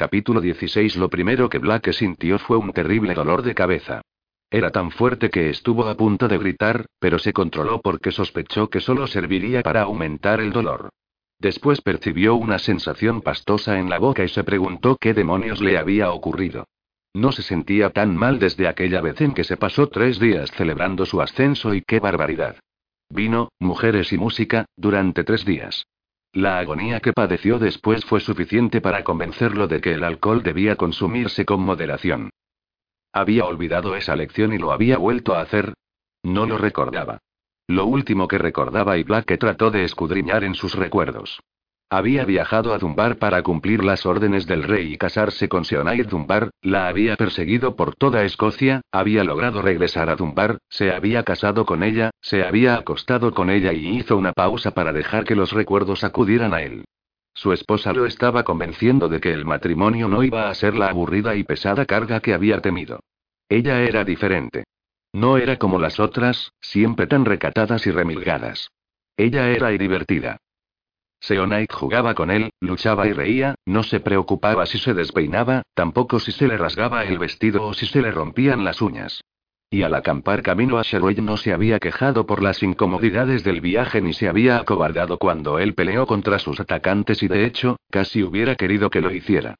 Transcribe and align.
Capítulo 0.00 0.40
16 0.40 0.96
Lo 0.96 1.10
primero 1.10 1.50
que 1.50 1.58
Black 1.58 1.92
sintió 1.92 2.38
fue 2.38 2.56
un 2.56 2.72
terrible 2.72 3.12
dolor 3.12 3.42
de 3.42 3.54
cabeza. 3.54 4.00
Era 4.50 4.70
tan 4.70 4.90
fuerte 4.92 5.28
que 5.28 5.50
estuvo 5.50 5.86
a 5.86 5.94
punto 5.94 6.26
de 6.26 6.38
gritar, 6.38 6.86
pero 6.98 7.18
se 7.18 7.34
controló 7.34 7.82
porque 7.82 8.10
sospechó 8.10 8.70
que 8.70 8.80
solo 8.80 9.06
serviría 9.06 9.60
para 9.60 9.82
aumentar 9.82 10.40
el 10.40 10.52
dolor. 10.52 10.88
Después 11.38 11.82
percibió 11.82 12.34
una 12.34 12.58
sensación 12.58 13.20
pastosa 13.20 13.78
en 13.78 13.90
la 13.90 13.98
boca 13.98 14.24
y 14.24 14.30
se 14.30 14.42
preguntó 14.42 14.96
qué 14.98 15.12
demonios 15.12 15.60
le 15.60 15.76
había 15.76 16.10
ocurrido. 16.12 16.64
No 17.12 17.30
se 17.30 17.42
sentía 17.42 17.90
tan 17.90 18.16
mal 18.16 18.38
desde 18.38 18.68
aquella 18.68 19.02
vez 19.02 19.20
en 19.20 19.34
que 19.34 19.44
se 19.44 19.58
pasó 19.58 19.88
tres 19.88 20.18
días 20.18 20.50
celebrando 20.52 21.04
su 21.04 21.20
ascenso 21.20 21.74
y 21.74 21.82
qué 21.82 22.00
barbaridad. 22.00 22.56
Vino, 23.10 23.50
mujeres 23.58 24.14
y 24.14 24.16
música, 24.16 24.64
durante 24.78 25.24
tres 25.24 25.44
días. 25.44 25.84
La 26.32 26.60
agonía 26.60 27.00
que 27.00 27.12
padeció 27.12 27.58
después 27.58 28.04
fue 28.04 28.20
suficiente 28.20 28.80
para 28.80 29.02
convencerlo 29.02 29.66
de 29.66 29.80
que 29.80 29.94
el 29.94 30.04
alcohol 30.04 30.42
debía 30.42 30.76
consumirse 30.76 31.44
con 31.44 31.60
moderación. 31.60 32.30
Había 33.12 33.46
olvidado 33.46 33.96
esa 33.96 34.14
lección 34.14 34.52
y 34.52 34.58
lo 34.58 34.70
había 34.70 34.96
vuelto 34.96 35.34
a 35.34 35.40
hacer. 35.40 35.74
No 36.22 36.46
lo 36.46 36.56
recordaba. 36.56 37.18
Lo 37.66 37.86
último 37.86 38.28
que 38.28 38.38
recordaba 38.38 38.96
y 38.98 39.02
Black 39.02 39.38
trató 39.38 39.70
de 39.70 39.84
escudriñar 39.84 40.44
en 40.44 40.54
sus 40.54 40.74
recuerdos. 40.74 41.40
Había 41.92 42.24
viajado 42.24 42.72
a 42.72 42.78
Dunbar 42.78 43.16
para 43.16 43.42
cumplir 43.42 43.82
las 43.82 44.06
órdenes 44.06 44.46
del 44.46 44.62
rey 44.62 44.92
y 44.92 44.96
casarse 44.96 45.48
con 45.48 45.64
Seonaid 45.64 46.06
Dunbar, 46.06 46.50
la 46.62 46.86
había 46.86 47.16
perseguido 47.16 47.74
por 47.74 47.96
toda 47.96 48.22
Escocia, 48.22 48.82
había 48.92 49.24
logrado 49.24 49.60
regresar 49.60 50.08
a 50.08 50.14
Dunbar, 50.14 50.58
se 50.68 50.92
había 50.92 51.24
casado 51.24 51.66
con 51.66 51.82
ella, 51.82 52.10
se 52.20 52.44
había 52.44 52.76
acostado 52.76 53.34
con 53.34 53.50
ella 53.50 53.72
y 53.72 53.88
hizo 53.88 54.16
una 54.16 54.32
pausa 54.32 54.70
para 54.70 54.92
dejar 54.92 55.24
que 55.24 55.34
los 55.34 55.50
recuerdos 55.50 56.04
acudieran 56.04 56.54
a 56.54 56.62
él. 56.62 56.84
Su 57.34 57.52
esposa 57.52 57.92
lo 57.92 58.06
estaba 58.06 58.44
convenciendo 58.44 59.08
de 59.08 59.18
que 59.18 59.32
el 59.32 59.44
matrimonio 59.44 60.06
no 60.06 60.22
iba 60.22 60.48
a 60.48 60.54
ser 60.54 60.76
la 60.76 60.90
aburrida 60.90 61.34
y 61.34 61.42
pesada 61.42 61.86
carga 61.86 62.20
que 62.20 62.34
había 62.34 62.60
temido. 62.60 63.00
Ella 63.48 63.82
era 63.82 64.04
diferente. 64.04 64.62
No 65.12 65.38
era 65.38 65.56
como 65.56 65.80
las 65.80 65.98
otras, 65.98 66.52
siempre 66.60 67.08
tan 67.08 67.24
recatadas 67.24 67.84
y 67.88 67.90
remilgadas. 67.90 68.70
Ella 69.16 69.50
era 69.50 69.72
y 69.72 69.78
divertida. 69.78 70.38
Seonite 71.20 71.74
jugaba 71.74 72.14
con 72.14 72.30
él, 72.30 72.50
luchaba 72.60 73.06
y 73.06 73.12
reía, 73.12 73.54
no 73.66 73.82
se 73.82 74.00
preocupaba 74.00 74.64
si 74.66 74.78
se 74.78 74.94
despeinaba, 74.94 75.62
tampoco 75.74 76.18
si 76.18 76.32
se 76.32 76.48
le 76.48 76.56
rasgaba 76.56 77.04
el 77.04 77.18
vestido 77.18 77.66
o 77.66 77.74
si 77.74 77.86
se 77.86 78.00
le 78.00 78.10
rompían 78.10 78.64
las 78.64 78.80
uñas. 78.80 79.20
Y 79.72 79.82
al 79.82 79.94
acampar 79.94 80.42
camino 80.42 80.78
a 80.78 80.82
Sherwood 80.82 81.18
no 81.18 81.36
se 81.36 81.52
había 81.52 81.78
quejado 81.78 82.26
por 82.26 82.42
las 82.42 82.62
incomodidades 82.62 83.44
del 83.44 83.60
viaje 83.60 84.00
ni 84.00 84.14
se 84.14 84.28
había 84.28 84.56
acobardado 84.56 85.18
cuando 85.18 85.60
él 85.60 85.74
peleó 85.74 86.06
contra 86.06 86.40
sus 86.40 86.58
atacantes 86.58 87.22
y 87.22 87.28
de 87.28 87.44
hecho, 87.44 87.76
casi 87.90 88.24
hubiera 88.24 88.56
querido 88.56 88.90
que 88.90 89.00
lo 89.00 89.12
hiciera. 89.12 89.54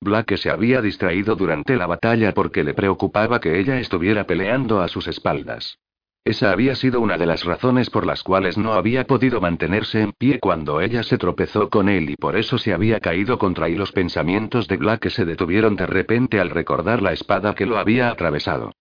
Black 0.00 0.36
se 0.36 0.50
había 0.50 0.82
distraído 0.82 1.34
durante 1.34 1.76
la 1.76 1.86
batalla 1.86 2.32
porque 2.32 2.62
le 2.62 2.74
preocupaba 2.74 3.40
que 3.40 3.58
ella 3.58 3.80
estuviera 3.80 4.24
peleando 4.24 4.82
a 4.82 4.88
sus 4.88 5.08
espaldas. 5.08 5.78
Esa 6.26 6.50
había 6.50 6.74
sido 6.74 7.00
una 7.00 7.18
de 7.18 7.24
las 7.24 7.44
razones 7.44 7.88
por 7.88 8.04
las 8.04 8.24
cuales 8.24 8.58
no 8.58 8.72
había 8.72 9.06
podido 9.06 9.40
mantenerse 9.40 10.00
en 10.00 10.10
pie 10.10 10.40
cuando 10.40 10.80
ella 10.80 11.04
se 11.04 11.18
tropezó 11.18 11.70
con 11.70 11.88
él 11.88 12.10
y 12.10 12.16
por 12.16 12.34
eso 12.34 12.58
se 12.58 12.74
había 12.74 12.98
caído 12.98 13.38
contra 13.38 13.68
y 13.68 13.76
los 13.76 13.92
pensamientos 13.92 14.66
de 14.66 14.76
Black 14.76 15.08
se 15.08 15.24
detuvieron 15.24 15.76
de 15.76 15.86
repente 15.86 16.40
al 16.40 16.50
recordar 16.50 17.00
la 17.00 17.12
espada 17.12 17.54
que 17.54 17.64
lo 17.64 17.78
había 17.78 18.10
atravesado. 18.10 18.72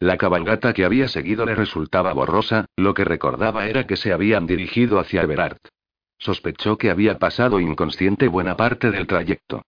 La 0.00 0.16
cabalgata 0.16 0.72
que 0.72 0.86
había 0.86 1.06
seguido 1.08 1.44
le 1.44 1.54
resultaba 1.54 2.14
borrosa, 2.14 2.64
lo 2.74 2.94
que 2.94 3.04
recordaba 3.04 3.68
era 3.68 3.86
que 3.86 3.96
se 3.96 4.10
habían 4.14 4.46
dirigido 4.46 4.98
hacia 4.98 5.20
Everard. 5.20 5.58
Sospechó 6.16 6.78
que 6.78 6.88
había 6.88 7.18
pasado 7.18 7.60
inconsciente 7.60 8.28
buena 8.28 8.56
parte 8.56 8.90
del 8.90 9.06
trayecto. 9.06 9.60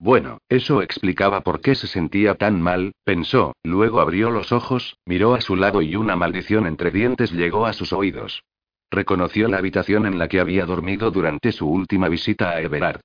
Bueno, 0.00 0.38
eso 0.48 0.80
explicaba 0.80 1.40
por 1.40 1.60
qué 1.60 1.74
se 1.74 1.88
sentía 1.88 2.36
tan 2.36 2.62
mal, 2.62 2.92
pensó, 3.04 3.56
luego 3.64 4.00
abrió 4.00 4.30
los 4.30 4.52
ojos, 4.52 4.96
miró 5.04 5.34
a 5.34 5.40
su 5.40 5.56
lado 5.56 5.82
y 5.82 5.96
una 5.96 6.14
maldición 6.14 6.66
entre 6.66 6.92
dientes 6.92 7.32
llegó 7.32 7.66
a 7.66 7.72
sus 7.72 7.92
oídos. 7.92 8.44
Reconoció 8.90 9.48
la 9.48 9.58
habitación 9.58 10.06
en 10.06 10.18
la 10.18 10.28
que 10.28 10.40
había 10.40 10.64
dormido 10.64 11.10
durante 11.10 11.50
su 11.50 11.68
última 11.68 12.08
visita 12.08 12.50
a 12.50 12.60
Everard. 12.60 13.02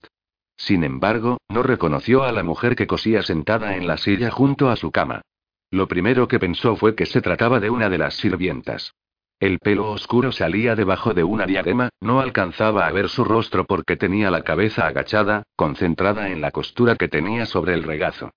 Sin 0.55 0.83
embargo, 0.83 1.39
no 1.49 1.63
reconoció 1.63 2.23
a 2.23 2.31
la 2.31 2.43
mujer 2.43 2.75
que 2.75 2.87
cosía 2.87 3.23
sentada 3.23 3.75
en 3.75 3.87
la 3.87 3.97
silla 3.97 4.29
junto 4.29 4.69
a 4.69 4.75
su 4.75 4.91
cama. 4.91 5.21
Lo 5.71 5.87
primero 5.87 6.27
que 6.27 6.39
pensó 6.39 6.75
fue 6.75 6.95
que 6.95 7.07
se 7.07 7.21
trataba 7.21 7.59
de 7.59 7.71
una 7.71 7.89
de 7.89 7.97
las 7.97 8.13
sirvientas. 8.13 8.93
El 9.43 9.59
pelo 9.59 9.91
oscuro 9.91 10.31
salía 10.31 10.73
debajo 10.73 11.13
de 11.13 11.25
una 11.25 11.45
diadema, 11.45 11.89
no 11.99 12.21
alcanzaba 12.21 12.87
a 12.87 12.91
ver 12.93 13.09
su 13.09 13.25
rostro 13.25 13.65
porque 13.65 13.97
tenía 13.97 14.31
la 14.31 14.43
cabeza 14.43 14.87
agachada, 14.87 15.43
concentrada 15.57 16.29
en 16.29 16.39
la 16.39 16.51
costura 16.51 16.95
que 16.95 17.09
tenía 17.09 17.45
sobre 17.45 17.73
el 17.73 17.83
regazo. 17.83 18.31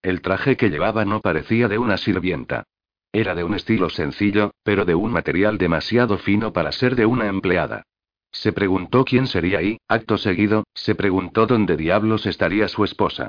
El 0.00 0.22
traje 0.22 0.56
que 0.56 0.70
llevaba 0.70 1.04
no 1.04 1.20
parecía 1.20 1.68
de 1.68 1.76
una 1.76 1.98
sirvienta. 1.98 2.64
Era 3.12 3.34
de 3.34 3.44
un 3.44 3.52
estilo 3.52 3.90
sencillo, 3.90 4.52
pero 4.62 4.86
de 4.86 4.94
un 4.94 5.12
material 5.12 5.58
demasiado 5.58 6.16
fino 6.16 6.50
para 6.50 6.72
ser 6.72 6.96
de 6.96 7.04
una 7.04 7.26
empleada. 7.26 7.82
Se 8.30 8.54
preguntó 8.54 9.04
quién 9.04 9.26
sería 9.26 9.60
y, 9.60 9.80
acto 9.86 10.16
seguido, 10.16 10.64
se 10.72 10.94
preguntó 10.94 11.46
dónde 11.46 11.76
diablos 11.76 12.24
estaría 12.24 12.68
su 12.68 12.84
esposa. 12.84 13.28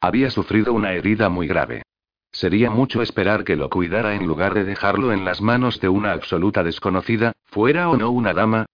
Había 0.00 0.30
sufrido 0.30 0.72
una 0.72 0.92
herida 0.92 1.28
muy 1.28 1.48
grave. 1.48 1.82
Sería 2.34 2.68
mucho 2.68 3.00
esperar 3.00 3.44
que 3.44 3.54
lo 3.54 3.70
cuidara 3.70 4.16
en 4.16 4.26
lugar 4.26 4.54
de 4.54 4.64
dejarlo 4.64 5.12
en 5.12 5.24
las 5.24 5.40
manos 5.40 5.78
de 5.78 5.88
una 5.88 6.10
absoluta 6.10 6.64
desconocida, 6.64 7.32
fuera 7.44 7.88
o 7.88 7.96
no 7.96 8.10
una 8.10 8.34
dama. 8.34 8.66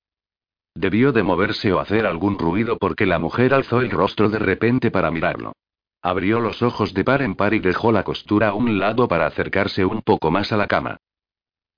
Debió 0.75 1.13
de 1.13 1.23
moverse 1.23 1.71
o 1.71 1.79
hacer 1.79 2.07
algún 2.07 2.39
ruido 2.39 2.79
porque 2.79 3.05
la 3.05 3.19
mujer 3.19 3.53
alzó 3.53 3.83
el 3.83 3.91
rostro 3.91 4.31
de 4.31 4.39
repente 4.39 4.91
para 4.91 5.11
mirarlo. 5.11 5.53
Abrió 6.01 6.41
los 6.41 6.63
ojos 6.63 6.95
de 6.95 7.05
par 7.05 7.21
en 7.21 7.35
par 7.35 7.53
y 7.53 7.59
dejó 7.59 7.93
la 7.93 8.03
costura 8.03 8.49
a 8.49 8.55
un 8.55 8.79
lado 8.79 9.07
para 9.09 9.27
acercarse 9.27 9.85
un 9.85 10.01
poco 10.01 10.31
más 10.31 10.53
a 10.53 10.57
la 10.57 10.67
cama. 10.67 10.97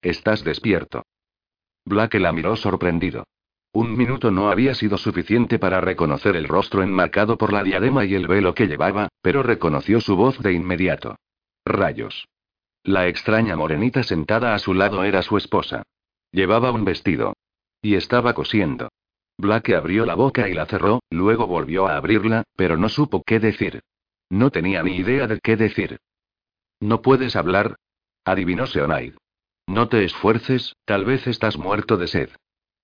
Estás 0.00 0.44
despierto. 0.44 1.02
Black 1.84 2.14
la 2.14 2.30
miró 2.30 2.54
sorprendido. 2.54 3.24
Un 3.72 3.96
minuto 3.96 4.30
no 4.30 4.50
había 4.50 4.76
sido 4.76 4.98
suficiente 4.98 5.58
para 5.58 5.80
reconocer 5.80 6.36
el 6.36 6.46
rostro 6.46 6.84
enmarcado 6.84 7.36
por 7.36 7.52
la 7.52 7.64
diadema 7.64 8.04
y 8.04 8.14
el 8.14 8.28
velo 8.28 8.54
que 8.54 8.68
llevaba, 8.68 9.08
pero 9.20 9.42
reconoció 9.42 10.00
su 10.00 10.14
voz 10.14 10.38
de 10.38 10.52
inmediato. 10.52 11.16
Rayos. 11.64 12.28
La 12.84 13.06
extraña 13.06 13.56
morenita 13.56 14.02
sentada 14.02 14.54
a 14.54 14.58
su 14.58 14.74
lado 14.74 15.04
era 15.04 15.22
su 15.22 15.36
esposa. 15.36 15.84
Llevaba 16.32 16.72
un 16.72 16.84
vestido. 16.84 17.34
Y 17.80 17.94
estaba 17.94 18.34
cosiendo. 18.34 18.88
Black 19.38 19.70
abrió 19.70 20.04
la 20.04 20.14
boca 20.14 20.48
y 20.48 20.54
la 20.54 20.66
cerró, 20.66 21.00
luego 21.10 21.46
volvió 21.46 21.86
a 21.86 21.96
abrirla, 21.96 22.44
pero 22.56 22.76
no 22.76 22.88
supo 22.88 23.22
qué 23.24 23.40
decir. 23.40 23.82
No 24.30 24.50
tenía 24.50 24.82
ni 24.82 24.96
idea 24.96 25.26
de 25.26 25.40
qué 25.40 25.56
decir. 25.56 25.98
¿No 26.80 27.02
puedes 27.02 27.36
hablar? 27.36 27.76
Adivinó 28.24 28.66
Seonaid. 28.66 29.14
No 29.66 29.88
te 29.88 30.04
esfuerces, 30.04 30.74
tal 30.84 31.04
vez 31.04 31.26
estás 31.26 31.56
muerto 31.56 31.96
de 31.96 32.08
sed. 32.08 32.30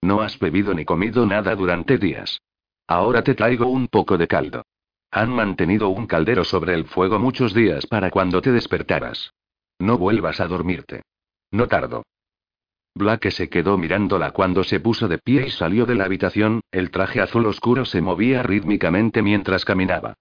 No 0.00 0.20
has 0.20 0.38
bebido 0.38 0.74
ni 0.74 0.84
comido 0.84 1.26
nada 1.26 1.54
durante 1.56 1.98
días. 1.98 2.40
Ahora 2.86 3.22
te 3.22 3.34
traigo 3.34 3.66
un 3.66 3.88
poco 3.88 4.16
de 4.16 4.28
caldo. 4.28 4.62
Han 5.10 5.30
mantenido 5.30 5.88
un 5.88 6.06
caldero 6.06 6.44
sobre 6.44 6.74
el 6.74 6.84
fuego 6.84 7.18
muchos 7.18 7.54
días 7.54 7.86
para 7.86 8.10
cuando 8.10 8.42
te 8.42 8.52
despertaras. 8.52 9.32
No 9.78 9.96
vuelvas 9.96 10.40
a 10.40 10.46
dormirte. 10.46 11.02
No 11.50 11.66
tardo. 11.66 12.04
Black 12.94 13.30
se 13.30 13.48
quedó 13.48 13.78
mirándola 13.78 14.32
cuando 14.32 14.64
se 14.64 14.80
puso 14.80 15.08
de 15.08 15.18
pie 15.18 15.46
y 15.46 15.50
salió 15.50 15.86
de 15.86 15.94
la 15.94 16.04
habitación, 16.04 16.62
el 16.72 16.90
traje 16.90 17.20
azul 17.20 17.46
oscuro 17.46 17.84
se 17.84 18.00
movía 18.00 18.42
rítmicamente 18.42 19.22
mientras 19.22 19.64
caminaba. 19.64 20.14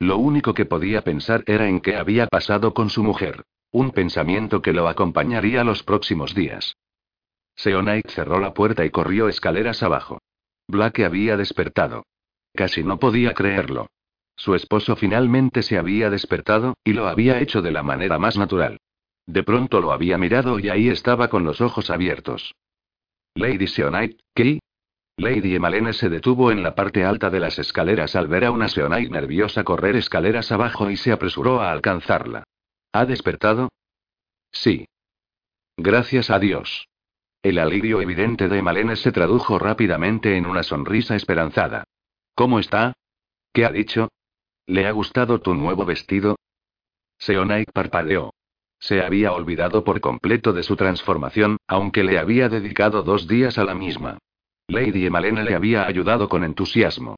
Lo 0.00 0.18
único 0.18 0.52
que 0.52 0.66
podía 0.66 1.02
pensar 1.02 1.44
era 1.46 1.68
en 1.68 1.80
qué 1.80 1.96
había 1.96 2.26
pasado 2.26 2.74
con 2.74 2.90
su 2.90 3.04
mujer. 3.04 3.44
Un 3.70 3.92
pensamiento 3.92 4.62
que 4.62 4.72
lo 4.72 4.88
acompañaría 4.88 5.64
los 5.64 5.82
próximos 5.82 6.34
días. 6.34 6.76
Seonite 7.56 8.10
cerró 8.10 8.40
la 8.40 8.52
puerta 8.52 8.84
y 8.84 8.90
corrió 8.90 9.28
escaleras 9.28 9.82
abajo. 9.82 10.18
Black 10.66 11.00
había 11.00 11.36
despertado. 11.36 12.04
Casi 12.52 12.82
no 12.82 12.98
podía 12.98 13.32
creerlo. 13.32 13.86
Su 14.36 14.54
esposo 14.54 14.96
finalmente 14.96 15.62
se 15.62 15.78
había 15.78 16.10
despertado, 16.10 16.74
y 16.84 16.92
lo 16.92 17.08
había 17.08 17.40
hecho 17.40 17.62
de 17.62 17.72
la 17.72 17.82
manera 17.82 18.18
más 18.18 18.36
natural. 18.36 18.78
De 19.26 19.42
pronto 19.42 19.80
lo 19.80 19.92
había 19.92 20.18
mirado 20.18 20.58
y 20.58 20.68
ahí 20.68 20.88
estaba 20.88 21.28
con 21.28 21.44
los 21.44 21.60
ojos 21.60 21.90
abiertos. 21.90 22.54
Lady 23.34 23.66
Seonite, 23.66 24.18
¿qué? 24.34 24.60
Lady 25.16 25.54
Emalene 25.54 25.92
se 25.92 26.08
detuvo 26.08 26.50
en 26.50 26.62
la 26.62 26.74
parte 26.74 27.04
alta 27.04 27.30
de 27.30 27.40
las 27.40 27.58
escaleras 27.58 28.16
al 28.16 28.26
ver 28.26 28.44
a 28.44 28.50
una 28.50 28.68
Seonite 28.68 29.10
nerviosa 29.10 29.64
correr 29.64 29.96
escaleras 29.96 30.50
abajo 30.52 30.90
y 30.90 30.96
se 30.96 31.12
apresuró 31.12 31.60
a 31.60 31.70
alcanzarla. 31.70 32.44
¿Ha 32.92 33.06
despertado? 33.06 33.70
Sí. 34.52 34.86
Gracias 35.76 36.30
a 36.30 36.38
Dios. 36.38 36.88
El 37.42 37.58
alivio 37.58 38.00
evidente 38.00 38.48
de 38.48 38.58
Emalene 38.58 38.96
se 38.96 39.12
tradujo 39.12 39.58
rápidamente 39.58 40.36
en 40.36 40.46
una 40.46 40.62
sonrisa 40.62 41.14
esperanzada. 41.14 41.84
¿Cómo 42.34 42.58
está? 42.58 42.94
¿Qué 43.52 43.64
ha 43.64 43.70
dicho? 43.70 44.08
¿Le 44.66 44.86
ha 44.86 44.92
gustado 44.92 45.40
tu 45.40 45.54
nuevo 45.54 45.84
vestido? 45.84 46.36
Seonaik 47.18 47.70
parpadeó. 47.72 48.32
Se 48.78 49.02
había 49.02 49.32
olvidado 49.32 49.84
por 49.84 50.00
completo 50.00 50.54
de 50.54 50.62
su 50.62 50.74
transformación, 50.74 51.58
aunque 51.66 52.02
le 52.02 52.18
había 52.18 52.48
dedicado 52.48 53.02
dos 53.02 53.28
días 53.28 53.58
a 53.58 53.64
la 53.64 53.74
misma. 53.74 54.18
Lady 54.68 55.04
Emalena 55.04 55.42
le 55.42 55.54
había 55.54 55.86
ayudado 55.86 56.30
con 56.30 56.44
entusiasmo. 56.44 57.16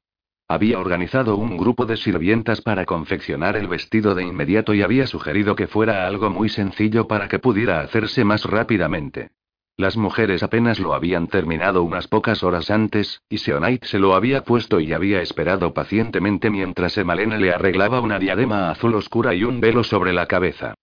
Había 0.49 0.79
organizado 0.79 1.37
un 1.37 1.57
grupo 1.57 1.85
de 1.85 1.95
sirvientas 1.95 2.61
para 2.61 2.85
confeccionar 2.85 3.55
el 3.55 3.67
vestido 3.67 4.13
de 4.13 4.23
inmediato 4.23 4.73
y 4.73 4.81
había 4.81 5.07
sugerido 5.07 5.55
que 5.55 5.67
fuera 5.67 6.05
algo 6.05 6.29
muy 6.29 6.49
sencillo 6.49 7.07
para 7.07 7.29
que 7.29 7.39
pudiera 7.39 7.79
hacerse 7.79 8.25
más 8.25 8.43
rápidamente. 8.43 9.31
Las 9.77 9.95
mujeres 9.95 10.41
apenas 10.41 10.79
lo 10.79 10.95
habían 10.95 11.27
terminado 11.27 11.83
unas 11.83 12.07
pocas 12.07 12.41
horas 12.41 12.71
antes, 12.71 13.21
y 13.29 13.37
Seonite 13.37 13.85
se 13.85 13.99
lo 13.99 14.15
había 14.15 14.43
puesto 14.43 14.79
y 14.79 14.91
había 14.91 15.21
esperado 15.21 15.75
pacientemente 15.75 16.49
mientras 16.49 16.97
Emalene 16.97 17.37
le 17.37 17.51
arreglaba 17.51 18.01
una 18.01 18.17
diadema 18.17 18.71
azul 18.71 18.95
oscura 18.95 19.35
y 19.35 19.43
un 19.43 19.61
velo 19.61 19.83
sobre 19.83 20.13
la 20.13 20.25
cabeza. 20.25 20.73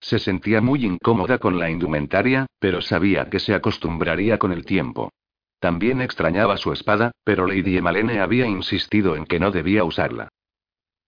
Se 0.00 0.18
sentía 0.18 0.60
muy 0.60 0.84
incómoda 0.84 1.38
con 1.38 1.58
la 1.58 1.70
indumentaria, 1.70 2.44
pero 2.58 2.82
sabía 2.82 3.30
que 3.30 3.38
se 3.38 3.54
acostumbraría 3.54 4.38
con 4.38 4.52
el 4.52 4.66
tiempo. 4.66 5.10
También 5.58 6.02
extrañaba 6.02 6.58
su 6.58 6.72
espada, 6.72 7.12
pero 7.24 7.46
Lady 7.46 7.78
Emalene 7.78 8.20
había 8.20 8.46
insistido 8.46 9.16
en 9.16 9.24
que 9.24 9.40
no 9.40 9.50
debía 9.50 9.82
usarla. 9.84 10.28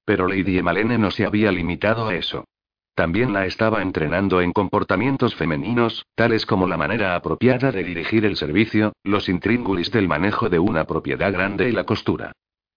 Pero 0.06 0.26
Lady 0.28 0.56
Emalene 0.56 0.96
no 0.96 1.10
se 1.10 1.26
había 1.26 1.52
limitado 1.52 2.08
a 2.08 2.14
eso. 2.14 2.44
También 2.94 3.32
la 3.32 3.46
estaba 3.46 3.80
entrenando 3.80 4.42
en 4.42 4.52
comportamientos 4.52 5.34
femeninos, 5.34 6.04
tales 6.14 6.44
como 6.44 6.66
la 6.66 6.76
manera 6.76 7.16
apropiada 7.16 7.72
de 7.72 7.84
dirigir 7.84 8.26
el 8.26 8.36
servicio, 8.36 8.92
los 9.02 9.28
intríngulis 9.30 9.90
del 9.90 10.08
manejo 10.08 10.50
de 10.50 10.58
una 10.58 10.84
propiedad 10.84 11.32
grande 11.32 11.70
y 11.70 11.72
la 11.72 11.84
costura. 11.84 12.32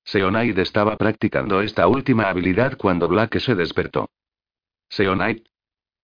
Seonaid 0.06 0.58
estaba 0.60 0.96
practicando 0.96 1.62
esta 1.62 1.88
última 1.88 2.30
habilidad 2.30 2.78
cuando 2.78 3.08
Black 3.08 3.40
se 3.40 3.56
despertó. 3.56 4.10
Seonaid. 4.90 5.42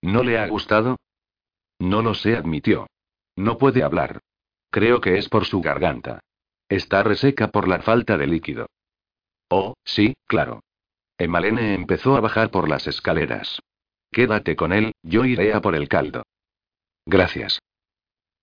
¿No 0.01 0.23
le 0.23 0.39
ha 0.39 0.47
gustado? 0.47 0.97
No 1.79 2.01
lo 2.01 2.13
sé, 2.13 2.35
admitió. 2.35 2.87
No 3.37 3.57
puede 3.57 3.83
hablar. 3.83 4.19
Creo 4.71 4.99
que 4.99 5.17
es 5.17 5.29
por 5.29 5.45
su 5.45 5.61
garganta. 5.61 6.19
Está 6.67 7.03
reseca 7.03 7.49
por 7.49 7.67
la 7.67 7.81
falta 7.81 8.17
de 8.17 8.27
líquido. 8.27 8.67
Oh, 9.49 9.75
sí, 9.83 10.15
claro. 10.27 10.61
Emalene 11.17 11.75
empezó 11.75 12.15
a 12.15 12.21
bajar 12.21 12.49
por 12.49 12.67
las 12.67 12.87
escaleras. 12.87 13.61
Quédate 14.11 14.55
con 14.55 14.73
él, 14.73 14.93
yo 15.03 15.25
iré 15.25 15.53
a 15.53 15.61
por 15.61 15.75
el 15.75 15.87
caldo. 15.87 16.23
Gracias. 17.05 17.59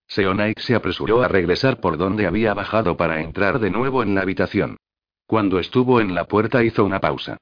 Seonaik 0.07 0.59
se 0.61 0.75
apresuró 0.75 1.23
a 1.23 1.29
regresar 1.29 1.81
por 1.81 1.99
donde 1.99 2.27
había 2.27 2.55
bajado 2.55 2.97
para 2.97 3.21
entrar 3.21 3.59
de 3.59 3.71
nuevo 3.71 4.03
en 4.03 4.15
la 4.15 4.23
habitación. 4.23 4.79
Cuando 5.27 5.59
estuvo 5.59 6.01
en 6.01 6.15
la 6.15 6.25
puerta 6.25 6.65
hizo 6.65 6.85
una 6.85 7.01
pausa. 7.01 7.37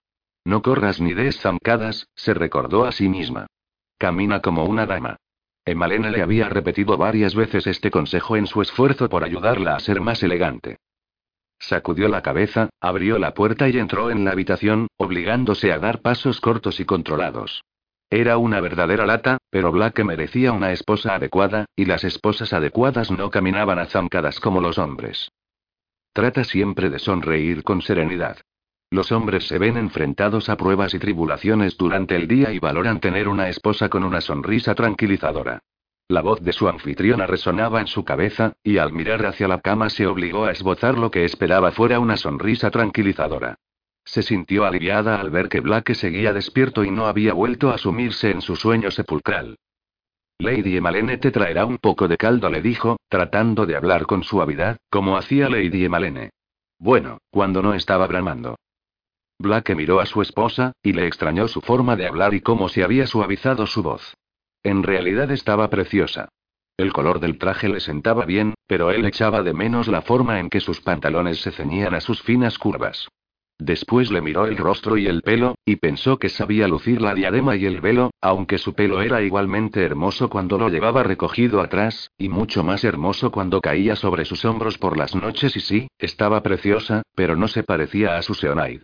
No 0.45 0.63
corras 0.63 1.01
ni 1.01 1.15
des 1.15 1.41
zancadas, 1.41 2.09
se 2.17 2.35
recordó 2.35 2.85
a 2.85 2.93
sí 2.93 3.09
misma. 3.09 3.47
Camina 3.97 4.43
como 4.43 4.65
una 4.65 4.87
dama. 4.87 5.17
Emalene 5.65 6.11
le 6.11 6.23
había 6.23 6.49
repetido 6.49 6.97
varias 6.97 7.35
veces 7.35 7.67
este 7.69 7.91
consejo 7.91 8.37
en 8.37 8.47
su 8.47 8.61
esfuerzo 8.61 9.09
por 9.09 9.23
ayudarla 9.23 9.77
a 9.77 9.81
ser 9.81 10.01
más 10.01 10.23
elegante. 10.23 10.79
Sacudió 11.59 12.09
la 12.09 12.23
cabeza, 12.23 12.71
abrió 12.81 13.19
la 13.19 13.35
puerta 13.35 13.69
y 13.69 13.79
entró 13.79 14.11
en 14.11 14.25
la 14.25 14.33
habitación, 14.33 14.89
obligándose 14.97 15.73
a 15.73 15.79
dar 15.79 16.03
pasos 16.03 16.41
cortos 16.41 16.81
y 16.81 16.85
controlados. 16.85 17.63
Era 18.11 18.39
una 18.39 18.61
verdadera 18.61 19.05
lata, 19.05 19.39
pero 19.51 19.73
Black 19.73 20.05
merecía 20.05 20.53
una 20.53 20.71
esposa 20.71 21.17
adecuada, 21.17 21.67
y 21.75 21.87
las 21.87 22.05
esposas 22.05 22.53
adecuadas 22.53 23.11
no 23.11 23.31
caminaban 23.31 23.81
a 23.81 23.87
zancadas 23.87 24.39
como 24.39 24.61
los 24.61 24.79
hombres. 24.79 25.33
Trata 26.13 26.45
siempre 26.45 26.89
de 26.89 27.01
sonreír 27.01 27.65
con 27.65 27.83
serenidad. 27.83 28.39
Los 28.91 29.11
hombres 29.11 29.49
se 29.49 29.59
ven 29.59 29.77
enfrentados 29.77 30.49
a 30.49 30.57
pruebas 30.57 30.95
y 30.95 31.01
tribulaciones 31.01 31.77
durante 31.77 32.15
el 32.15 32.29
día 32.29 32.53
y 32.53 32.61
valoran 32.61 33.01
tener 33.01 33.29
una 33.29 33.49
esposa 33.49 33.89
con 33.89 34.05
una 34.05 34.21
sonrisa 34.21 34.77
tranquilizadora. 34.77 35.61
La 36.09 36.23
voz 36.23 36.41
de 36.41 36.53
su 36.53 36.69
anfitriona 36.69 37.27
resonaba 37.27 37.81
en 37.81 37.89
su 37.89 38.05
cabeza, 38.05 38.53
y 38.63 38.79
al 38.79 38.93
mirar 38.93 39.27
hacia 39.27 39.49
la 39.49 39.61
cama 39.61 39.91
se 39.91 40.07
obligó 40.07 40.45
a 40.45 40.53
esbozar 40.53 40.97
lo 40.97 41.11
que 41.11 41.25
esperaba 41.25 41.73
fuera 41.73 41.99
una 41.99 42.17
sonrisa 42.17 42.71
tranquilizadora. 42.71 43.59
Se 44.07 44.23
sintió 44.23 44.65
aliviada 44.65 45.21
al 45.21 45.31
ver 45.31 45.49
que 45.49 45.61
Black 45.61 45.93
seguía 45.95 46.33
despierto 46.33 46.85
y 46.85 46.91
no 46.91 47.07
había 47.07 47.35
vuelto 47.35 47.71
a 47.71 47.79
sumirse 47.79 48.31
en 48.31 48.41
su 48.41 48.55
sueño 48.55 48.91
sepulcral. 48.91 49.59
Lady 50.39 50.77
Emalene 50.77 51.19
te 51.19 51.33
traerá 51.33 51.67
un 51.67 51.79
poco 51.79 52.07
de 52.07 52.17
caldo, 52.17 52.49
le 52.49 52.63
dijo, 52.63 52.99
tratando 53.09 53.67
de 53.67 53.75
hablar 53.75 54.07
con 54.07 54.23
suavidad, 54.23 54.77
como 54.91 55.17
hacía 55.17 55.49
Lady 55.49 55.85
Emalene. 55.85 56.31
Bueno, 56.79 57.19
cuando 57.31 57.63
no 57.63 57.75
estaba 57.75 58.07
bramando. 58.07 58.57
Black 59.39 59.75
miró 59.75 60.01
a 60.01 60.07
su 60.07 60.23
esposa, 60.23 60.73
y 60.83 60.93
le 60.93 61.07
extrañó 61.07 61.49
su 61.49 61.61
forma 61.61 61.97
de 61.97 62.07
hablar 62.07 62.33
y 62.33 62.41
cómo 62.41 62.69
se 62.69 62.85
había 62.85 63.07
suavizado 63.07 63.67
su 63.67 63.83
voz. 63.83 64.15
En 64.63 64.83
realidad 64.83 65.31
estaba 65.31 65.69
preciosa. 65.69 66.29
El 66.77 66.93
color 66.93 67.19
del 67.21 67.39
traje 67.39 67.69
le 67.69 67.81
sentaba 67.81 68.25
bien, 68.25 68.55
pero 68.67 68.91
él 68.91 69.05
echaba 69.05 69.43
de 69.43 69.53
menos 69.53 69.89
la 69.89 70.03
forma 70.03 70.39
en 70.39 70.49
que 70.49 70.61
sus 70.61 70.81
pantalones 70.81 71.41
se 71.41 71.51
ceñían 71.51 71.95
a 71.95 72.01
sus 72.01 72.23
finas 72.23 72.59
curvas. 72.59 73.09
Después 73.59 74.11
le 74.11 74.21
miró 74.21 74.47
el 74.47 74.59
rostro 74.59 74.99
y 74.99 75.07
el 75.07 75.23
pelo, 75.23 75.55
y 75.65 75.77
pensó 75.77 76.19
que 76.19 76.29
sabía 76.29 76.69
lucir 76.69 77.01
la 77.01 77.15
diadema 77.15 77.57
y 77.57 77.65
el 77.65 77.81
velo, 77.81 78.11
aunque 78.21 78.59
su 78.59 78.75
pelo 78.75 79.01
era 79.01 79.23
igualmente 79.23 79.83
hermoso 79.83 80.29
cuando 80.29 80.59
lo 80.59 80.69
llevaba 80.69 81.03
recogido 81.03 81.63
atrás, 81.63 82.11
y 82.19 82.29
mucho 82.29 82.63
más 82.63 82.85
hermoso 82.85 83.31
cuando 83.31 83.63
caía 83.63 83.97
sobre 83.97 84.27
sus 84.27 84.45
hombros 84.45 84.77
por 84.77 84.99
las 84.99 85.15
noches 85.15 85.57
y 85.57 85.61
sí, 85.61 85.89
estaba 85.99 86.43
preciosa, 86.43 87.03
pero 87.15 87.35
no 87.35 87.49
se 87.49 87.63
parecía 87.63 88.19
a 88.19 88.23
su 88.23 88.35
Seonaid. 88.35 88.83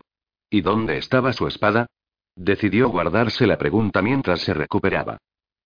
¿Y 0.48 0.62
dónde 0.62 0.96
estaba 0.96 1.34
su 1.34 1.46
espada? 1.46 1.86
Decidió 2.34 2.88
guardarse 2.88 3.46
la 3.46 3.58
pregunta 3.58 4.00
mientras 4.00 4.40
se 4.40 4.54
recuperaba. 4.54 5.18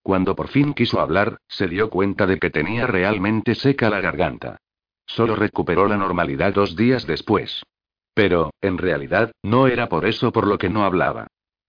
Cuando 0.03 0.35
por 0.35 0.49
fin 0.49 0.75
quiso 0.75 1.01
hablar, 1.01 1.39
se 1.47 1.69
dio 1.69 1.91
cuenta 1.91 2.27
de 2.27 2.39
que 2.39 2.51
tenía 2.51 2.87
realmente 2.87 3.55
seca 3.55 3.89
la 3.89 4.01
garganta. 4.01 4.59
Solo 5.07 5.37
recuperó 5.37 5.87
la 5.87 5.97
normalidad 5.97 6.53
dos 6.53 6.75
días 6.75 7.07
después. 7.07 7.63
Pero, 8.17 8.55
en 8.63 8.79
realidad, 8.79 9.33
no 9.43 9.67
era 9.67 9.91
por 9.91 10.07
eso 10.07 10.33
por 10.33 10.47
lo 10.47 10.57
que 10.57 10.71
no 10.71 10.87
hablaba. 10.87 11.27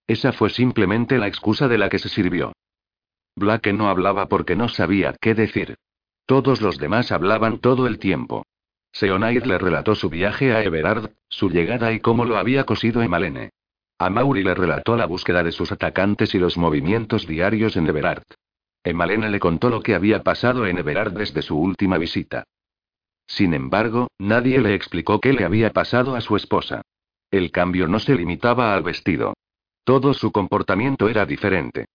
Esa 0.08 0.32
fue 0.32 0.50
simplemente 0.50 1.18
la 1.18 1.28
excusa 1.28 1.68
de 1.68 1.78
la 1.78 1.90
que 1.90 2.00
se 2.00 2.08
sirvió. 2.08 2.54
Black 3.36 3.68
no 3.74 3.90
hablaba 3.90 4.30
porque 4.30 4.56
no 4.56 4.70
sabía 4.70 5.14
qué 5.20 5.36
decir. 5.36 5.76
Todos 6.26 6.62
los 6.62 6.78
demás 6.78 7.12
hablaban 7.12 7.60
todo 7.60 7.86
el 7.86 8.00
tiempo. 8.00 8.46
Seonaid 8.94 9.44
le 9.44 9.58
relató 9.58 9.94
su 9.94 10.10
viaje 10.10 10.54
a 10.54 10.64
Everard, 10.64 11.12
su 11.28 11.50
llegada 11.50 11.92
y 11.92 12.00
cómo 12.00 12.24
lo 12.24 12.38
había 12.38 12.64
cosido 12.64 13.02
Emalene. 13.02 13.50
A 14.00 14.10
Mauri 14.10 14.42
le 14.42 14.56
relató 14.56 14.96
la 14.96 15.06
búsqueda 15.06 15.44
de 15.44 15.52
sus 15.52 15.74
atacantes 15.74 16.34
y 16.34 16.40
los 16.40 16.58
movimientos 16.58 17.28
diarios 17.28 17.76
en 17.76 17.88
Everard. 17.88 18.24
Emalene 18.86 19.30
le 19.30 19.42
contó 19.42 19.70
lo 19.70 19.82
que 19.82 19.96
había 19.96 20.24
pasado 20.24 20.66
en 20.66 20.78
Everard 20.78 21.12
desde 21.12 21.42
su 21.42 21.60
última 21.60 21.98
visita. 21.98 22.46
Sin 23.28 23.54
embargo, 23.54 24.08
nadie 24.18 24.60
le 24.60 24.74
explicó 24.74 25.20
qué 25.20 25.34
le 25.34 25.44
había 25.44 25.72
pasado 25.72 26.16
a 26.16 26.22
su 26.22 26.36
esposa. 26.36 26.82
El 27.30 27.52
cambio 27.52 27.88
no 27.88 28.00
se 28.00 28.16
limitaba 28.16 28.74
al 28.74 28.84
vestido. 28.84 29.34
Todo 29.84 30.14
su 30.14 30.32
comportamiento 30.32 31.10
era 31.10 31.26
diferente. 31.26 31.86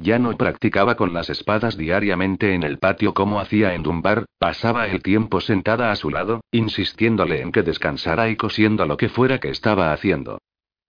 Ya 0.00 0.18
no 0.18 0.36
practicaba 0.36 0.94
con 0.94 1.12
las 1.12 1.28
espadas 1.28 1.76
diariamente 1.76 2.54
en 2.54 2.62
el 2.62 2.78
patio 2.78 3.14
como 3.14 3.40
hacía 3.40 3.74
en 3.74 3.82
Dunbar, 3.82 4.26
pasaba 4.38 4.86
el 4.86 5.02
tiempo 5.02 5.40
sentada 5.40 5.90
a 5.90 5.96
su 5.96 6.10
lado, 6.10 6.40
insistiéndole 6.52 7.40
en 7.40 7.50
que 7.50 7.64
descansara 7.64 8.28
y 8.28 8.36
cosiendo 8.36 8.86
lo 8.86 8.96
que 8.96 9.08
fuera 9.08 9.40
que 9.40 9.50
estaba 9.50 9.92
haciendo. 9.92 10.38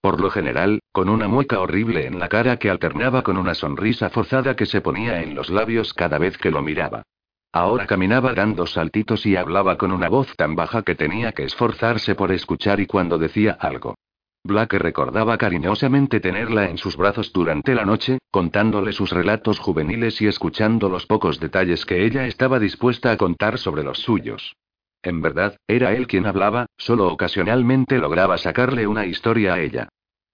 Por 0.02 0.22
lo 0.22 0.30
general, 0.30 0.80
con 0.92 1.10
una 1.10 1.28
mueca 1.28 1.60
horrible 1.60 2.06
en 2.06 2.20
la 2.20 2.30
cara 2.30 2.58
que 2.58 2.70
alternaba 2.70 3.24
con 3.24 3.38
una 3.38 3.56
sonrisa 3.56 4.10
forzada 4.10 4.56
que 4.56 4.66
se 4.66 4.80
ponía 4.80 5.22
en 5.22 5.36
los 5.36 5.50
labios 5.50 5.94
cada 5.94 6.20
vez 6.20 6.38
que 6.38 6.52
lo 6.52 6.62
miraba. 6.62 7.04
Ahora 7.52 7.88
caminaba 7.88 8.34
dando 8.34 8.68
saltitos 8.68 9.26
y 9.26 9.36
hablaba 9.36 9.78
con 9.78 9.92
una 9.92 10.08
voz 10.08 10.36
tan 10.36 10.56
baja 10.56 10.84
que 10.84 10.96
tenía 10.96 11.32
que 11.32 11.44
esforzarse 11.44 12.14
por 12.14 12.32
escuchar 12.32 12.80
y 12.80 12.86
cuando 12.86 13.18
decía 13.18 13.58
algo. 13.60 13.96
Black 14.44 14.74
recordaba 14.74 15.38
cariñosamente 15.38 16.20
tenerla 16.20 16.70
en 16.70 16.78
sus 16.78 16.96
brazos 16.96 17.34
durante 17.34 17.76
la 17.76 17.86
noche, 17.86 18.20
contándole 18.32 18.94
sus 18.94 19.12
relatos 19.12 19.60
juveniles 19.60 20.22
y 20.22 20.28
escuchando 20.28 20.90
los 20.90 21.08
pocos 21.08 21.40
detalles 21.40 21.86
que 21.86 22.06
ella 22.06 22.26
estaba 22.26 22.60
dispuesta 22.60 23.12
a 23.12 23.18
contar 23.18 23.58
sobre 23.58 23.84
los 23.84 24.00
suyos. 24.00 24.56
En 25.02 25.22
verdad, 25.22 25.58
era 25.68 25.94
él 25.94 26.08
quien 26.08 26.26
hablaba, 26.26 26.68
solo 26.78 27.08
ocasionalmente 27.08 27.98
lograba 27.98 28.38
sacarle 28.38 28.86
una 28.86 29.06
historia 29.06 29.56
a 29.56 29.60
ella. 29.60 29.90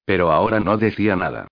Pero 0.05 0.31
ahora 0.31 0.59
no 0.59 0.77
decía 0.77 1.15
nada. 1.15 1.47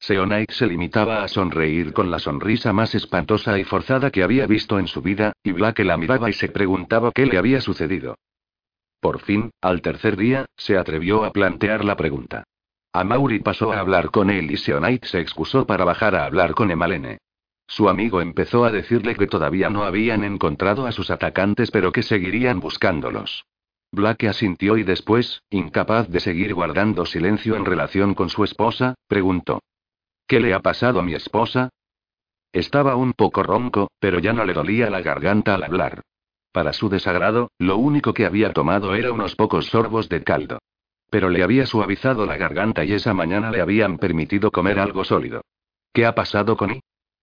Seonaik 0.00 0.52
se 0.52 0.66
limitaba 0.66 1.22
a 1.22 1.28
sonreír 1.28 1.92
con 1.92 2.10
la 2.10 2.18
sonrisa 2.18 2.72
más 2.72 2.94
espantosa 2.94 3.58
y 3.58 3.64
forzada 3.64 4.10
que 4.10 4.22
había 4.22 4.46
visto 4.46 4.78
en 4.78 4.86
su 4.86 5.02
vida, 5.02 5.32
y 5.42 5.52
Black 5.52 5.80
la 5.80 5.96
miraba 5.96 6.30
y 6.30 6.32
se 6.32 6.48
preguntaba 6.48 7.12
qué 7.12 7.26
le 7.26 7.36
había 7.36 7.60
sucedido. 7.60 8.16
Por 9.00 9.20
fin, 9.20 9.50
al 9.60 9.82
tercer 9.82 10.16
día, 10.16 10.46
se 10.56 10.78
atrevió 10.78 11.24
a 11.24 11.32
plantear 11.32 11.84
la 11.84 11.96
pregunta. 11.96 12.44
Amaury 12.92 13.40
pasó 13.40 13.72
a 13.72 13.80
hablar 13.80 14.10
con 14.10 14.30
él 14.30 14.50
y 14.50 14.56
Seonite 14.56 15.06
se 15.06 15.20
excusó 15.20 15.66
para 15.66 15.84
bajar 15.84 16.14
a 16.14 16.24
hablar 16.24 16.54
con 16.54 16.70
Emalene. 16.70 17.18
Su 17.66 17.88
amigo 17.88 18.22
empezó 18.22 18.64
a 18.64 18.72
decirle 18.72 19.14
que 19.14 19.26
todavía 19.26 19.68
no 19.68 19.84
habían 19.84 20.24
encontrado 20.24 20.86
a 20.86 20.92
sus 20.92 21.10
atacantes 21.10 21.70
pero 21.70 21.92
que 21.92 22.02
seguirían 22.02 22.60
buscándolos. 22.60 23.44
Black 23.92 24.24
asintió 24.24 24.78
y 24.78 24.84
después, 24.84 25.42
incapaz 25.50 26.08
de 26.08 26.20
seguir 26.20 26.54
guardando 26.54 27.04
silencio 27.04 27.56
en 27.56 27.66
relación 27.66 28.14
con 28.14 28.30
su 28.30 28.42
esposa, 28.42 28.94
preguntó. 29.06 29.60
¿Qué 30.28 30.40
le 30.40 30.52
ha 30.52 30.60
pasado 30.60 31.00
a 31.00 31.02
mi 31.02 31.14
esposa? 31.14 31.70
Estaba 32.52 32.96
un 32.96 33.14
poco 33.14 33.42
ronco, 33.42 33.90
pero 33.98 34.18
ya 34.18 34.34
no 34.34 34.44
le 34.44 34.52
dolía 34.52 34.90
la 34.90 35.00
garganta 35.00 35.54
al 35.54 35.62
hablar. 35.62 36.02
Para 36.52 36.74
su 36.74 36.90
desagrado, 36.90 37.50
lo 37.58 37.78
único 37.78 38.12
que 38.12 38.26
había 38.26 38.52
tomado 38.52 38.94
era 38.94 39.10
unos 39.10 39.34
pocos 39.36 39.68
sorbos 39.68 40.10
de 40.10 40.22
caldo. 40.22 40.58
Pero 41.10 41.30
le 41.30 41.42
había 41.42 41.64
suavizado 41.64 42.26
la 42.26 42.36
garganta 42.36 42.84
y 42.84 42.92
esa 42.92 43.14
mañana 43.14 43.50
le 43.50 43.62
habían 43.62 43.96
permitido 43.96 44.50
comer 44.50 44.78
algo 44.78 45.02
sólido. 45.02 45.40
¿Qué 45.94 46.04
ha 46.04 46.14
pasado 46.14 46.58
con 46.58 46.72
I? 46.72 46.80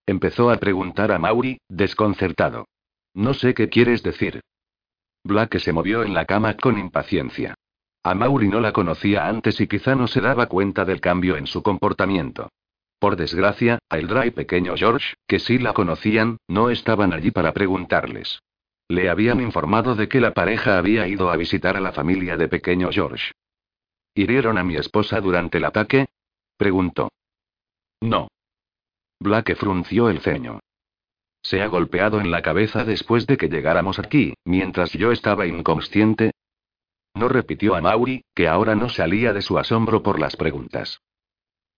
Empezó 0.07 0.49
a 0.49 0.57
preguntar 0.57 1.11
a 1.11 1.19
Mauri, 1.19 1.59
desconcertado. 1.69 2.65
No 3.13 3.35
sé 3.35 3.53
qué 3.53 3.69
quieres 3.69 4.01
decir. 4.01 4.41
Black 5.23 5.59
se 5.59 5.73
movió 5.73 6.01
en 6.01 6.15
la 6.15 6.25
cama 6.25 6.55
con 6.55 6.79
impaciencia. 6.79 7.53
A 8.01 8.15
Mauri 8.15 8.47
no 8.47 8.59
la 8.61 8.71
conocía 8.71 9.27
antes 9.27 9.61
y 9.61 9.67
quizá 9.67 9.93
no 9.93 10.07
se 10.07 10.21
daba 10.21 10.47
cuenta 10.47 10.85
del 10.85 11.01
cambio 11.01 11.37
en 11.37 11.45
su 11.45 11.61
comportamiento. 11.61 12.49
Por 13.05 13.17
desgracia, 13.17 13.77
Aildra 13.87 14.25
y 14.25 14.31
pequeño 14.31 14.73
George, 14.75 15.13
que 15.27 15.37
sí 15.37 15.59
la 15.59 15.73
conocían, 15.73 16.37
no 16.47 16.71
estaban 16.71 17.13
allí 17.13 17.29
para 17.29 17.53
preguntarles. 17.53 18.41
Le 18.87 19.11
habían 19.11 19.41
informado 19.41 19.93
de 19.93 20.09
que 20.09 20.19
la 20.19 20.33
pareja 20.33 20.79
había 20.79 21.07
ido 21.07 21.29
a 21.29 21.37
visitar 21.37 21.77
a 21.77 21.81
la 21.81 21.91
familia 21.91 22.35
de 22.35 22.47
pequeño 22.47 22.89
George. 22.91 23.33
¿Hirieron 24.15 24.57
a 24.57 24.63
mi 24.63 24.75
esposa 24.75 25.21
durante 25.21 25.59
el 25.59 25.65
ataque? 25.65 26.07
preguntó. 26.57 27.11
No. 28.01 28.27
Black 29.19 29.55
frunció 29.55 30.09
el 30.09 30.21
ceño. 30.21 30.59
Se 31.43 31.61
ha 31.61 31.67
golpeado 31.67 32.19
en 32.19 32.31
la 32.31 32.41
cabeza 32.41 32.85
después 32.85 33.27
de 33.27 33.37
que 33.37 33.49
llegáramos 33.49 33.99
aquí, 33.99 34.33
mientras 34.45 34.93
yo 34.93 35.11
estaba 35.11 35.45
inconsciente. 35.45 36.31
No 37.13 37.29
repitió 37.29 37.75
a 37.75 37.81
Mauri, 37.81 38.23
que 38.33 38.47
ahora 38.47 38.73
no 38.73 38.89
salía 38.89 39.31
de 39.31 39.43
su 39.43 39.59
asombro 39.59 40.01
por 40.01 40.19
las 40.19 40.35
preguntas. 40.35 41.01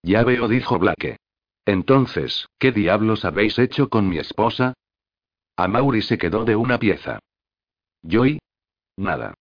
Ya 0.07 0.23
veo, 0.23 0.47
dijo 0.47 0.79
Blake. 0.79 1.17
Entonces, 1.65 2.47
¿qué 2.57 2.71
diablos 2.71 3.25
habéis 3.25 3.59
hecho 3.59 3.89
con 3.89 4.07
mi 4.07 4.19
esposa? 4.19 4.73
A 5.57 5.67
se 6.01 6.17
quedó 6.17 6.45
de 6.45 6.55
una 6.55 6.79
pieza. 6.79 7.19
¿Joy? 8.03 8.39
Nada. 8.95 9.33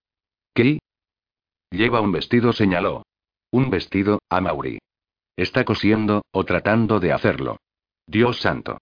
¿Qué? 0.53 0.79
Lleva 1.71 2.01
un 2.01 2.11
vestido, 2.11 2.51
señaló. 2.51 3.03
Un 3.49 3.69
vestido, 3.69 4.19
a. 4.29 4.41
Está 5.37 5.63
cosiendo, 5.63 6.23
o 6.33 6.43
tratando 6.43 6.99
de 6.99 7.13
hacerlo. 7.13 7.61
Dios 8.05 8.41
santo. 8.41 8.77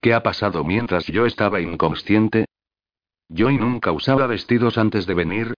¿Qué 0.00 0.14
ha 0.14 0.24
pasado 0.24 0.64
mientras 0.64 1.06
yo 1.06 1.26
estaba 1.26 1.60
inconsciente? 1.60 2.46
Joy 3.28 3.56
nunca 3.56 3.92
usaba 3.92 4.26
vestidos 4.26 4.78
antes 4.78 5.06
de 5.06 5.14
venir. 5.14 5.54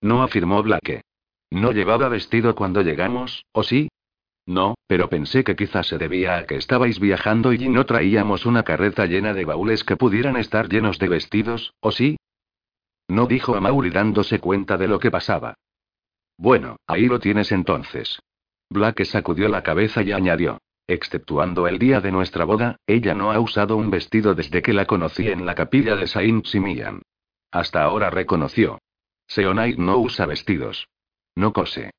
No 0.00 0.22
afirmó 0.22 0.62
Blake. 0.62 1.02
¿No 1.50 1.72
llevaba 1.72 2.08
vestido 2.08 2.54
cuando 2.54 2.82
llegamos, 2.82 3.44
o 3.50 3.64
sí? 3.64 3.88
No, 4.46 4.74
pero 4.86 5.08
pensé 5.08 5.42
que 5.42 5.56
quizás 5.56 5.86
se 5.86 5.98
debía 5.98 6.36
a 6.36 6.46
que 6.46 6.56
estabais 6.56 7.00
viajando 7.00 7.52
y 7.52 7.68
no 7.68 7.86
traíamos 7.86 8.44
una 8.44 8.62
carreta 8.62 9.06
llena 9.06 9.32
de 9.32 9.44
baúles 9.44 9.84
que 9.84 9.96
pudieran 9.96 10.36
estar 10.36 10.68
llenos 10.68 10.98
de 10.98 11.08
vestidos, 11.08 11.72
¿o 11.80 11.90
sí? 11.90 12.16
No 13.08 13.26
dijo 13.26 13.54
a 13.54 13.60
Mauri 13.60 13.90
dándose 13.90 14.40
cuenta 14.40 14.76
de 14.76 14.88
lo 14.88 14.98
que 14.98 15.10
pasaba. 15.10 15.54
Bueno, 16.36 16.76
ahí 16.86 17.06
lo 17.06 17.20
tienes 17.20 17.52
entonces. 17.52 18.20
Black 18.68 19.04
sacudió 19.04 19.48
la 19.48 19.62
cabeza 19.62 20.02
y 20.02 20.12
añadió. 20.12 20.58
Exceptuando 20.86 21.66
el 21.66 21.78
día 21.78 22.00
de 22.00 22.12
nuestra 22.12 22.44
boda, 22.44 22.76
ella 22.86 23.14
no 23.14 23.32
ha 23.32 23.40
usado 23.40 23.76
un 23.76 23.90
vestido 23.90 24.34
desde 24.34 24.60
que 24.60 24.74
la 24.74 24.84
conocí 24.84 25.28
en 25.28 25.46
la 25.46 25.54
capilla 25.54 25.96
de 25.96 26.06
Saint 26.06 26.44
Simian. 26.44 27.00
Hasta 27.50 27.82
ahora 27.82 28.10
reconoció. 28.10 28.78
Seonai 29.26 29.76
no 29.76 29.96
usa 29.98 30.26
vestidos. 30.26 30.88
No 31.34 31.52
cose. 31.52 31.90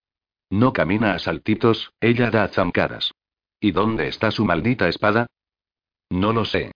No 0.56 0.72
camina 0.72 1.14
a 1.14 1.20
saltitos, 1.20 1.92
ella 2.00 2.32
da 2.32 2.48
zancadas. 2.48 3.12
¿Y 3.60 3.72
dónde 3.72 4.08
está 4.08 4.32
su 4.32 4.46
maldita 4.46 4.88
espada? 4.88 5.28
No 6.10 6.32
lo 6.32 6.46
sé. 6.46 6.72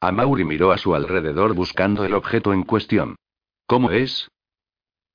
Amauri 0.00 0.44
miró 0.44 0.70
a 0.70 0.78
su 0.78 0.94
alrededor 0.94 1.52
buscando 1.52 2.04
el 2.04 2.14
objeto 2.14 2.52
en 2.52 2.62
cuestión. 2.62 3.16
¿Cómo 3.66 3.90
es? 3.90 4.28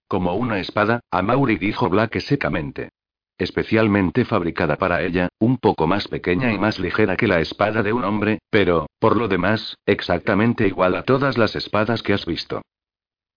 Como 0.10 0.34
una 0.34 0.60
espada, 0.60 1.00
Amauri 1.10 1.56
dijo 1.56 1.88
Black 1.88 2.20
secamente. 2.20 2.90
Especialmente 3.38 4.26
fabricada 4.26 4.76
para 4.76 5.04
ella, 5.04 5.30
un 5.40 5.58
poco 5.58 5.88
más 5.88 6.10
pequeña 6.10 6.52
y 6.52 6.58
más 6.58 6.80
ligera 6.80 7.16
que 7.16 7.30
la 7.30 7.40
espada 7.40 7.82
de 7.82 7.94
un 7.94 8.04
hombre, 8.04 8.40
pero, 8.50 8.88
por 9.00 9.16
lo 9.16 9.30
demás, 9.30 9.78
exactamente 9.86 10.68
igual 10.68 10.98
a 10.98 11.04
todas 11.04 11.38
las 11.38 11.56
espadas 11.56 12.04
que 12.04 12.12
has 12.12 12.26
visto. 12.26 12.62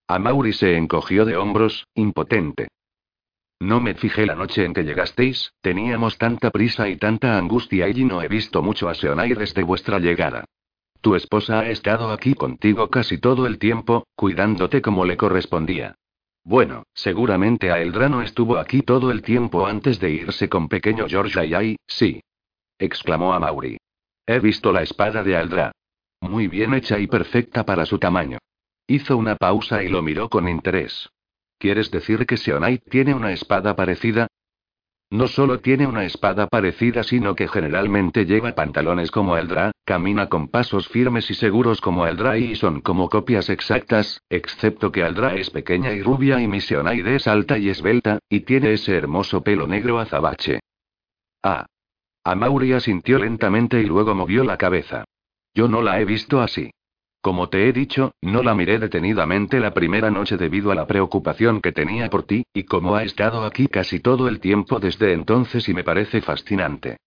Amauri 0.09 0.53
se 0.53 0.77
encogió 0.77 1.25
de 1.25 1.37
hombros, 1.37 1.87
impotente. 1.95 2.74
No 3.61 3.81
me 3.81 3.95
fijé 3.95 4.27
la 4.27 4.35
noche 4.35 4.65
en 4.65 4.75
que 4.75 4.85
llegasteis, 4.85 5.53
teníamos 5.61 6.19
tanta 6.19 6.51
prisa 6.51 6.89
y 6.89 6.97
tanta 6.97 7.39
angustia 7.39 7.89
y 7.89 8.05
no 8.05 8.23
he 8.23 8.29
visto 8.29 8.63
mucho 8.63 8.89
a 8.89 8.95
Seonai 8.95 9.33
desde 9.35 9.63
vuestra 9.63 9.99
llegada. 9.99 10.45
Tu 11.01 11.15
esposa 11.15 11.61
ha 11.61 11.69
estado 11.69 12.11
aquí 12.11 12.35
contigo 12.35 12.89
casi 12.89 13.19
todo 13.19 13.47
el 13.47 13.59
tiempo, 13.59 14.07
cuidándote 14.17 14.81
como 14.81 15.05
le 15.05 15.17
correspondía. 15.17 15.97
Bueno, 16.43 16.85
seguramente 16.93 17.71
Aeldra 17.71 18.09
no 18.09 18.23
estuvo 18.23 18.59
aquí 18.59 18.83
todo 18.83 19.11
el 19.11 19.23
tiempo 19.23 19.67
antes 19.67 19.99
de 19.99 20.11
irse 20.11 20.49
con 20.49 20.69
pequeño 20.69 21.07
George 21.09 21.41
Ayay, 21.41 21.77
sí. 21.87 22.23
exclamó 22.79 23.35
a. 23.35 23.55
He 24.27 24.39
visto 24.41 24.73
la 24.73 24.83
espada 24.83 25.23
de 25.23 25.37
Aeldra. 25.37 25.73
Muy 26.21 26.49
bien 26.49 26.75
hecha 26.75 26.99
y 26.99 27.07
perfecta 27.07 27.65
para 27.65 27.87
su 27.87 27.99
tamaño. 27.99 28.39
Hizo 28.87 29.17
una 29.17 29.37
pausa 29.37 29.83
y 29.83 29.89
lo 29.89 30.03
miró 30.03 30.29
con 30.29 30.49
interés. 30.49 31.11
¿Quieres 31.59 31.91
decir 31.91 32.27
que 32.27 32.37
Seonai 32.37 32.79
tiene 32.79 33.15
una 33.15 33.33
espada 33.33 33.75
parecida? 33.77 34.29
No 35.11 35.29
solo 35.29 35.61
tiene 35.61 35.87
una 35.87 36.05
espada 36.05 36.49
parecida, 36.49 37.05
sino 37.05 37.37
que 37.37 37.47
generalmente 37.47 38.27
lleva 38.27 38.55
pantalones 38.55 39.11
como 39.11 39.37
Eldra, 39.37 39.71
camina 39.85 40.29
con 40.29 40.49
pasos 40.49 40.89
firmes 40.89 41.31
y 41.31 41.35
seguros 41.35 41.81
como 41.81 42.07
Eldra 42.07 42.37
y 42.37 42.57
son 42.57 42.81
como 42.81 43.09
copias 43.09 43.49
exactas, 43.49 44.23
excepto 44.29 44.91
que 44.91 45.03
Eldra 45.03 45.37
es 45.37 45.51
pequeña 45.51 45.93
y 45.93 46.03
rubia 46.03 46.41
y 46.41 46.49
mi 46.49 46.61
Seonaide 46.61 47.17
es 47.17 47.29
alta 47.29 47.59
y 47.59 47.69
esbelta, 47.69 48.19
y 48.29 48.41
tiene 48.41 48.73
ese 48.73 48.97
hermoso 48.97 49.43
pelo 49.43 49.67
negro 49.69 50.01
azabache. 50.01 50.61
Ah. 51.43 51.67
Amaury 52.25 52.81
sintió 52.81 53.19
lentamente 53.19 53.81
y 53.81 53.85
luego 53.85 54.15
movió 54.15 54.43
la 54.45 54.57
cabeza. 54.57 55.05
Yo 55.55 55.69
no 55.69 55.83
la 55.83 56.01
he 56.01 56.05
visto 56.05 56.41
así. 56.41 56.71
Como 57.25 57.49
te 57.49 57.67
he 57.67 57.73
dicho, 57.73 58.13
no 58.21 58.43
la 58.43 58.55
miré 58.55 58.79
detenidamente 58.79 59.59
la 59.59 59.73
primera 59.73 60.11
noche 60.11 60.37
debido 60.37 60.71
a 60.71 60.75
la 60.75 60.87
preocupación 60.87 61.63
que 61.63 61.73
tenía 61.73 62.11
por 62.11 62.25
ti, 62.25 62.45
y 62.53 62.65
como 62.65 62.97
ha 62.97 63.03
estado 63.03 63.47
aquí 63.47 63.67
casi 63.67 63.99
todo 63.99 64.29
el 64.29 64.41
tiempo 64.41 64.79
desde 64.79 65.15
entonces 65.15 65.67
y 65.71 65.73
me 65.73 65.85
parece 65.85 66.21
fascinante. 66.21 66.99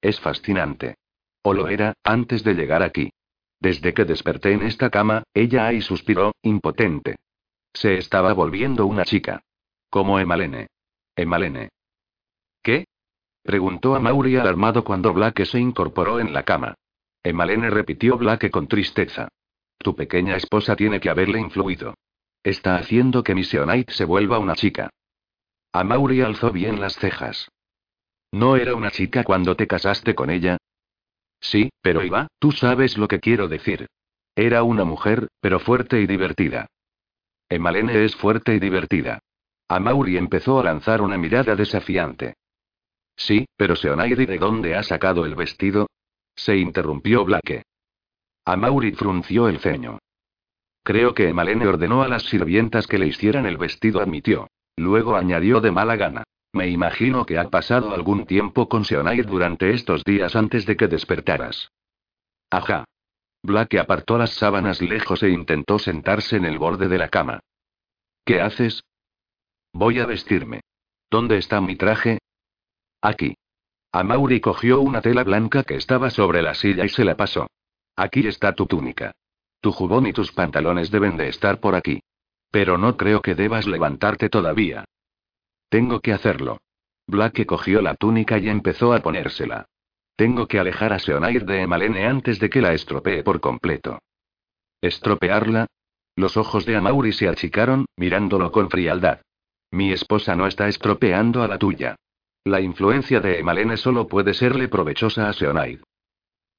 Es 0.00 0.18
fascinante. 0.18 0.96
O 1.42 1.54
lo 1.54 1.68
era, 1.68 1.94
antes 2.02 2.42
de 2.42 2.54
llegar 2.54 2.82
aquí. 2.82 3.12
Desde 3.60 3.94
que 3.94 4.04
desperté 4.04 4.50
en 4.50 4.62
esta 4.62 4.90
cama, 4.90 5.22
ella 5.32 5.68
ahí 5.68 5.80
suspiró, 5.80 6.32
impotente. 6.42 7.14
Se 7.72 7.98
estaba 7.98 8.32
volviendo 8.32 8.84
una 8.84 9.04
chica. 9.04 9.42
Como 9.88 10.18
Emalene. 10.18 10.66
Emalene. 11.14 11.68
¿Qué? 12.64 12.86
preguntó 13.44 13.94
a 13.94 14.00
Mauri 14.00 14.34
alarmado 14.38 14.82
cuando 14.82 15.14
Black 15.14 15.44
se 15.44 15.60
incorporó 15.60 16.18
en 16.18 16.32
la 16.32 16.42
cama. 16.42 16.74
Emalene 17.22 17.70
repitió 17.70 18.18
Black 18.18 18.50
con 18.50 18.66
tristeza. 18.66 19.28
Tu 19.78 19.94
pequeña 19.94 20.36
esposa 20.36 20.76
tiene 20.76 21.00
que 21.00 21.10
haberle 21.10 21.40
influido. 21.40 21.94
Está 22.42 22.76
haciendo 22.76 23.22
que 23.22 23.34
Missionite 23.34 23.92
se 23.92 24.04
vuelva 24.04 24.38
una 24.38 24.54
chica. 24.54 24.90
Amaury 25.72 26.22
alzó 26.22 26.52
bien 26.52 26.80
las 26.80 26.94
cejas. 26.96 27.48
¿No 28.32 28.56
era 28.56 28.74
una 28.74 28.90
chica 28.90 29.24
cuando 29.24 29.56
te 29.56 29.66
casaste 29.66 30.14
con 30.14 30.30
ella? 30.30 30.58
Sí, 31.40 31.70
pero 31.80 32.02
Iba, 32.02 32.28
tú 32.38 32.52
sabes 32.52 32.98
lo 32.98 33.08
que 33.08 33.20
quiero 33.20 33.48
decir. 33.48 33.86
Era 34.34 34.62
una 34.62 34.84
mujer, 34.84 35.28
pero 35.40 35.60
fuerte 35.60 36.00
y 36.00 36.06
divertida. 36.06 36.66
Emalene 37.48 38.04
es 38.04 38.16
fuerte 38.16 38.54
y 38.54 38.58
divertida. 38.58 39.20
Amaury 39.68 40.16
empezó 40.16 40.60
a 40.60 40.64
lanzar 40.64 41.02
una 41.02 41.18
mirada 41.18 41.56
desafiante. 41.56 42.34
Sí, 43.16 43.46
pero 43.56 43.76
Seonairi, 43.76 44.26
¿de 44.26 44.38
dónde 44.38 44.76
ha 44.76 44.82
sacado 44.82 45.24
el 45.24 45.34
vestido? 45.34 45.88
Se 46.34 46.56
interrumpió 46.56 47.24
Blake. 47.24 47.62
Amaury 48.46 48.92
frunció 48.92 49.48
el 49.48 49.58
ceño. 49.58 49.98
Creo 50.84 51.14
que 51.14 51.28
Emalene 51.28 51.66
ordenó 51.66 52.02
a 52.02 52.08
las 52.08 52.22
sirvientas 52.22 52.86
que 52.86 52.96
le 52.96 53.08
hicieran 53.08 53.44
el 53.44 53.56
vestido, 53.56 54.00
admitió. 54.00 54.46
Luego 54.76 55.16
añadió 55.16 55.60
de 55.60 55.72
mala 55.72 55.96
gana. 55.96 56.22
Me 56.52 56.68
imagino 56.68 57.26
que 57.26 57.38
ha 57.38 57.50
pasado 57.50 57.92
algún 57.92 58.24
tiempo 58.24 58.68
con 58.68 58.84
Seonair 58.84 59.26
durante 59.26 59.72
estos 59.72 60.04
días 60.04 60.36
antes 60.36 60.64
de 60.64 60.76
que 60.76 60.86
despertaras. 60.86 61.72
Ajá. 62.48 62.84
Blake 63.42 63.80
apartó 63.80 64.16
las 64.16 64.30
sábanas 64.34 64.80
lejos 64.80 65.24
e 65.24 65.30
intentó 65.30 65.80
sentarse 65.80 66.36
en 66.36 66.44
el 66.44 66.58
borde 66.58 66.86
de 66.86 66.98
la 66.98 67.08
cama. 67.08 67.40
¿Qué 68.24 68.40
haces? 68.40 68.84
Voy 69.72 69.98
a 69.98 70.06
vestirme. 70.06 70.60
¿Dónde 71.10 71.38
está 71.38 71.60
mi 71.60 71.74
traje? 71.74 72.20
Aquí. 73.02 73.34
Amaury 73.90 74.40
cogió 74.40 74.80
una 74.80 75.02
tela 75.02 75.24
blanca 75.24 75.64
que 75.64 75.74
estaba 75.74 76.10
sobre 76.10 76.42
la 76.42 76.54
silla 76.54 76.84
y 76.84 76.88
se 76.88 77.04
la 77.04 77.16
pasó. 77.16 77.48
Aquí 77.96 78.26
está 78.26 78.54
tu 78.54 78.66
túnica. 78.66 79.12
Tu 79.60 79.72
jubón 79.72 80.06
y 80.06 80.12
tus 80.12 80.30
pantalones 80.32 80.90
deben 80.90 81.16
de 81.16 81.28
estar 81.28 81.60
por 81.60 81.74
aquí. 81.74 82.02
Pero 82.50 82.78
no 82.78 82.96
creo 82.96 83.22
que 83.22 83.34
debas 83.34 83.66
levantarte 83.66 84.28
todavía. 84.28 84.84
Tengo 85.68 86.00
que 86.00 86.12
hacerlo. 86.12 86.58
Blake 87.06 87.46
cogió 87.46 87.82
la 87.82 87.94
túnica 87.94 88.38
y 88.38 88.48
empezó 88.48 88.92
a 88.92 89.00
ponérsela. 89.00 89.66
Tengo 90.16 90.46
que 90.46 90.58
alejar 90.58 90.92
a 90.92 90.98
Seonair 90.98 91.44
de 91.44 91.62
Emalene 91.62 92.06
antes 92.06 92.38
de 92.38 92.50
que 92.50 92.60
la 92.60 92.72
estropee 92.72 93.22
por 93.22 93.40
completo. 93.40 93.98
¿Estropearla? 94.80 95.66
Los 96.16 96.36
ojos 96.36 96.64
de 96.64 96.76
Amaury 96.76 97.12
se 97.12 97.28
achicaron, 97.28 97.86
mirándolo 97.96 98.50
con 98.50 98.70
frialdad. 98.70 99.20
Mi 99.70 99.92
esposa 99.92 100.34
no 100.36 100.46
está 100.46 100.68
estropeando 100.68 101.42
a 101.42 101.48
la 101.48 101.58
tuya. 101.58 101.96
La 102.44 102.60
influencia 102.60 103.20
de 103.20 103.40
Emalene 103.40 103.76
solo 103.76 104.06
puede 104.06 104.32
serle 104.32 104.68
provechosa 104.68 105.28
a 105.28 105.32
Seonaid. 105.32 105.80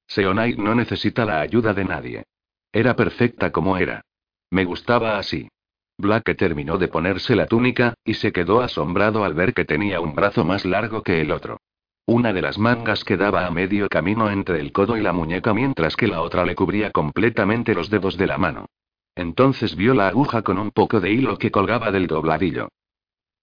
Seonaid 0.07 0.57
no 0.57 0.73
necesita 0.73 1.25
la 1.25 1.41
ayuda 1.41 1.73
de 1.73 1.85
nadie. 1.85 2.23
Era 2.71 2.95
perfecta 2.95 3.51
como 3.51 3.77
era. 3.77 4.01
Me 4.49 4.65
gustaba 4.65 5.17
así. 5.17 5.49
Blake 5.97 6.35
terminó 6.35 6.77
de 6.77 6.87
ponerse 6.87 7.35
la 7.35 7.47
túnica, 7.47 7.95
y 8.05 8.13
se 8.13 8.31
quedó 8.31 8.61
asombrado 8.61 9.23
al 9.23 9.33
ver 9.33 9.53
que 9.53 9.65
tenía 9.65 9.99
un 9.99 10.13
brazo 10.13 10.45
más 10.45 10.63
largo 10.63 11.01
que 11.01 11.21
el 11.21 11.31
otro. 11.31 11.59
Una 12.05 12.31
de 12.31 12.41
las 12.41 12.57
mangas 12.57 13.03
quedaba 13.03 13.45
a 13.45 13.51
medio 13.51 13.89
camino 13.89 14.29
entre 14.29 14.61
el 14.61 14.71
codo 14.71 14.95
y 14.95 15.01
la 15.01 15.11
muñeca 15.11 15.53
mientras 15.53 15.95
que 15.95 16.07
la 16.07 16.21
otra 16.21 16.45
le 16.45 16.55
cubría 16.55 16.91
completamente 16.91 17.73
los 17.73 17.89
dedos 17.89 18.15
de 18.15 18.27
la 18.27 18.37
mano. 18.37 18.67
Entonces 19.15 19.75
vio 19.75 19.93
la 19.93 20.07
aguja 20.07 20.43
con 20.43 20.57
un 20.59 20.71
poco 20.71 21.01
de 21.01 21.11
hilo 21.11 21.37
que 21.37 21.51
colgaba 21.51 21.91
del 21.91 22.07
dobladillo. 22.07 22.69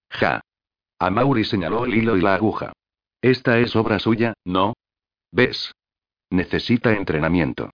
Ja. 0.09 0.41
Mauri 1.11 1.45
señaló 1.45 1.85
el 1.85 1.95
hilo 1.95 2.17
y 2.17 2.23
la 2.23 2.37
aguja. 2.37 2.73
Esta 3.21 3.59
es 3.59 3.77
obra 3.77 3.99
suya, 3.99 4.33
¿no? 4.45 4.75
¿Ves? 5.31 5.75
Necesita 6.35 6.93
entrenamiento. 6.93 7.71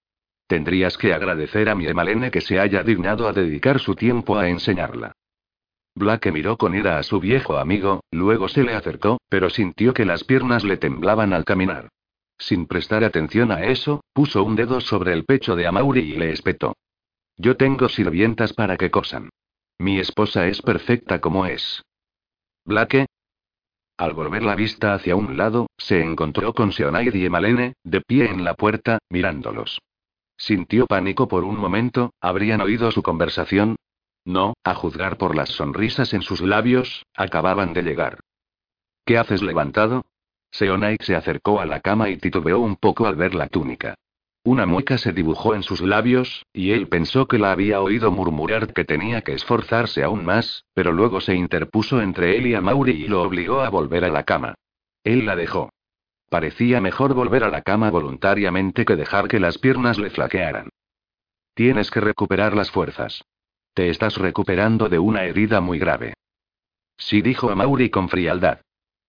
Tendrías 0.46 0.98
que 0.98 1.14
agradecer 1.14 1.70
a 1.70 1.74
mi 1.74 1.86
Emalene 1.86 2.30
que 2.30 2.42
se 2.42 2.60
haya 2.60 2.82
dignado 2.82 3.26
a 3.26 3.32
dedicar 3.32 3.80
su 3.80 3.94
tiempo 3.94 4.36
a 4.36 4.50
enseñarla. 4.50 5.12
Blake 5.94 6.30
miró 6.30 6.58
con 6.58 6.74
ira 6.74 6.98
a 6.98 7.02
su 7.02 7.20
viejo 7.20 7.56
amigo, 7.56 8.04
luego 8.10 8.48
se 8.48 8.62
le 8.62 8.74
acercó, 8.74 9.18
pero 9.30 9.48
sintió 9.48 9.94
que 9.94 10.04
las 10.04 10.24
piernas 10.24 10.62
le 10.62 10.76
temblaban 10.76 11.32
al 11.32 11.46
caminar. 11.46 11.88
Sin 12.36 12.66
prestar 12.66 13.02
atención 13.02 13.50
a 13.50 13.64
eso, 13.64 14.04
puso 14.12 14.44
un 14.44 14.56
dedo 14.56 14.82
sobre 14.82 15.14
el 15.14 15.24
pecho 15.24 15.56
de 15.56 15.66
Amauri 15.66 16.02
y 16.02 16.16
le 16.18 16.30
espetó. 16.30 16.76
Yo 17.38 17.56
tengo 17.56 17.88
sirvientas 17.88 18.52
para 18.52 18.76
que 18.76 18.90
cosan. 18.90 19.30
Mi 19.78 19.98
esposa 19.98 20.46
es 20.48 20.60
perfecta 20.60 21.22
como 21.22 21.46
es. 21.46 21.82
Blake. 22.66 23.06
Al 24.00 24.14
volver 24.14 24.42
la 24.42 24.54
vista 24.54 24.94
hacia 24.94 25.14
un 25.14 25.36
lado, 25.36 25.66
se 25.76 26.00
encontró 26.00 26.54
con 26.54 26.72
Seonaid 26.72 27.14
y 27.14 27.26
Emalene, 27.26 27.74
de 27.84 28.00
pie 28.00 28.30
en 28.30 28.44
la 28.44 28.54
puerta, 28.54 28.98
mirándolos. 29.10 29.78
Sintió 30.38 30.86
pánico 30.86 31.28
por 31.28 31.44
un 31.44 31.58
momento, 31.58 32.14
¿habrían 32.18 32.62
oído 32.62 32.90
su 32.92 33.02
conversación? 33.02 33.76
No, 34.24 34.54
a 34.64 34.74
juzgar 34.74 35.18
por 35.18 35.36
las 35.36 35.50
sonrisas 35.50 36.14
en 36.14 36.22
sus 36.22 36.40
labios, 36.40 37.04
acababan 37.14 37.74
de 37.74 37.82
llegar. 37.82 38.20
¿Qué 39.04 39.18
haces 39.18 39.42
levantado? 39.42 40.06
Seonaid 40.50 41.02
se 41.02 41.14
acercó 41.14 41.60
a 41.60 41.66
la 41.66 41.80
cama 41.80 42.08
y 42.08 42.16
titubeó 42.16 42.58
un 42.58 42.76
poco 42.76 43.06
al 43.06 43.16
ver 43.16 43.34
la 43.34 43.48
túnica. 43.48 43.96
Una 44.42 44.64
mueca 44.64 44.96
se 44.96 45.12
dibujó 45.12 45.54
en 45.54 45.62
sus 45.62 45.82
labios, 45.82 46.46
y 46.54 46.70
él 46.70 46.88
pensó 46.88 47.28
que 47.28 47.38
la 47.38 47.52
había 47.52 47.82
oído 47.82 48.10
murmurar 48.10 48.72
que 48.72 48.86
tenía 48.86 49.20
que 49.20 49.34
esforzarse 49.34 50.02
aún 50.02 50.24
más, 50.24 50.64
pero 50.72 50.92
luego 50.92 51.20
se 51.20 51.34
interpuso 51.34 52.00
entre 52.00 52.38
él 52.38 52.46
y 52.46 52.54
a 52.54 52.62
Mauri 52.62 52.92
y 52.92 53.08
lo 53.08 53.22
obligó 53.22 53.60
a 53.60 53.68
volver 53.68 54.04
a 54.04 54.08
la 54.08 54.24
cama. 54.24 54.54
Él 55.04 55.26
la 55.26 55.36
dejó. 55.36 55.68
Parecía 56.30 56.80
mejor 56.80 57.12
volver 57.12 57.44
a 57.44 57.50
la 57.50 57.60
cama 57.60 57.90
voluntariamente 57.90 58.86
que 58.86 58.96
dejar 58.96 59.28
que 59.28 59.40
las 59.40 59.58
piernas 59.58 59.98
le 59.98 60.08
flaquearan. 60.08 60.70
Tienes 61.54 61.90
que 61.90 62.00
recuperar 62.00 62.56
las 62.56 62.70
fuerzas. 62.70 63.22
Te 63.74 63.90
estás 63.90 64.16
recuperando 64.16 64.88
de 64.88 64.98
una 64.98 65.24
herida 65.24 65.60
muy 65.60 65.78
grave. 65.78 66.14
Sí 66.96 67.20
dijo 67.20 67.50
a 67.50 67.54
Mauri 67.54 67.90
con 67.90 68.08
frialdad. 68.08 68.60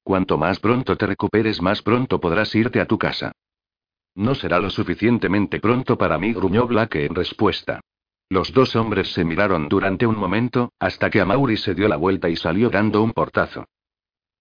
Cuanto 0.04 0.38
más 0.38 0.60
pronto 0.60 0.98
te 0.98 1.06
recuperes, 1.06 1.62
más 1.62 1.82
pronto 1.82 2.20
podrás 2.20 2.54
irte 2.56 2.82
a 2.82 2.86
tu 2.86 2.98
casa. 2.98 3.32
No 4.22 4.36
será 4.36 4.60
lo 4.60 4.70
suficientemente 4.70 5.60
pronto 5.60 5.98
para 5.98 6.20
mí, 6.20 6.32
gruñó 6.32 6.68
Blake 6.68 7.06
en 7.06 7.16
respuesta. 7.16 7.82
Los 8.30 8.54
dos 8.54 8.76
hombres 8.76 9.12
se 9.14 9.26
miraron 9.26 9.68
durante 9.68 10.06
un 10.06 10.16
momento, 10.16 10.74
hasta 10.80 11.10
que 11.10 11.22
Amaury 11.22 11.58
se 11.58 11.74
dio 11.74 11.88
la 11.88 11.96
vuelta 11.96 12.30
y 12.30 12.36
salió 12.36 12.70
dando 12.70 13.02
un 13.02 13.14
portazo. 13.14 13.66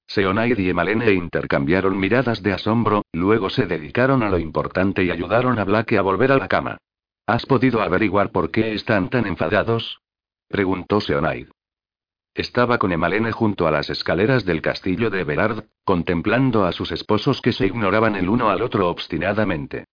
Seonaid 0.07 0.59
y 0.59 0.69
Emalene 0.69 1.13
intercambiaron 1.13 1.99
miradas 1.99 2.43
de 2.43 2.53
asombro, 2.53 3.07
luego 3.13 3.49
se 3.49 3.65
dedicaron 3.65 4.23
a 4.23 4.29
lo 4.29 4.39
importante 4.39 5.03
y 5.03 5.11
ayudaron 5.11 5.59
a 5.59 5.65
Blake 5.65 5.97
a 5.97 6.03
volver 6.03 6.33
a 6.33 6.37
la 6.37 6.47
cama. 6.47 6.77
¿Has 7.27 7.47
podido 7.47 7.81
averiguar 7.81 8.33
por 8.33 8.51
qué 8.51 8.75
están 8.75 9.09
tan 9.09 9.27
enfadados? 9.27 10.03
preguntó 10.47 11.01
Seonaid. 11.01 11.49
Estaba 12.35 12.79
con 12.79 12.93
Emalene 12.93 13.33
junto 13.33 13.67
a 13.67 13.71
las 13.71 13.91
escaleras 13.91 14.45
del 14.45 14.63
castillo 14.63 15.11
de 15.11 15.25
Berard, 15.25 15.65
contemplando 15.85 16.65
a 16.65 16.73
sus 16.73 16.93
esposos 16.93 17.41
que 17.41 17.53
se 17.53 17.67
ignoraban 17.67 18.15
el 18.15 18.29
uno 18.29 18.51
al 18.51 18.63
otro 18.63 18.89
obstinadamente. 18.89 19.85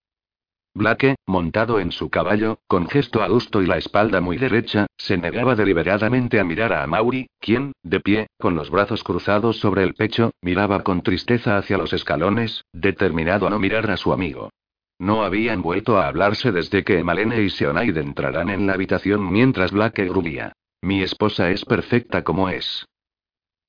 Blake, 0.76 1.16
montado 1.26 1.80
en 1.80 1.92
su 1.92 2.12
caballo, 2.12 2.60
con 2.68 2.88
gesto 2.88 3.24
adusto 3.24 3.64
y 3.64 3.66
la 3.66 3.78
espalda 3.78 4.22
muy 4.22 4.38
derecha, 4.38 4.86
se 4.96 5.18
negaba 5.18 5.56
deliberadamente 5.56 6.40
a 6.40 6.44
mirar 6.44 6.72
a 6.72 6.86
Mauri, 6.86 7.28
quien, 7.40 7.72
de 7.82 8.00
pie, 8.00 8.28
con 8.38 8.54
los 8.54 8.70
brazos 8.70 9.04
cruzados 9.04 9.58
sobre 9.60 9.82
el 9.82 9.96
pecho, 9.96 10.30
miraba 10.44 10.84
con 10.84 11.02
tristeza 11.02 11.58
hacia 11.58 11.80
los 11.80 11.94
escalones, 11.94 12.64
determinado 12.72 13.48
a 13.48 13.50
no 13.50 13.58
mirar 13.58 13.90
a 13.90 13.98
su 13.98 14.14
amigo. 14.14 14.52
No 15.00 15.24
habían 15.24 15.64
vuelto 15.64 15.98
a 15.98 16.08
hablarse 16.08 16.52
desde 16.52 16.84
que 16.84 17.00
Emalene 17.00 17.42
y 17.42 17.50
Seonaid 17.50 17.98
entraran 17.98 18.50
en 18.50 18.68
la 18.68 18.74
habitación 18.74 19.32
mientras 19.32 19.72
Blake 19.72 20.06
gruñía. 20.06 20.54
Mi 20.82 21.02
esposa 21.02 21.50
es 21.50 21.66
perfecta 21.66 22.24
como 22.24 22.50
es. 22.50 22.86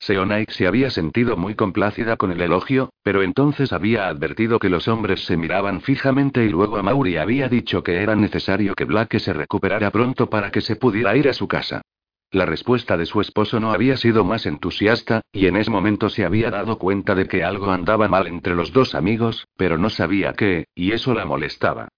Seonaik 0.00 0.50
se 0.50 0.66
había 0.66 0.90
sentido 0.90 1.36
muy 1.36 1.54
complacida 1.54 2.16
con 2.16 2.30
el 2.30 2.40
elogio, 2.40 2.90
pero 3.02 3.22
entonces 3.22 3.72
había 3.72 4.06
advertido 4.08 4.58
que 4.58 4.68
los 4.68 4.86
hombres 4.86 5.24
se 5.24 5.36
miraban 5.36 5.80
fijamente 5.80 6.44
y 6.44 6.50
luego 6.50 6.80
Mauri 6.82 7.16
había 7.16 7.48
dicho 7.48 7.82
que 7.82 7.96
era 8.02 8.14
necesario 8.14 8.74
que 8.74 8.84
Blake 8.84 9.18
se 9.18 9.32
recuperara 9.32 9.90
pronto 9.90 10.30
para 10.30 10.50
que 10.50 10.60
se 10.60 10.76
pudiera 10.76 11.16
ir 11.16 11.28
a 11.28 11.32
su 11.32 11.48
casa. 11.48 11.82
La 12.30 12.44
respuesta 12.44 12.96
de 12.98 13.06
su 13.06 13.22
esposo 13.22 13.58
no 13.58 13.72
había 13.72 13.96
sido 13.96 14.22
más 14.22 14.44
entusiasta, 14.44 15.22
y 15.32 15.46
en 15.46 15.56
ese 15.56 15.70
momento 15.70 16.10
se 16.10 16.26
había 16.26 16.50
dado 16.50 16.78
cuenta 16.78 17.14
de 17.14 17.26
que 17.26 17.42
algo 17.42 17.70
andaba 17.70 18.06
mal 18.06 18.26
entre 18.26 18.54
los 18.54 18.72
dos 18.72 18.94
amigos, 18.94 19.48
pero 19.56 19.78
no 19.78 19.88
sabía 19.88 20.34
qué, 20.34 20.66
y 20.74 20.92
eso 20.92 21.14
la 21.14 21.24
molestaba. 21.24 21.88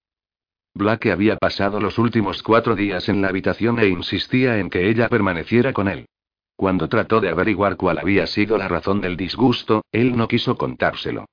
Blake 0.73 1.11
había 1.11 1.35
pasado 1.35 1.79
los 1.79 1.97
últimos 1.97 2.43
cuatro 2.43 2.75
días 2.75 3.09
en 3.09 3.21
la 3.21 3.27
habitación 3.27 3.79
e 3.79 3.87
insistía 3.87 4.57
en 4.57 4.69
que 4.69 4.89
ella 4.89 5.09
permaneciera 5.09 5.73
con 5.73 5.87
él. 5.87 6.05
Cuando 6.55 6.87
trató 6.87 7.19
de 7.19 7.29
averiguar 7.29 7.75
cuál 7.75 7.99
había 7.99 8.25
sido 8.27 8.57
la 8.57 8.67
razón 8.67 9.01
del 9.01 9.17
disgusto, 9.17 9.83
él 9.91 10.15
no 10.15 10.27
quiso 10.27 10.57
contárselo. 10.57 11.25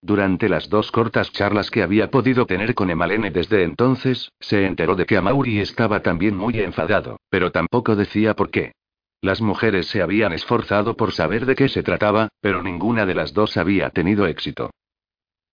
Durante 0.00 0.48
las 0.48 0.68
dos 0.68 0.90
cortas 0.90 1.32
charlas 1.32 1.70
que 1.70 1.82
había 1.82 2.10
podido 2.10 2.46
tener 2.46 2.74
con 2.74 2.90
Emalene 2.90 3.30
desde 3.30 3.64
entonces, 3.64 4.30
se 4.38 4.66
enteró 4.66 4.96
de 4.96 5.06
que 5.06 5.16
Amaury 5.16 5.60
estaba 5.60 6.02
también 6.02 6.36
muy 6.36 6.60
enfadado, 6.60 7.18
pero 7.30 7.50
tampoco 7.50 7.96
decía 7.96 8.34
por 8.34 8.50
qué. 8.50 8.72
Las 9.20 9.40
mujeres 9.40 9.86
se 9.86 10.02
habían 10.02 10.34
esforzado 10.34 10.96
por 10.96 11.12
saber 11.12 11.46
de 11.46 11.54
qué 11.54 11.68
se 11.68 11.82
trataba, 11.82 12.28
pero 12.40 12.62
ninguna 12.62 13.06
de 13.06 13.14
las 13.14 13.32
dos 13.32 13.56
había 13.56 13.88
tenido 13.90 14.26
éxito. 14.26 14.70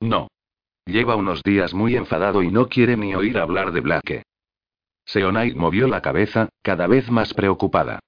No, 0.02 0.28
Lleva 0.86 1.16
unos 1.16 1.44
días 1.44 1.74
muy 1.74 1.96
enfadado 1.96 2.42
y 2.42 2.52
no 2.52 2.68
quiere 2.68 2.98
ni 2.98 3.14
oír 3.14 3.38
hablar 3.38 3.72
de 3.72 3.82
Blake. 3.82 4.24
Seonaid 5.06 5.56
movió 5.56 5.88
la 5.88 6.02
cabeza, 6.02 6.50
cada 6.62 6.88
vez 6.88 7.10
más 7.12 7.34
preocupada. 7.34 8.00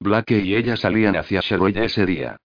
Blake 0.00 0.38
y 0.38 0.54
ella 0.54 0.76
salían 0.76 1.16
hacia 1.16 1.40
Sherwood 1.40 1.76
ese 1.76 2.06
día. 2.06 2.36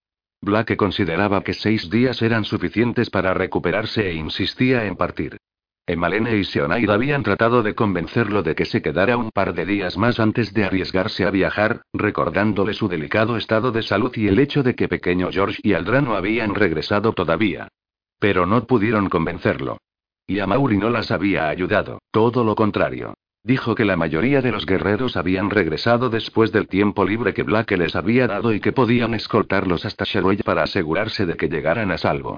Blake 0.42 0.76
consideraba 0.76 1.44
que 1.44 1.54
seis 1.54 1.90
días 1.90 2.22
eran 2.22 2.46
suficientes 2.46 3.10
para 3.10 3.34
recuperarse 3.34 4.10
e 4.10 4.14
insistía 4.14 4.86
en 4.86 4.96
partir. 4.96 5.38
Emalene 5.86 6.38
y 6.38 6.46
Seonaid 6.46 6.90
habían 6.90 7.24
tratado 7.24 7.62
de 7.62 7.76
convencerlo 7.76 8.42
de 8.42 8.56
que 8.56 8.66
se 8.66 8.82
quedara 8.82 9.18
un 9.18 9.32
par 9.32 9.54
de 9.54 9.66
días 9.66 9.98
más 9.98 10.20
antes 10.20 10.54
de 10.54 10.64
arriesgarse 10.64 11.26
a 11.26 11.30
viajar, 11.30 11.82
recordándole 11.94 12.74
su 12.74 12.88
delicado 12.88 13.38
estado 13.38 13.72
de 13.72 13.84
salud 13.84 14.12
y 14.16 14.28
el 14.28 14.40
hecho 14.40 14.64
de 14.64 14.76
que 14.76 14.88
pequeño 14.88 15.30
George 15.32 15.60
y 15.62 15.74
Aldra 15.74 16.02
no 16.02 16.16
habían 16.16 16.56
regresado 16.56 17.14
todavía. 17.14 17.68
Pero 18.24 18.46
no 18.46 18.66
pudieron 18.66 19.10
convencerlo. 19.10 19.80
Y 20.26 20.40
a 20.40 20.48
Mauri 20.48 20.78
no 20.78 20.90
las 20.90 21.12
había 21.12 21.50
ayudado, 21.50 22.00
todo 22.10 22.46
lo 22.46 22.56
contrario. 22.56 23.16
Dijo 23.44 23.76
que 23.76 23.84
la 23.84 23.98
mayoría 23.98 24.42
de 24.42 24.54
los 24.54 24.66
guerreros 24.66 25.18
habían 25.18 25.50
regresado 25.50 26.10
después 26.10 26.54
del 26.54 26.70
tiempo 26.70 27.04
libre 27.04 27.34
que 27.34 27.44
Blake 27.44 27.76
les 27.76 27.98
había 27.98 28.28
dado 28.28 28.54
y 28.54 28.62
que 28.62 28.72
podían 28.72 29.14
escoltarlos 29.14 29.84
hasta 29.84 30.06
Sherwood 30.06 30.42
para 30.46 30.64
asegurarse 30.64 31.26
de 31.26 31.36
que 31.36 31.50
llegaran 31.50 31.92
a 31.92 31.98
salvo. 31.98 32.38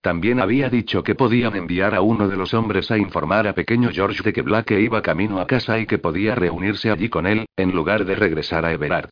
También 0.00 0.40
había 0.40 0.70
dicho 0.70 1.02
que 1.02 1.14
podían 1.14 1.54
enviar 1.54 1.94
a 1.94 2.00
uno 2.00 2.28
de 2.28 2.36
los 2.38 2.54
hombres 2.54 2.90
a 2.90 2.96
informar 2.96 3.46
a 3.46 3.52
pequeño 3.52 3.90
George 3.92 4.22
de 4.22 4.32
que 4.32 4.40
Blake 4.40 4.80
iba 4.80 5.02
camino 5.02 5.38
a 5.38 5.46
casa 5.46 5.78
y 5.78 5.84
que 5.84 5.98
podía 5.98 6.34
reunirse 6.34 6.90
allí 6.90 7.10
con 7.10 7.26
él, 7.26 7.44
en 7.56 7.72
lugar 7.72 8.06
de 8.06 8.14
regresar 8.14 8.64
a 8.64 8.72
Everard. 8.72 9.10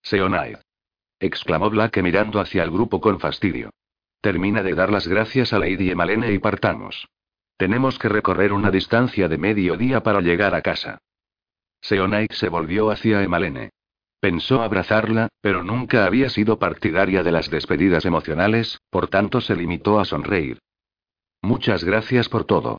Seonaid. 0.00 0.58
exclamó 1.18 1.70
Blake 1.70 2.04
mirando 2.04 2.38
hacia 2.38 2.62
el 2.62 2.70
grupo 2.70 3.00
con 3.00 3.18
fastidio. 3.18 3.70
Termina 4.24 4.62
de 4.62 4.74
dar 4.74 4.90
las 4.90 5.06
gracias 5.06 5.52
a 5.52 5.58
Lady 5.58 5.90
Emalene 5.90 6.32
y 6.32 6.38
partamos. 6.38 7.08
Tenemos 7.58 7.98
que 7.98 8.08
recorrer 8.08 8.54
una 8.54 8.70
distancia 8.70 9.28
de 9.28 9.36
medio 9.36 9.76
día 9.76 10.02
para 10.02 10.22
llegar 10.22 10.54
a 10.54 10.62
casa. 10.62 10.96
Seonaik 11.82 12.32
se 12.32 12.48
volvió 12.48 12.90
hacia 12.90 13.22
Emalene. 13.22 13.68
Pensó 14.20 14.62
abrazarla, 14.62 15.28
pero 15.42 15.62
nunca 15.62 16.06
había 16.06 16.30
sido 16.30 16.58
partidaria 16.58 17.22
de 17.22 17.32
las 17.32 17.50
despedidas 17.50 18.06
emocionales, 18.06 18.80
por 18.88 19.08
tanto 19.08 19.42
se 19.42 19.56
limitó 19.56 20.00
a 20.00 20.06
sonreír. 20.06 20.58
Muchas 21.42 21.84
gracias 21.84 22.30
por 22.30 22.46
todo. 22.46 22.78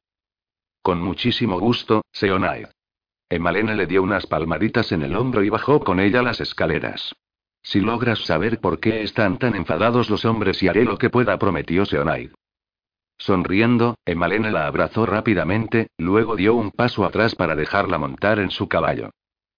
Con 0.81 0.99
muchísimo 0.99 1.60
gusto, 1.60 2.01
Seonaid. 2.12 2.69
Emalene 3.29 3.75
le 3.75 3.86
dio 3.86 4.01
unas 4.01 4.25
palmaditas 4.25 4.91
en 4.91 5.03
el 5.03 5.15
hombro 5.15 5.43
y 5.43 5.49
bajó 5.49 5.81
con 5.81 5.99
ella 5.99 6.23
las 6.23 6.41
escaleras. 6.41 7.13
Si 7.65 7.82
logras 7.82 8.19
saber 8.19 8.60
por 8.60 8.80
qué 8.80 9.01
están 9.01 9.39
tan 9.39 9.56
enfadados 9.56 10.12
los 10.12 10.23
hombres 10.23 10.62
y 10.62 10.67
haré 10.67 10.86
lo 10.86 10.99
que 10.99 11.10
pueda, 11.10 11.39
prometió 11.39 11.84
Seonaid. 11.84 12.30
Sonriendo, 13.17 13.95
Emalene 14.06 14.51
la 14.51 14.67
abrazó 14.67 15.08
rápidamente, 15.08 15.88
luego 15.97 16.36
dio 16.36 16.54
un 16.54 16.69
paso 16.69 17.06
atrás 17.06 17.34
para 17.34 17.56
dejarla 17.56 17.97
montar 17.97 18.38
en 18.38 18.51
su 18.51 18.67
caballo. 18.67 19.10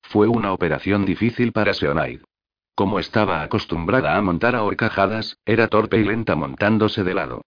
Fue 0.03 0.29
una 0.29 0.53
operación 0.53 1.03
difícil 1.05 1.51
para 1.51 1.73
Seonaid. 1.73 2.21
Como 2.75 2.99
estaba 2.99 3.41
acostumbrada 3.41 4.15
a 4.15 4.21
montar 4.21 4.55
a 4.55 4.63
horcajadas, 4.63 5.37
era 5.45 5.67
torpe 5.67 5.97
y 5.97 6.05
lenta 6.05 6.37
montándose 6.37 7.03
de 7.03 7.13
lado. 7.13 7.41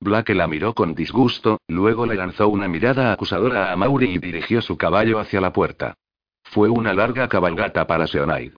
Blake 0.00 0.34
la 0.34 0.46
miró 0.46 0.72
con 0.72 0.94
disgusto, 0.94 1.58
luego 1.68 2.06
le 2.06 2.14
lanzó 2.14 2.48
una 2.48 2.68
mirada 2.68 3.12
acusadora 3.12 3.70
a 3.70 3.76
Mauri 3.76 4.14
y 4.14 4.18
dirigió 4.18 4.62
su 4.62 4.78
caballo 4.78 5.18
hacia 5.18 5.42
la 5.42 5.52
puerta. 5.52 5.92
Fue 6.42 6.70
una 6.70 6.94
larga 6.94 7.28
cabalgata 7.28 7.86
para 7.86 8.06
Seonaid. 8.06 8.54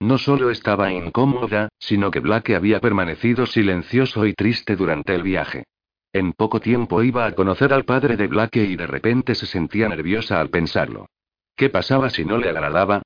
No 0.00 0.16
solo 0.16 0.50
estaba 0.50 0.90
incómoda, 0.90 1.68
sino 1.78 2.10
que 2.10 2.20
Blake 2.20 2.56
había 2.56 2.80
permanecido 2.80 3.44
silencioso 3.44 4.24
y 4.24 4.32
triste 4.32 4.74
durante 4.74 5.14
el 5.14 5.22
viaje. 5.22 5.64
En 6.12 6.32
poco 6.32 6.58
tiempo 6.58 7.02
iba 7.02 7.26
a 7.26 7.34
conocer 7.34 7.74
al 7.74 7.84
padre 7.84 8.16
de 8.16 8.26
Blake 8.26 8.64
y 8.64 8.76
de 8.76 8.86
repente 8.86 9.34
se 9.34 9.44
sentía 9.44 9.88
nerviosa 9.90 10.40
al 10.40 10.48
pensarlo. 10.48 11.06
¿Qué 11.54 11.68
pasaba 11.68 12.08
si 12.08 12.24
no 12.24 12.38
le 12.38 12.48
agradaba? 12.48 13.02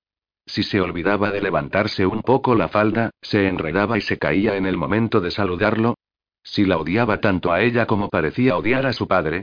Si 0.46 0.62
se 0.62 0.80
olvidaba 0.80 1.32
de 1.32 1.40
levantarse 1.40 2.06
un 2.06 2.22
poco 2.22 2.54
la 2.54 2.68
falda, 2.68 3.10
se 3.20 3.48
enredaba 3.48 3.98
y 3.98 4.00
se 4.00 4.16
caía 4.16 4.56
en 4.56 4.64
el 4.64 4.76
momento 4.76 5.20
de 5.20 5.32
saludarlo. 5.32 5.96
Si 6.44 6.64
la 6.64 6.78
odiaba 6.78 7.20
tanto 7.20 7.50
a 7.50 7.60
ella 7.60 7.86
como 7.86 8.08
parecía 8.08 8.56
odiar 8.56 8.86
a 8.86 8.92
su 8.92 9.08
padre. 9.08 9.42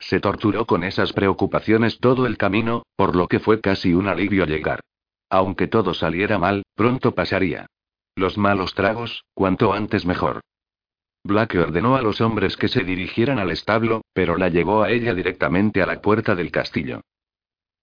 Se 0.00 0.18
torturó 0.18 0.66
con 0.66 0.82
esas 0.82 1.12
preocupaciones 1.12 2.00
todo 2.00 2.26
el 2.26 2.36
camino, 2.36 2.82
por 2.96 3.14
lo 3.14 3.28
que 3.28 3.38
fue 3.38 3.60
casi 3.60 3.94
un 3.94 4.08
alivio 4.08 4.46
llegar. 4.46 4.80
Aunque 5.36 5.68
todo 5.68 5.92
saliera 5.92 6.38
mal, 6.38 6.62
pronto 6.74 7.14
pasaría. 7.14 7.66
Los 8.14 8.38
malos 8.38 8.72
tragos, 8.72 9.26
cuanto 9.34 9.74
antes 9.74 10.06
mejor. 10.06 10.40
Blake 11.24 11.58
ordenó 11.58 11.94
a 11.96 12.00
los 12.00 12.22
hombres 12.22 12.56
que 12.56 12.68
se 12.68 12.84
dirigieran 12.84 13.38
al 13.38 13.50
establo, 13.50 14.00
pero 14.14 14.38
la 14.38 14.48
llevó 14.48 14.82
a 14.82 14.90
ella 14.90 15.12
directamente 15.12 15.82
a 15.82 15.86
la 15.86 16.00
puerta 16.00 16.34
del 16.34 16.50
castillo. 16.50 17.02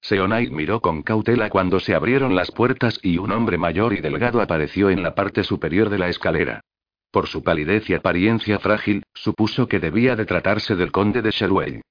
Seonaid 0.01 0.49
miró 0.49 0.81
con 0.81 1.03
cautela 1.03 1.51
cuando 1.51 1.79
se 1.79 1.93
abrieron 1.93 2.33
las 2.35 2.49
puertas 2.49 2.99
y 3.03 3.19
un 3.19 3.31
hombre 3.31 3.59
mayor 3.59 3.93
y 3.93 4.01
delgado 4.01 4.41
apareció 4.41 4.89
en 4.89 5.03
la 5.03 5.13
parte 5.13 5.43
superior 5.43 5.91
de 5.91 5.99
la 5.99 6.09
escalera. 6.09 6.61
Por 7.11 7.27
su 7.27 7.43
palidez 7.43 7.87
y 7.87 7.93
apariencia 7.93 8.57
frágil, 8.57 9.03
supuso 9.13 9.67
que 9.67 9.79
debía 9.79 10.15
de 10.15 10.25
tratarse 10.25 10.75
del 10.75 10.91
conde 10.91 11.21
de 11.21 11.29
Sherway. 11.29 11.81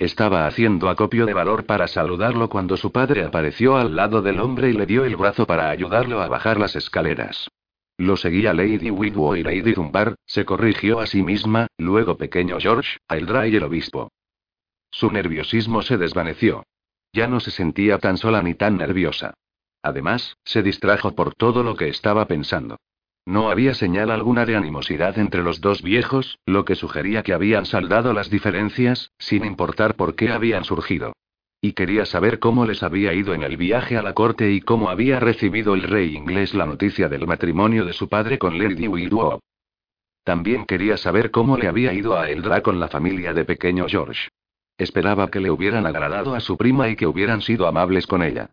Estaba 0.00 0.46
haciendo 0.46 0.88
acopio 0.88 1.26
de 1.26 1.34
valor 1.34 1.66
para 1.66 1.86
saludarlo 1.86 2.48
cuando 2.48 2.78
su 2.78 2.90
padre 2.90 3.22
apareció 3.22 3.76
al 3.76 3.96
lado 3.96 4.22
del 4.22 4.40
hombre 4.40 4.70
y 4.70 4.72
le 4.72 4.86
dio 4.86 5.04
el 5.04 5.14
brazo 5.14 5.46
para 5.46 5.68
ayudarlo 5.68 6.22
a 6.22 6.26
bajar 6.26 6.58
las 6.58 6.74
escaleras. 6.74 7.50
Lo 7.98 8.16
seguía 8.16 8.54
Lady 8.54 8.90
Whitwo 8.90 9.36
y 9.36 9.42
Lady 9.42 9.74
Dunbar, 9.74 10.14
se 10.24 10.46
corrigió 10.46 11.00
a 11.00 11.06
sí 11.06 11.22
misma, 11.22 11.66
luego 11.76 12.16
pequeño 12.16 12.56
George, 12.58 12.96
Aildra 13.08 13.46
y 13.46 13.56
el 13.56 13.62
obispo. 13.62 14.10
Su 14.90 15.10
nerviosismo 15.10 15.82
se 15.82 15.98
desvaneció. 15.98 16.64
Ya 17.12 17.26
no 17.26 17.38
se 17.38 17.50
sentía 17.50 17.98
tan 17.98 18.16
sola 18.16 18.42
ni 18.42 18.54
tan 18.54 18.78
nerviosa. 18.78 19.34
Además, 19.82 20.38
se 20.44 20.62
distrajo 20.62 21.14
por 21.14 21.34
todo 21.34 21.62
lo 21.62 21.76
que 21.76 21.88
estaba 21.88 22.24
pensando. 22.24 22.78
No 23.26 23.50
había 23.50 23.74
señal 23.74 24.10
alguna 24.10 24.46
de 24.46 24.56
animosidad 24.56 25.18
entre 25.18 25.42
los 25.42 25.60
dos 25.60 25.82
viejos, 25.82 26.38
lo 26.46 26.64
que 26.64 26.74
sugería 26.74 27.22
que 27.22 27.32
habían 27.32 27.66
saldado 27.66 28.12
las 28.12 28.30
diferencias, 28.30 29.12
sin 29.18 29.44
importar 29.44 29.94
por 29.94 30.14
qué 30.14 30.30
habían 30.30 30.64
surgido. 30.64 31.12
Y 31.60 31.74
quería 31.74 32.06
saber 32.06 32.38
cómo 32.38 32.64
les 32.64 32.82
había 32.82 33.12
ido 33.12 33.34
en 33.34 33.42
el 33.42 33.58
viaje 33.58 33.98
a 33.98 34.02
la 34.02 34.14
corte 34.14 34.50
y 34.50 34.62
cómo 34.62 34.88
había 34.88 35.20
recibido 35.20 35.74
el 35.74 35.82
rey 35.82 36.16
inglés 36.16 36.54
la 36.54 36.64
noticia 36.64 37.08
del 37.08 37.26
matrimonio 37.26 37.84
de 37.84 37.92
su 37.92 38.08
padre 38.08 38.38
con 38.38 38.58
Lady 38.58 38.88
Widow. 38.88 39.40
También 40.24 40.64
quería 40.64 40.96
saber 40.96 41.30
cómo 41.30 41.58
le 41.58 41.68
había 41.68 41.92
ido 41.92 42.18
a 42.18 42.30
Eldra 42.30 42.62
con 42.62 42.80
la 42.80 42.88
familia 42.88 43.34
de 43.34 43.44
pequeño 43.44 43.86
George. 43.88 44.28
Esperaba 44.78 45.30
que 45.30 45.40
le 45.40 45.50
hubieran 45.50 45.84
agradado 45.84 46.34
a 46.34 46.40
su 46.40 46.56
prima 46.56 46.88
y 46.88 46.96
que 46.96 47.06
hubieran 47.06 47.42
sido 47.42 47.66
amables 47.66 48.06
con 48.06 48.22
ella. 48.22 48.50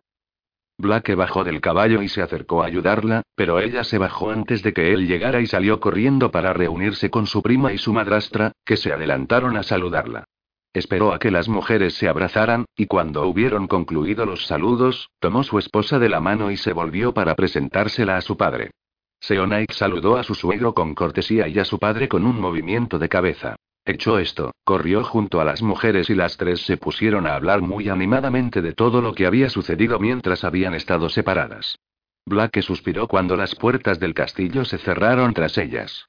Blake 0.80 1.16
bajó 1.16 1.42
del 1.42 1.60
caballo 1.60 2.02
y 2.02 2.08
se 2.08 2.22
acercó 2.22 2.62
a 2.62 2.66
ayudarla, 2.66 3.22
pero 3.34 3.58
ella 3.58 3.82
se 3.82 3.98
bajó 3.98 4.30
antes 4.30 4.62
de 4.62 4.72
que 4.72 4.92
él 4.92 5.08
llegara 5.08 5.40
y 5.40 5.46
salió 5.48 5.80
corriendo 5.80 6.30
para 6.30 6.52
reunirse 6.52 7.10
con 7.10 7.26
su 7.26 7.42
prima 7.42 7.72
y 7.72 7.78
su 7.78 7.92
madrastra, 7.92 8.52
que 8.64 8.76
se 8.76 8.92
adelantaron 8.92 9.56
a 9.56 9.64
saludarla. 9.64 10.24
Esperó 10.72 11.12
a 11.12 11.18
que 11.18 11.32
las 11.32 11.48
mujeres 11.48 11.94
se 11.94 12.08
abrazaran, 12.08 12.64
y 12.76 12.86
cuando 12.86 13.26
hubieron 13.26 13.66
concluido 13.66 14.24
los 14.24 14.46
saludos, 14.46 15.10
tomó 15.18 15.42
su 15.42 15.58
esposa 15.58 15.98
de 15.98 16.08
la 16.08 16.20
mano 16.20 16.52
y 16.52 16.56
se 16.56 16.72
volvió 16.72 17.12
para 17.12 17.34
presentársela 17.34 18.16
a 18.16 18.20
su 18.20 18.36
padre. 18.36 18.70
Seonaik 19.18 19.72
saludó 19.72 20.16
a 20.16 20.22
su 20.22 20.36
suegro 20.36 20.74
con 20.74 20.94
cortesía 20.94 21.48
y 21.48 21.58
a 21.58 21.64
su 21.64 21.80
padre 21.80 22.08
con 22.08 22.24
un 22.24 22.40
movimiento 22.40 23.00
de 23.00 23.08
cabeza. 23.08 23.56
Hecho 23.88 24.18
esto, 24.18 24.52
corrió 24.64 25.02
junto 25.02 25.40
a 25.40 25.46
las 25.46 25.62
mujeres 25.62 26.10
y 26.10 26.14
las 26.14 26.36
tres 26.36 26.60
se 26.60 26.76
pusieron 26.76 27.26
a 27.26 27.34
hablar 27.34 27.62
muy 27.62 27.88
animadamente 27.88 28.60
de 28.60 28.74
todo 28.74 29.00
lo 29.00 29.14
que 29.14 29.24
había 29.24 29.48
sucedido 29.48 29.98
mientras 29.98 30.44
habían 30.44 30.74
estado 30.74 31.08
separadas. 31.08 31.78
Blake 32.26 32.60
suspiró 32.60 33.08
cuando 33.08 33.34
las 33.34 33.54
puertas 33.54 33.98
del 33.98 34.12
castillo 34.12 34.66
se 34.66 34.76
cerraron 34.76 35.32
tras 35.32 35.56
ellas. 35.56 36.06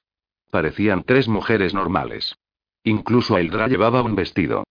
Parecían 0.50 1.04
tres 1.04 1.26
mujeres 1.26 1.72
normales. 1.72 2.36
Incluso 2.84 3.38
Eldra 3.38 3.66
llevaba 3.66 4.02
un 4.02 4.14
vestido. 4.14 4.64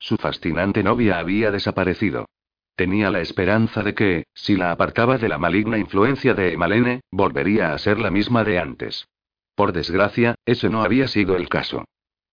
Su 0.00 0.16
fascinante 0.16 0.82
novia 0.82 1.20
había 1.20 1.52
desaparecido. 1.52 2.26
Tenía 2.74 3.12
la 3.12 3.20
esperanza 3.20 3.84
de 3.84 3.94
que, 3.94 4.24
si 4.34 4.56
la 4.56 4.72
apartaba 4.72 5.18
de 5.18 5.28
la 5.28 5.38
maligna 5.38 5.78
influencia 5.78 6.34
de 6.34 6.54
Emalene, 6.54 7.02
volvería 7.12 7.72
a 7.72 7.78
ser 7.78 8.00
la 8.00 8.10
misma 8.10 8.42
de 8.42 8.58
antes. 8.58 9.06
Por 9.54 9.72
desgracia, 9.72 10.34
ese 10.44 10.68
no 10.68 10.82
había 10.82 11.06
sido 11.06 11.36
el 11.36 11.48
caso. 11.48 11.84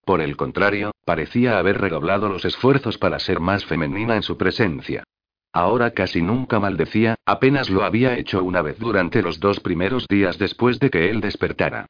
Por 0.04 0.20
el 0.20 0.36
contrario, 0.36 0.92
parecía 1.04 1.58
haber 1.58 1.80
redoblado 1.80 2.28
los 2.28 2.44
esfuerzos 2.44 2.98
para 2.98 3.18
ser 3.18 3.40
más 3.40 3.64
femenina 3.64 4.16
en 4.16 4.22
su 4.22 4.36
presencia. 4.36 5.04
Ahora 5.52 5.92
casi 5.92 6.20
nunca 6.20 6.58
maldecía, 6.58 7.14
apenas 7.24 7.70
lo 7.70 7.84
había 7.84 8.18
hecho 8.18 8.42
una 8.42 8.60
vez 8.60 8.78
durante 8.78 9.22
los 9.22 9.40
dos 9.40 9.60
primeros 9.60 10.06
días 10.08 10.36
después 10.36 10.78
de 10.80 10.90
que 10.90 11.10
él 11.10 11.20
despertara. 11.20 11.86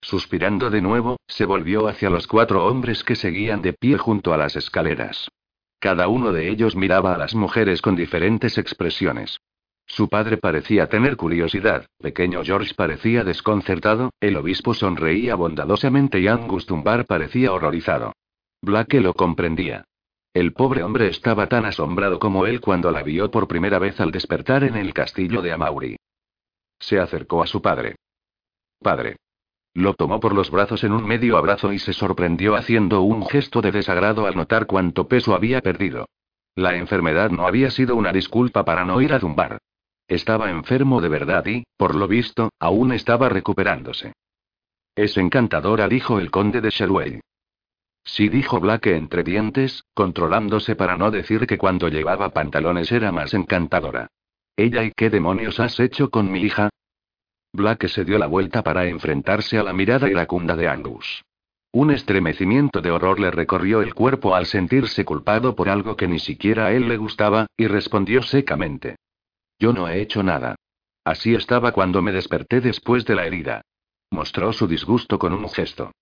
Suspirando 0.00 0.70
de 0.70 0.80
nuevo, 0.80 1.16
se 1.26 1.46
volvió 1.46 1.88
hacia 1.88 2.10
los 2.10 2.26
cuatro 2.26 2.64
hombres 2.66 3.02
que 3.02 3.16
seguían 3.16 3.60
de 3.60 3.72
pie 3.72 3.98
junto 3.98 4.32
a 4.32 4.36
las 4.36 4.54
escaleras. 4.54 5.28
Cada 5.80 6.08
uno 6.08 6.32
de 6.32 6.48
ellos 6.48 6.76
miraba 6.76 7.14
a 7.14 7.18
las 7.18 7.34
mujeres 7.34 7.82
con 7.82 7.96
diferentes 7.96 8.56
expresiones. 8.56 9.40
Su 9.86 10.08
padre 10.08 10.36
parecía 10.36 10.88
tener 10.88 11.16
curiosidad, 11.16 11.86
pequeño 11.98 12.42
George 12.44 12.74
parecía 12.74 13.24
desconcertado, 13.24 14.10
el 14.20 14.36
obispo 14.36 14.74
sonreía 14.74 15.36
bondadosamente 15.36 16.20
y 16.20 16.28
Angus 16.28 16.66
Dunbar 16.66 17.06
parecía 17.06 17.52
horrorizado. 17.52 18.12
Blake 18.60 19.00
lo 19.00 19.14
comprendía. 19.14 19.84
El 20.34 20.52
pobre 20.52 20.82
hombre 20.82 21.08
estaba 21.08 21.46
tan 21.46 21.64
asombrado 21.64 22.18
como 22.18 22.46
él 22.46 22.60
cuando 22.60 22.90
la 22.90 23.02
vio 23.02 23.30
por 23.30 23.48
primera 23.48 23.78
vez 23.78 24.00
al 24.00 24.10
despertar 24.10 24.64
en 24.64 24.76
el 24.76 24.92
castillo 24.92 25.40
de 25.40 25.52
Amaury. 25.52 25.96
Se 26.78 26.98
acercó 26.98 27.42
a 27.42 27.46
su 27.46 27.62
padre. 27.62 27.96
Padre. 28.82 29.16
Lo 29.72 29.94
tomó 29.94 30.20
por 30.20 30.34
los 30.34 30.50
brazos 30.50 30.84
en 30.84 30.92
un 30.92 31.06
medio 31.06 31.38
abrazo 31.38 31.72
y 31.72 31.78
se 31.78 31.92
sorprendió 31.92 32.54
haciendo 32.56 33.02
un 33.02 33.26
gesto 33.26 33.62
de 33.62 33.72
desagrado 33.72 34.26
al 34.26 34.36
notar 34.36 34.66
cuánto 34.66 35.06
peso 35.06 35.34
había 35.34 35.60
perdido. 35.60 36.06
La 36.54 36.76
enfermedad 36.76 37.30
no 37.30 37.46
había 37.46 37.70
sido 37.70 37.96
una 37.96 38.12
disculpa 38.12 38.64
para 38.64 38.84
no 38.84 39.00
ir 39.00 39.12
a 39.12 39.18
Dunbar. 39.18 39.58
Estaba 40.08 40.50
enfermo 40.50 41.00
de 41.00 41.08
verdad 41.08 41.44
y, 41.46 41.64
por 41.76 41.94
lo 41.94 42.06
visto, 42.06 42.50
aún 42.60 42.92
estaba 42.92 43.28
recuperándose. 43.28 44.12
Es 44.94 45.16
encantadora, 45.16 45.88
dijo 45.88 46.18
el 46.18 46.30
conde 46.30 46.60
de 46.60 46.70
Sherway. 46.70 47.20
Sí, 48.04 48.28
dijo 48.28 48.60
Blake 48.60 48.94
entre 48.94 49.24
dientes, 49.24 49.84
controlándose 49.92 50.76
para 50.76 50.96
no 50.96 51.10
decir 51.10 51.46
que 51.46 51.58
cuando 51.58 51.88
llevaba 51.88 52.30
pantalones 52.30 52.92
era 52.92 53.10
más 53.10 53.34
encantadora. 53.34 54.06
¿Ella 54.56 54.84
y 54.84 54.92
qué 54.92 55.10
demonios 55.10 55.58
has 55.58 55.80
hecho 55.80 56.08
con 56.08 56.30
mi 56.30 56.40
hija? 56.40 56.70
Blake 57.52 57.88
se 57.88 58.04
dio 58.04 58.16
la 58.18 58.28
vuelta 58.28 58.62
para 58.62 58.86
enfrentarse 58.86 59.58
a 59.58 59.64
la 59.64 59.72
mirada 59.72 60.08
iracunda 60.08 60.54
de 60.54 60.68
Angus. 60.68 61.24
Un 61.72 61.90
estremecimiento 61.90 62.80
de 62.80 62.92
horror 62.92 63.18
le 63.18 63.30
recorrió 63.30 63.82
el 63.82 63.92
cuerpo 63.92 64.34
al 64.34 64.46
sentirse 64.46 65.04
culpado 65.04 65.56
por 65.56 65.68
algo 65.68 65.96
que 65.96 66.06
ni 66.06 66.20
siquiera 66.20 66.66
a 66.66 66.72
él 66.72 66.88
le 66.88 66.96
gustaba, 66.96 67.48
y 67.56 67.66
respondió 67.66 68.22
secamente. 68.22 68.96
Yo 69.58 69.72
no 69.72 69.88
he 69.88 70.00
hecho 70.00 70.22
nada. 70.22 70.56
Así 71.04 71.34
estaba 71.34 71.72
cuando 71.72 72.02
me 72.02 72.12
desperté 72.12 72.60
después 72.60 73.04
de 73.04 73.14
la 73.14 73.26
herida. 73.26 73.62
Mostró 74.10 74.52
su 74.52 74.66
disgusto 74.66 75.18
con 75.18 75.32
un 75.32 75.48
gesto. 75.48 75.92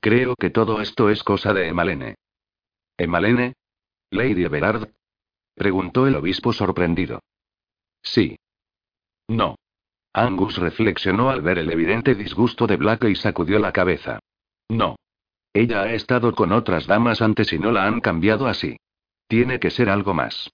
Creo 0.00 0.36
que 0.36 0.50
todo 0.50 0.80
esto 0.80 1.10
es 1.10 1.22
cosa 1.22 1.52
de 1.52 1.68
Emalene. 1.68 2.16
¿Emalene? 2.98 3.54
¿Lady 4.10 4.44
Everard? 4.44 4.90
Preguntó 5.54 6.06
el 6.06 6.16
obispo 6.16 6.52
sorprendido. 6.52 7.20
Sí. 8.02 8.36
No. 9.28 9.56
Angus 10.12 10.58
reflexionó 10.58 11.30
al 11.30 11.42
ver 11.42 11.58
el 11.58 11.70
evidente 11.70 12.14
disgusto 12.14 12.66
de 12.66 12.76
Black 12.76 13.04
y 13.04 13.16
sacudió 13.16 13.58
la 13.58 13.72
cabeza. 13.72 14.20
No. 14.68 14.96
Ella 15.52 15.82
ha 15.82 15.92
estado 15.92 16.32
con 16.34 16.52
otras 16.52 16.86
damas 16.86 17.22
antes 17.22 17.52
y 17.52 17.58
no 17.58 17.72
la 17.72 17.86
han 17.86 18.00
cambiado 18.00 18.46
así. 18.46 18.76
Tiene 19.26 19.58
que 19.58 19.70
ser 19.70 19.88
algo 19.88 20.14
más. 20.14 20.50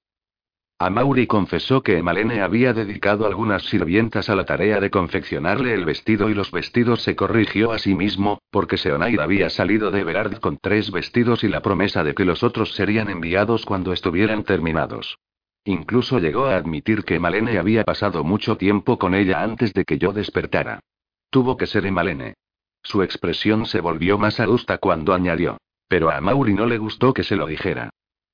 Amaury 0.82 1.26
confesó 1.26 1.82
que 1.82 2.02
Malene 2.02 2.40
había 2.40 2.72
dedicado 2.72 3.26
algunas 3.26 3.64
sirvientas 3.64 4.30
a 4.30 4.34
la 4.34 4.46
tarea 4.46 4.80
de 4.80 4.88
confeccionarle 4.88 5.74
el 5.74 5.84
vestido 5.84 6.30
y 6.30 6.34
los 6.34 6.50
vestidos 6.50 7.02
se 7.02 7.14
corrigió 7.14 7.72
a 7.72 7.78
sí 7.78 7.94
mismo, 7.94 8.40
porque 8.50 8.78
Seonaid 8.78 9.20
había 9.20 9.50
salido 9.50 9.90
de 9.90 10.04
Berard 10.04 10.38
con 10.38 10.56
tres 10.56 10.90
vestidos 10.90 11.44
y 11.44 11.48
la 11.48 11.60
promesa 11.60 12.02
de 12.02 12.14
que 12.14 12.24
los 12.24 12.42
otros 12.42 12.72
serían 12.72 13.10
enviados 13.10 13.66
cuando 13.66 13.92
estuvieran 13.92 14.42
terminados. 14.42 15.18
Incluso 15.64 16.18
llegó 16.18 16.46
a 16.46 16.56
admitir 16.56 17.04
que 17.04 17.20
Malene 17.20 17.58
había 17.58 17.84
pasado 17.84 18.24
mucho 18.24 18.56
tiempo 18.56 18.98
con 18.98 19.14
ella 19.14 19.42
antes 19.42 19.74
de 19.74 19.84
que 19.84 19.98
yo 19.98 20.14
despertara. 20.14 20.80
Tuvo 21.28 21.58
que 21.58 21.66
ser 21.66 21.92
Malene. 21.92 22.36
Su 22.82 23.02
expresión 23.02 23.66
se 23.66 23.82
volvió 23.82 24.16
más 24.16 24.40
adusta 24.40 24.78
cuando 24.78 25.12
añadió. 25.12 25.58
Pero 25.88 26.10
a 26.10 26.22
Mauri 26.22 26.54
no 26.54 26.64
le 26.64 26.78
gustó 26.78 27.12
que 27.12 27.22
se 27.22 27.36
lo 27.36 27.46
dijera. 27.46 27.90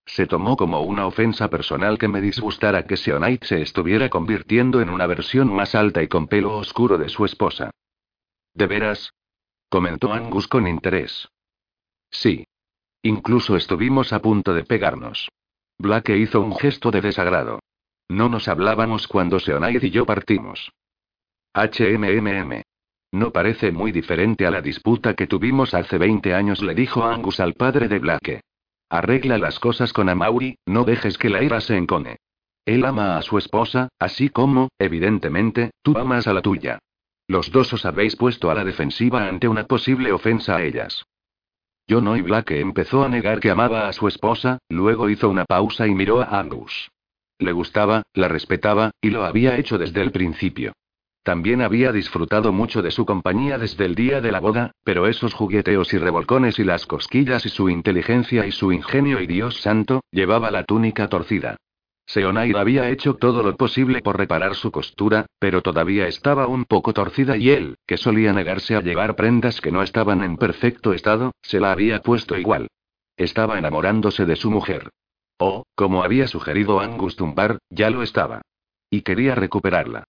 Se 0.06 0.26
tomó 0.26 0.56
como 0.56 0.82
una 0.82 1.06
ofensa 1.06 1.50
personal 1.50 1.98
que 1.98 2.06
me 2.06 2.20
disgustara 2.20 2.86
que 2.86 2.96
Seonite 2.96 3.46
se 3.46 3.60
estuviera 3.60 4.08
convirtiendo 4.08 4.80
en 4.80 4.88
una 4.88 5.06
versión 5.06 5.52
más 5.52 5.74
alta 5.74 6.02
y 6.02 6.08
con 6.08 6.28
pelo 6.28 6.56
oscuro 6.56 6.96
de 6.96 7.08
su 7.08 7.24
esposa. 7.24 7.72
¿De 8.54 8.66
veras? 8.66 9.12
comentó 9.68 10.12
Angus 10.12 10.46
con 10.46 10.68
interés. 10.68 11.28
Sí. 12.10 12.46
Incluso 13.02 13.56
estuvimos 13.56 14.12
a 14.12 14.22
punto 14.22 14.54
de 14.54 14.64
pegarnos. 14.64 15.28
Blake 15.78 16.16
hizo 16.16 16.40
un 16.40 16.56
gesto 16.56 16.90
de 16.90 17.00
desagrado. 17.00 17.60
No 18.08 18.28
nos 18.28 18.46
hablábamos 18.48 19.08
cuando 19.08 19.40
Seonite 19.40 19.88
y 19.88 19.90
yo 19.90 20.06
partimos. 20.06 20.72
HMMM. 21.52 22.62
No 23.12 23.32
parece 23.32 23.72
muy 23.72 23.90
diferente 23.90 24.46
a 24.46 24.50
la 24.50 24.62
disputa 24.62 25.14
que 25.14 25.26
tuvimos 25.26 25.74
hace 25.74 25.98
20 25.98 26.32
años, 26.32 26.62
le 26.62 26.74
dijo 26.74 27.04
Angus 27.04 27.40
al 27.40 27.54
padre 27.54 27.88
de 27.88 27.98
Blake. 27.98 28.40
Arregla 28.88 29.38
las 29.38 29.58
cosas 29.58 29.92
con 29.92 30.08
Amaury, 30.08 30.58
no 30.66 30.84
dejes 30.84 31.18
que 31.18 31.28
la 31.28 31.42
ira 31.42 31.60
se 31.60 31.76
encone. 31.76 32.18
Él 32.64 32.84
ama 32.84 33.16
a 33.16 33.22
su 33.22 33.38
esposa, 33.38 33.88
así 33.98 34.28
como, 34.28 34.68
evidentemente, 34.78 35.70
tú 35.82 35.96
amas 35.98 36.26
a 36.26 36.32
la 36.32 36.42
tuya. 36.42 36.78
Los 37.28 37.50
dos 37.50 37.72
os 37.72 37.84
habéis 37.84 38.14
puesto 38.14 38.50
a 38.50 38.54
la 38.54 38.64
defensiva 38.64 39.26
ante 39.26 39.48
una 39.48 39.64
posible 39.64 40.12
ofensa 40.12 40.56
a 40.56 40.62
ellas. 40.62 41.04
Yo 41.88 42.00
no 42.00 42.16
y 42.16 42.22
Blake 42.22 42.60
empezó 42.60 43.04
a 43.04 43.08
negar 43.08 43.40
que 43.40 43.50
amaba 43.50 43.88
a 43.88 43.92
su 43.92 44.08
esposa, 44.08 44.58
luego 44.68 45.08
hizo 45.08 45.28
una 45.28 45.44
pausa 45.44 45.86
y 45.86 45.94
miró 45.94 46.20
a 46.20 46.38
Angus. 46.38 46.90
Le 47.38 47.52
gustaba, 47.52 48.02
la 48.14 48.28
respetaba, 48.28 48.92
y 49.00 49.10
lo 49.10 49.24
había 49.24 49.56
hecho 49.56 49.78
desde 49.78 50.02
el 50.02 50.10
principio. 50.10 50.72
También 51.26 51.60
había 51.60 51.90
disfrutado 51.90 52.52
mucho 52.52 52.82
de 52.82 52.92
su 52.92 53.04
compañía 53.04 53.58
desde 53.58 53.84
el 53.84 53.96
día 53.96 54.20
de 54.20 54.30
la 54.30 54.38
boda, 54.38 54.70
pero 54.84 55.08
esos 55.08 55.34
jugueteos 55.34 55.92
y 55.92 55.98
revolcones 55.98 56.60
y 56.60 56.62
las 56.62 56.86
cosquillas 56.86 57.44
y 57.44 57.48
su 57.48 57.68
inteligencia 57.68 58.46
y 58.46 58.52
su 58.52 58.70
ingenio 58.70 59.20
y 59.20 59.26
Dios 59.26 59.60
santo, 59.60 60.04
llevaba 60.12 60.52
la 60.52 60.62
túnica 60.62 61.08
torcida. 61.08 61.56
Seonair 62.06 62.56
había 62.56 62.90
hecho 62.90 63.14
todo 63.14 63.42
lo 63.42 63.56
posible 63.56 64.02
por 64.02 64.16
reparar 64.16 64.54
su 64.54 64.70
costura, 64.70 65.26
pero 65.40 65.62
todavía 65.62 66.06
estaba 66.06 66.46
un 66.46 66.64
poco 66.64 66.92
torcida 66.92 67.36
y 67.36 67.50
él, 67.50 67.74
que 67.88 67.96
solía 67.96 68.32
negarse 68.32 68.76
a 68.76 68.80
llevar 68.80 69.16
prendas 69.16 69.60
que 69.60 69.72
no 69.72 69.82
estaban 69.82 70.22
en 70.22 70.36
perfecto 70.36 70.92
estado, 70.92 71.32
se 71.42 71.58
la 71.58 71.72
había 71.72 72.02
puesto 72.02 72.38
igual. 72.38 72.68
Estaba 73.16 73.58
enamorándose 73.58 74.26
de 74.26 74.36
su 74.36 74.52
mujer. 74.52 74.90
O, 75.38 75.64
como 75.74 76.04
había 76.04 76.28
sugerido 76.28 76.78
Angus 76.78 77.16
Tumbar, 77.16 77.58
ya 77.68 77.90
lo 77.90 78.04
estaba. 78.04 78.42
Y 78.90 79.02
quería 79.02 79.34
recuperarla. 79.34 80.04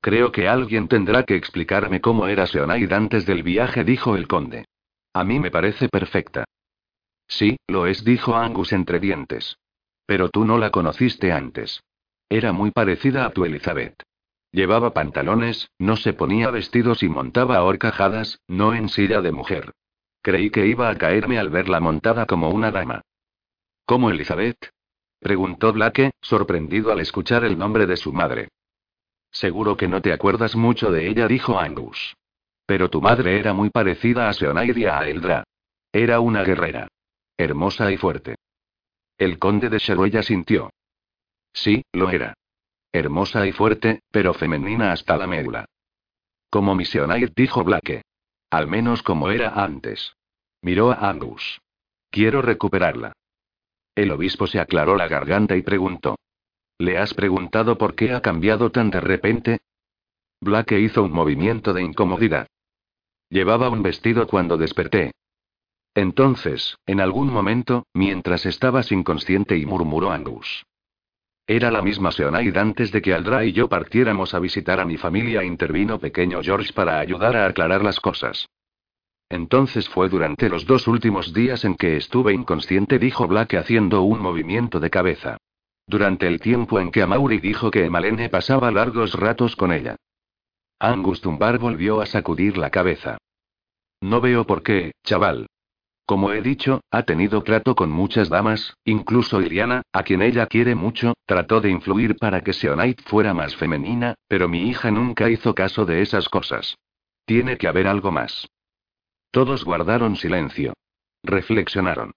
Creo 0.00 0.30
que 0.30 0.48
alguien 0.48 0.88
tendrá 0.88 1.24
que 1.24 1.34
explicarme 1.34 2.00
cómo 2.00 2.28
era 2.28 2.46
Seonaid 2.46 2.92
antes 2.92 3.26
del 3.26 3.42
viaje, 3.42 3.84
dijo 3.84 4.16
el 4.16 4.28
conde. 4.28 4.66
A 5.12 5.24
mí 5.24 5.40
me 5.40 5.50
parece 5.50 5.88
perfecta. 5.88 6.44
Sí, 7.26 7.56
lo 7.66 7.86
es, 7.86 8.04
dijo 8.04 8.36
Angus 8.36 8.72
entre 8.72 9.00
dientes. 9.00 9.58
Pero 10.06 10.28
tú 10.28 10.44
no 10.44 10.56
la 10.56 10.70
conociste 10.70 11.32
antes. 11.32 11.82
Era 12.28 12.52
muy 12.52 12.70
parecida 12.70 13.26
a 13.26 13.30
tu 13.30 13.44
Elizabeth. 13.44 14.02
Llevaba 14.50 14.94
pantalones, 14.94 15.70
no 15.78 15.96
se 15.96 16.14
ponía 16.14 16.50
vestidos 16.50 17.02
y 17.02 17.08
montaba 17.08 17.56
a 17.56 17.64
horcajadas, 17.64 18.40
no 18.46 18.74
en 18.74 18.88
silla 18.88 19.20
de 19.20 19.32
mujer. 19.32 19.72
Creí 20.22 20.50
que 20.50 20.66
iba 20.66 20.88
a 20.88 20.96
caerme 20.96 21.38
al 21.38 21.50
verla 21.50 21.80
montada 21.80 22.26
como 22.26 22.48
una 22.50 22.70
dama. 22.70 23.02
¿Cómo 23.84 24.10
Elizabeth? 24.10 24.70
preguntó 25.20 25.72
Blake, 25.72 26.12
sorprendido 26.20 26.92
al 26.92 27.00
escuchar 27.00 27.44
el 27.44 27.58
nombre 27.58 27.86
de 27.86 27.96
su 27.96 28.12
madre. 28.12 28.48
Seguro 29.38 29.76
que 29.76 29.86
no 29.86 30.02
te 30.02 30.12
acuerdas 30.12 30.56
mucho 30.56 30.90
de 30.90 31.06
ella, 31.06 31.28
dijo 31.28 31.60
Angus. 31.60 32.16
Pero 32.66 32.90
tu 32.90 33.00
madre 33.00 33.38
era 33.38 33.52
muy 33.52 33.70
parecida 33.70 34.28
a 34.28 34.32
Seonaid 34.32 34.76
y 34.76 34.86
a 34.86 35.08
Eldra. 35.08 35.44
Era 35.92 36.18
una 36.18 36.42
guerrera. 36.42 36.88
Hermosa 37.36 37.92
y 37.92 37.96
fuerte. 37.96 38.34
El 39.16 39.38
conde 39.38 39.68
de 39.68 39.78
Sheruella 39.78 40.24
sintió. 40.24 40.70
Sí, 41.52 41.84
lo 41.92 42.10
era. 42.10 42.34
Hermosa 42.92 43.46
y 43.46 43.52
fuerte, 43.52 44.00
pero 44.10 44.34
femenina 44.34 44.90
hasta 44.90 45.16
la 45.16 45.28
médula. 45.28 45.66
Como 46.50 46.74
mi 46.74 46.84
Seonaid, 46.84 47.30
dijo 47.36 47.62
Blake. 47.62 48.02
Al 48.50 48.66
menos 48.66 49.04
como 49.04 49.30
era 49.30 49.50
antes. 49.50 50.14
Miró 50.62 50.90
a 50.90 51.08
Angus. 51.08 51.60
Quiero 52.10 52.42
recuperarla. 52.42 53.12
El 53.94 54.10
obispo 54.10 54.48
se 54.48 54.58
aclaró 54.58 54.96
la 54.96 55.06
garganta 55.06 55.54
y 55.54 55.62
preguntó. 55.62 56.16
¿Le 56.78 56.96
has 56.96 57.12
preguntado 57.12 57.76
por 57.76 57.96
qué 57.96 58.12
ha 58.12 58.20
cambiado 58.20 58.70
tan 58.70 58.90
de 58.90 59.00
repente? 59.00 59.58
Blake 60.40 60.78
hizo 60.78 61.02
un 61.02 61.10
movimiento 61.10 61.72
de 61.72 61.82
incomodidad. 61.82 62.46
Llevaba 63.30 63.68
un 63.68 63.82
vestido 63.82 64.28
cuando 64.28 64.56
desperté. 64.56 65.10
Entonces, 65.94 66.76
en 66.86 67.00
algún 67.00 67.32
momento, 67.32 67.84
mientras 67.92 68.46
estabas 68.46 68.92
inconsciente 68.92 69.58
y 69.58 69.66
murmuró 69.66 70.12
Angus. 70.12 70.64
Era 71.48 71.72
la 71.72 71.82
misma 71.82 72.12
Seonaid 72.12 72.56
antes 72.56 72.92
de 72.92 73.02
que 73.02 73.12
Aldra 73.12 73.44
y 73.44 73.52
yo 73.52 73.68
partiéramos 73.68 74.32
a 74.34 74.38
visitar 74.38 74.78
a 74.78 74.84
mi 74.84 74.96
familia, 74.96 75.42
intervino 75.42 75.98
pequeño 75.98 76.40
George 76.42 76.72
para 76.72 77.00
ayudar 77.00 77.34
a 77.36 77.46
aclarar 77.46 77.82
las 77.82 77.98
cosas. 77.98 78.48
Entonces 79.28 79.88
fue 79.88 80.08
durante 80.08 80.48
los 80.48 80.64
dos 80.64 80.86
últimos 80.86 81.32
días 81.34 81.64
en 81.64 81.74
que 81.74 81.96
estuve 81.96 82.32
inconsciente, 82.32 83.00
dijo 83.00 83.26
Blake 83.26 83.56
haciendo 83.56 84.02
un 84.02 84.20
movimiento 84.20 84.78
de 84.78 84.90
cabeza. 84.90 85.38
Durante 85.88 86.26
el 86.26 86.38
tiempo 86.38 86.78
en 86.80 86.90
que 86.90 87.00
Amaury 87.00 87.40
dijo 87.40 87.70
que 87.70 87.88
Malene 87.88 88.28
pasaba 88.28 88.70
largos 88.70 89.14
ratos 89.14 89.56
con 89.56 89.72
ella. 89.72 89.96
Angus 90.78 91.22
Tumbar 91.22 91.58
volvió 91.58 92.02
a 92.02 92.06
sacudir 92.06 92.58
la 92.58 92.68
cabeza. 92.68 93.16
No 94.02 94.20
veo 94.20 94.46
por 94.46 94.62
qué, 94.62 94.92
chaval. 95.02 95.46
Como 96.04 96.32
he 96.32 96.42
dicho, 96.42 96.82
ha 96.90 97.04
tenido 97.04 97.42
trato 97.42 97.74
con 97.74 97.90
muchas 97.90 98.28
damas, 98.28 98.74
incluso 98.84 99.40
Iriana, 99.40 99.82
a 99.92 100.02
quien 100.02 100.20
ella 100.20 100.46
quiere 100.46 100.74
mucho, 100.74 101.14
trató 101.24 101.62
de 101.62 101.70
influir 101.70 102.16
para 102.16 102.42
que 102.42 102.52
Seonite 102.52 103.02
fuera 103.04 103.32
más 103.32 103.56
femenina, 103.56 104.14
pero 104.28 104.46
mi 104.46 104.68
hija 104.68 104.90
nunca 104.90 105.30
hizo 105.30 105.54
caso 105.54 105.86
de 105.86 106.02
esas 106.02 106.28
cosas. 106.28 106.76
Tiene 107.24 107.56
que 107.56 107.66
haber 107.66 107.86
algo 107.86 108.12
más. 108.12 108.46
Todos 109.30 109.64
guardaron 109.64 110.16
silencio. 110.16 110.74
Reflexionaron. 111.22 112.12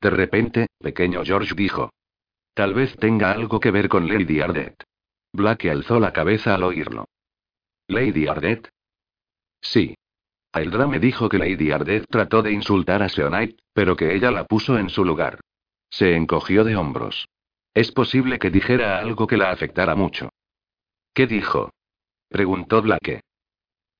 De 0.00 0.10
repente, 0.10 0.68
pequeño 0.78 1.24
George 1.24 1.54
dijo. 1.56 1.90
Tal 2.56 2.72
vez 2.72 2.96
tenga 2.96 3.32
algo 3.32 3.60
que 3.60 3.70
ver 3.70 3.86
con 3.86 4.08
Lady 4.08 4.40
Ardet. 4.40 4.82
Blake 5.30 5.70
alzó 5.70 6.00
la 6.00 6.14
cabeza 6.14 6.54
al 6.54 6.62
oírlo. 6.62 7.04
¿Lady 7.86 8.28
Ardet? 8.28 8.70
Sí. 9.60 9.94
Aildra 10.52 10.86
me 10.86 10.98
dijo 10.98 11.28
que 11.28 11.36
Lady 11.36 11.70
Ardet 11.70 12.06
trató 12.08 12.40
de 12.40 12.52
insultar 12.52 13.02
a 13.02 13.10
Seonite, 13.10 13.62
pero 13.74 13.94
que 13.94 14.14
ella 14.14 14.30
la 14.30 14.44
puso 14.44 14.78
en 14.78 14.88
su 14.88 15.04
lugar. 15.04 15.38
Se 15.90 16.16
encogió 16.16 16.64
de 16.64 16.76
hombros. 16.76 17.28
Es 17.74 17.92
posible 17.92 18.38
que 18.38 18.48
dijera 18.48 19.00
algo 19.00 19.26
que 19.26 19.36
la 19.36 19.50
afectara 19.50 19.94
mucho. 19.94 20.30
¿Qué 21.12 21.26
dijo? 21.26 21.74
preguntó 22.30 22.80
Blake. 22.80 23.20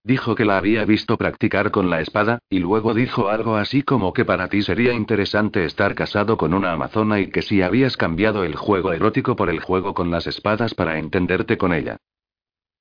Dijo 0.07 0.37
que 0.37 0.45
la 0.45 0.57
había 0.57 0.85
visto 0.85 1.16
practicar 1.16 1.73
con 1.73 1.90
la 1.90 2.01
espada, 2.01 2.38
y 2.49 2.61
luego 2.61 2.95
dijo 2.95 3.29
algo 3.29 3.57
así 3.57 3.83
como 3.83 4.12
que 4.12 4.25
para 4.25 4.47
ti 4.47 4.62
sería 4.62 4.92
interesante 4.92 5.64
estar 5.64 5.97
casado 5.97 6.37
con 6.37 6.55
una 6.55 6.71
amazona 6.71 7.19
y 7.19 7.29
que 7.29 7.42
si 7.42 7.61
habías 7.61 7.97
cambiado 7.97 8.45
el 8.45 8.55
juego 8.55 8.92
erótico 8.92 9.35
por 9.35 9.51
el 9.51 9.59
juego 9.59 9.95
con 9.95 10.12
las 10.12 10.29
espadas 10.29 10.75
para 10.75 11.01
entenderte 11.01 11.59
con 11.59 11.75
ella. 11.75 11.97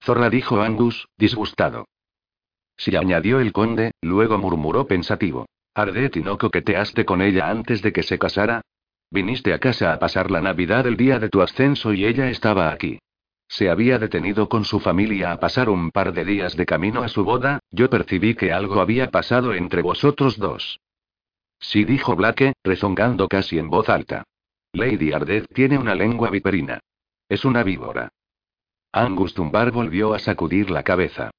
Zorra 0.03 0.29
dijo 0.29 0.61
Angus, 0.61 1.07
disgustado. 1.17 1.87
Si 2.77 2.95
añadió 2.95 3.39
el 3.39 3.53
conde, 3.53 3.93
luego 4.03 4.37
murmuró 4.37 4.85
pensativo. 4.85 5.47
Ardet 5.73 6.17
y 6.17 6.21
no 6.21 6.37
coqueteaste 6.37 7.05
con 7.05 7.23
ella 7.23 7.49
antes 7.49 7.81
de 7.81 7.91
que 7.91 8.03
se 8.03 8.19
casara. 8.19 8.61
Viniste 9.09 9.51
a 9.51 9.57
casa 9.57 9.93
a 9.93 9.97
pasar 9.97 10.29
la 10.29 10.41
Navidad 10.41 10.85
el 10.85 10.95
día 10.95 11.17
de 11.17 11.29
tu 11.29 11.41
ascenso 11.41 11.91
y 11.91 12.05
ella 12.05 12.29
estaba 12.29 12.71
aquí. 12.71 12.99
Se 13.55 13.69
había 13.69 13.97
detenido 13.99 14.49
con 14.49 14.65
su 14.65 14.81
familia 14.81 15.31
a 15.31 15.39
pasar 15.39 15.69
un 15.69 15.89
par 15.89 16.11
de 16.11 16.25
días 16.25 16.57
de 16.57 16.65
camino 16.65 17.03
a 17.03 17.07
su 17.07 17.23
boda, 17.23 17.61
yo 17.71 17.89
percibí 17.89 18.35
que 18.35 18.51
algo 18.51 18.81
había 18.81 19.11
pasado 19.11 19.53
entre 19.53 19.81
vosotros 19.81 20.37
dos. 20.37 20.81
Sí, 21.57 21.85
dijo 21.85 22.17
Blake, 22.17 22.51
rezongando 22.65 23.29
casi 23.29 23.57
en 23.57 23.69
voz 23.69 23.87
alta. 23.87 24.25
Lady 24.73 25.13
Ardet 25.13 25.47
tiene 25.53 25.77
una 25.77 25.95
lengua 25.95 26.29
viperina. 26.31 26.81
Es 27.29 27.45
una 27.45 27.63
víbora. 27.63 28.09
Angus 28.91 29.33
Tumbar 29.33 29.71
volvió 29.71 30.13
a 30.13 30.19
sacudir 30.19 30.69
la 30.69 30.83
cabeza. 30.83 31.31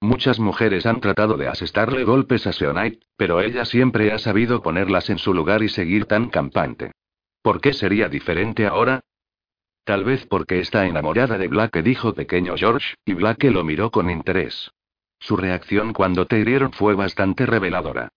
Muchas 0.00 0.38
mujeres 0.38 0.86
han 0.86 1.00
tratado 1.00 1.36
de 1.36 1.48
asestarle 1.48 2.04
golpes 2.04 2.46
a 2.46 2.52
Seonite, 2.52 3.04
pero 3.16 3.40
ella 3.40 3.64
siempre 3.64 4.12
ha 4.12 4.20
sabido 4.20 4.62
ponerlas 4.62 5.10
en 5.10 5.18
su 5.18 5.34
lugar 5.34 5.64
y 5.64 5.68
seguir 5.68 6.06
tan 6.06 6.30
campante. 6.30 6.92
¿Por 7.42 7.60
qué 7.60 7.72
sería 7.72 8.08
diferente 8.08 8.64
ahora? 8.64 9.00
Tal 9.84 10.04
vez 10.04 10.26
porque 10.26 10.60
está 10.60 10.86
enamorada 10.86 11.38
de 11.38 11.48
Blake, 11.48 11.82
dijo 11.82 12.14
pequeño 12.14 12.54
George, 12.56 12.94
y 13.04 13.14
Blake 13.14 13.50
lo 13.50 13.64
miró 13.64 13.90
con 13.90 14.10
interés. 14.10 14.70
Su 15.18 15.36
reacción 15.36 15.92
cuando 15.92 16.26
te 16.26 16.38
hirieron 16.38 16.72
fue 16.72 16.94
bastante 16.94 17.46
reveladora. 17.46 18.08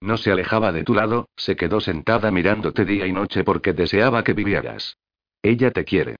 No 0.00 0.18
se 0.18 0.30
alejaba 0.30 0.70
de 0.72 0.84
tu 0.84 0.94
lado, 0.94 1.28
se 1.36 1.56
quedó 1.56 1.80
sentada 1.80 2.30
mirándote 2.30 2.84
día 2.84 3.06
y 3.06 3.12
noche 3.12 3.42
porque 3.42 3.72
deseaba 3.72 4.22
que 4.22 4.34
vivieras. 4.34 4.98
Ella 5.42 5.70
te 5.70 5.84
quiere. 5.84 6.16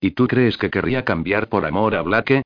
¿Y 0.00 0.10
tú 0.12 0.26
crees 0.26 0.58
que 0.58 0.70
querría 0.70 1.04
cambiar 1.04 1.48
por 1.48 1.64
amor 1.64 1.94
a 1.94 2.02
Blake? 2.02 2.42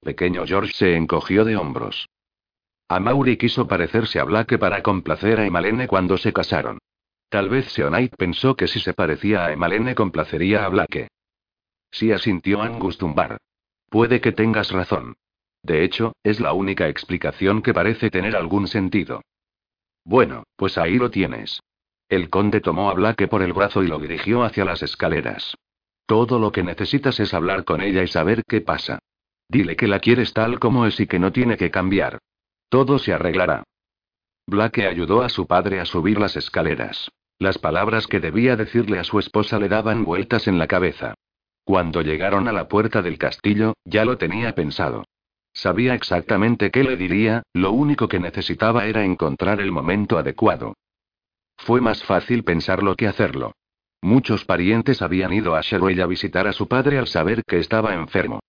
Pequeño 0.00 0.44
George 0.46 0.72
se 0.74 0.96
encogió 0.96 1.44
de 1.44 1.56
hombros. 1.56 2.08
Amaury 2.88 3.36
quiso 3.36 3.66
parecerse 3.66 4.18
a 4.18 4.24
Blake 4.24 4.58
para 4.58 4.82
complacer 4.82 5.40
a 5.40 5.46
Emalene 5.46 5.86
cuando 5.86 6.18
se 6.18 6.32
casaron. 6.32 6.78
Tal 7.30 7.48
vez 7.48 7.70
Seonite 7.72 8.16
pensó 8.16 8.56
que 8.56 8.66
si 8.66 8.80
se 8.80 8.92
parecía 8.92 9.46
a 9.46 9.52
Emalene 9.52 9.94
complacería 9.94 10.64
a 10.64 10.68
Blake. 10.68 11.08
Sí 11.92 12.10
asintió 12.10 12.60
Angus 12.60 12.98
Tumbar. 12.98 13.38
Puede 13.88 14.20
que 14.20 14.32
tengas 14.32 14.72
razón. 14.72 15.14
De 15.62 15.84
hecho, 15.84 16.12
es 16.24 16.40
la 16.40 16.52
única 16.52 16.88
explicación 16.88 17.62
que 17.62 17.72
parece 17.72 18.10
tener 18.10 18.34
algún 18.34 18.66
sentido. 18.66 19.22
Bueno, 20.04 20.42
pues 20.56 20.76
ahí 20.76 20.96
lo 20.96 21.10
tienes. 21.10 21.60
El 22.08 22.30
conde 22.30 22.60
tomó 22.60 22.90
a 22.90 22.94
Blake 22.94 23.28
por 23.28 23.42
el 23.42 23.52
brazo 23.52 23.84
y 23.84 23.86
lo 23.86 24.00
dirigió 24.00 24.42
hacia 24.42 24.64
las 24.64 24.82
escaleras. 24.82 25.56
Todo 26.06 26.40
lo 26.40 26.50
que 26.50 26.64
necesitas 26.64 27.20
es 27.20 27.32
hablar 27.32 27.64
con 27.64 27.80
ella 27.80 28.02
y 28.02 28.08
saber 28.08 28.42
qué 28.44 28.60
pasa. 28.60 28.98
Dile 29.48 29.76
que 29.76 29.86
la 29.86 30.00
quieres 30.00 30.32
tal 30.32 30.58
como 30.58 30.84
es 30.84 30.98
y 30.98 31.06
que 31.06 31.20
no 31.20 31.30
tiene 31.30 31.56
que 31.56 31.70
cambiar. 31.70 32.18
Todo 32.68 32.98
se 32.98 33.12
arreglará. 33.12 33.62
Blake 34.48 34.88
ayudó 34.88 35.22
a 35.22 35.28
su 35.28 35.46
padre 35.46 35.78
a 35.78 35.84
subir 35.84 36.18
las 36.18 36.36
escaleras. 36.36 37.08
Las 37.40 37.56
palabras 37.56 38.06
que 38.06 38.20
debía 38.20 38.54
decirle 38.54 38.98
a 38.98 39.04
su 39.04 39.18
esposa 39.18 39.58
le 39.58 39.70
daban 39.70 40.04
vueltas 40.04 40.46
en 40.46 40.58
la 40.58 40.66
cabeza. 40.66 41.14
Cuando 41.64 42.02
llegaron 42.02 42.48
a 42.48 42.52
la 42.52 42.68
puerta 42.68 43.00
del 43.00 43.16
castillo, 43.16 43.72
ya 43.86 44.04
lo 44.04 44.18
tenía 44.18 44.54
pensado. 44.54 45.06
Sabía 45.54 45.94
exactamente 45.94 46.70
qué 46.70 46.84
le 46.84 46.98
diría, 46.98 47.42
lo 47.54 47.72
único 47.72 48.08
que 48.08 48.20
necesitaba 48.20 48.84
era 48.84 49.06
encontrar 49.06 49.60
el 49.62 49.72
momento 49.72 50.18
adecuado. 50.18 50.74
Fue 51.56 51.80
más 51.80 52.04
fácil 52.04 52.44
pensarlo 52.44 52.94
que 52.94 53.08
hacerlo. 53.08 53.52
Muchos 54.02 54.44
parientes 54.44 55.00
habían 55.00 55.32
ido 55.32 55.56
a 55.56 55.62
Sherwell 55.62 56.02
a 56.02 56.06
visitar 56.06 56.46
a 56.46 56.52
su 56.52 56.68
padre 56.68 56.98
al 56.98 57.06
saber 57.06 57.42
que 57.46 57.58
estaba 57.58 57.94
enfermo. 57.94 58.39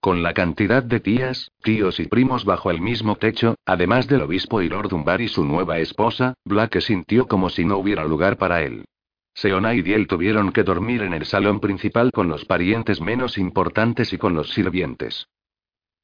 Con 0.00 0.22
la 0.22 0.32
cantidad 0.32 0.82
de 0.82 0.98
tías, 0.98 1.52
tíos 1.62 2.00
y 2.00 2.06
primos 2.06 2.46
bajo 2.46 2.70
el 2.70 2.80
mismo 2.80 3.16
techo, 3.16 3.56
además 3.66 4.08
del 4.08 4.22
obispo 4.22 4.62
y 4.62 4.68
Lord 4.70 4.88
Dunbar 4.88 5.20
y 5.20 5.28
su 5.28 5.44
nueva 5.44 5.78
esposa, 5.78 6.32
Blake 6.42 6.80
sintió 6.80 7.26
como 7.26 7.50
si 7.50 7.66
no 7.66 7.76
hubiera 7.76 8.06
lugar 8.06 8.38
para 8.38 8.62
él. 8.62 8.86
Seona 9.34 9.74
y 9.74 9.82
Diel 9.82 10.06
tuvieron 10.06 10.52
que 10.52 10.62
dormir 10.62 11.02
en 11.02 11.12
el 11.12 11.26
salón 11.26 11.60
principal 11.60 12.12
con 12.12 12.28
los 12.28 12.46
parientes 12.46 13.02
menos 13.02 13.36
importantes 13.36 14.14
y 14.14 14.18
con 14.18 14.34
los 14.34 14.48
sirvientes. 14.50 15.28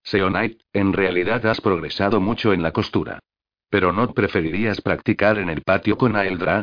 Seonite, 0.02 0.58
en 0.74 0.92
realidad 0.92 1.46
has 1.46 1.62
progresado 1.62 2.20
mucho 2.20 2.52
en 2.52 2.62
la 2.62 2.72
costura. 2.72 3.18
¿Pero 3.70 3.92
no 3.92 4.12
preferirías 4.12 4.82
practicar 4.82 5.38
en 5.38 5.48
el 5.48 5.62
patio 5.62 5.96
con 5.96 6.16
Aeldra? 6.16 6.62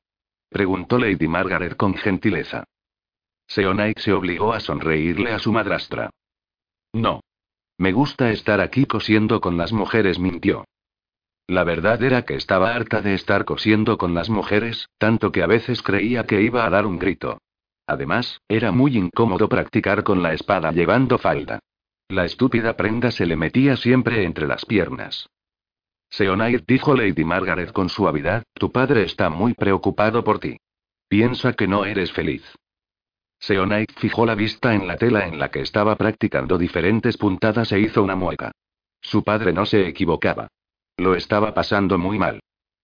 Preguntó 0.49 0.99
Lady 0.99 1.27
Margaret 1.27 1.75
con 1.75 1.95
gentileza. 1.95 2.63
Seonite 3.47 3.99
se 3.99 4.13
obligó 4.13 4.53
a 4.53 4.59
sonreírle 4.59 5.31
a 5.31 5.39
su 5.39 5.51
madrastra. 5.51 6.11
No. 6.93 7.21
Me 7.77 7.91
gusta 7.91 8.31
estar 8.31 8.61
aquí 8.61 8.85
cosiendo 8.85 9.41
con 9.41 9.57
las 9.57 9.73
mujeres, 9.73 10.19
mintió. 10.19 10.65
La 11.47 11.63
verdad 11.63 12.01
era 12.01 12.23
que 12.23 12.35
estaba 12.35 12.73
harta 12.73 13.01
de 13.01 13.15
estar 13.15 13.43
cosiendo 13.43 13.97
con 13.97 14.13
las 14.13 14.29
mujeres, 14.29 14.87
tanto 14.97 15.31
que 15.31 15.43
a 15.43 15.47
veces 15.47 15.81
creía 15.81 16.25
que 16.25 16.41
iba 16.41 16.65
a 16.65 16.69
dar 16.69 16.85
un 16.85 16.99
grito. 16.99 17.39
Además, 17.85 18.39
era 18.47 18.71
muy 18.71 18.97
incómodo 18.97 19.49
practicar 19.49 20.03
con 20.03 20.23
la 20.23 20.33
espada 20.33 20.71
llevando 20.71 21.17
falda. 21.17 21.59
La 22.07 22.25
estúpida 22.25 22.77
prenda 22.77 23.11
se 23.11 23.25
le 23.25 23.35
metía 23.35 23.75
siempre 23.75 24.23
entre 24.23 24.47
las 24.47 24.65
piernas. 24.65 25.27
Seonair 26.09 26.63
dijo 26.65 26.95
Lady 26.95 27.25
Margaret 27.25 27.71
con 27.71 27.89
suavidad, 27.89 28.43
tu 28.53 28.71
padre 28.71 29.03
está 29.03 29.29
muy 29.29 29.53
preocupado 29.53 30.23
por 30.23 30.39
ti. 30.39 30.57
Piensa 31.09 31.53
que 31.53 31.67
no 31.67 31.85
eres 31.85 32.11
feliz. 32.11 32.43
Seonite 33.45 33.93
fijó 33.97 34.25
la 34.25 34.35
vista 34.35 34.73
en 34.73 34.87
la 34.87 34.95
tela 34.95 35.27
en 35.27 35.37
la 35.37 35.51
que 35.51 35.59
estaba 35.59 35.97
practicando 35.97 36.57
diferentes 36.57 37.17
puntadas 37.17 37.73
e 37.73 37.79
hizo 37.81 38.01
una 38.01 38.15
mueca. 38.15 38.53
Su 39.01 39.21
padre 39.21 39.51
no 39.51 39.65
se 39.65 39.85
equivocaba. 39.85 40.47
Lo 40.95 41.13
estaba 41.13 41.53
pasando 41.53 41.97
muy 41.97 42.17
mal. 42.17 42.39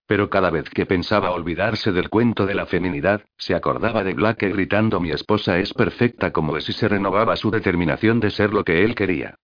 Pero 0.06 0.30
cada 0.30 0.50
vez 0.50 0.70
que 0.70 0.86
pensaba 0.86 1.32
olvidarse 1.32 1.94
del 1.94 2.10
cuento 2.10 2.46
de 2.46 2.56
la 2.56 2.66
feminidad, 2.66 3.24
se 3.38 3.56
acordaba 3.56 4.04
de 4.04 4.14
Blake 4.14 4.50
gritando 4.50 5.00
mi 5.00 5.12
esposa 5.12 5.60
es 5.60 5.74
perfecta 5.74 6.34
como 6.34 6.60
si 6.60 6.74
se 6.74 6.90
renovaba 6.90 7.38
su 7.38 7.52
determinación 7.52 8.20
de 8.20 8.30
ser 8.30 8.52
lo 8.54 8.66
que 8.66 8.84
él 8.84 8.96
quería. 8.96 9.36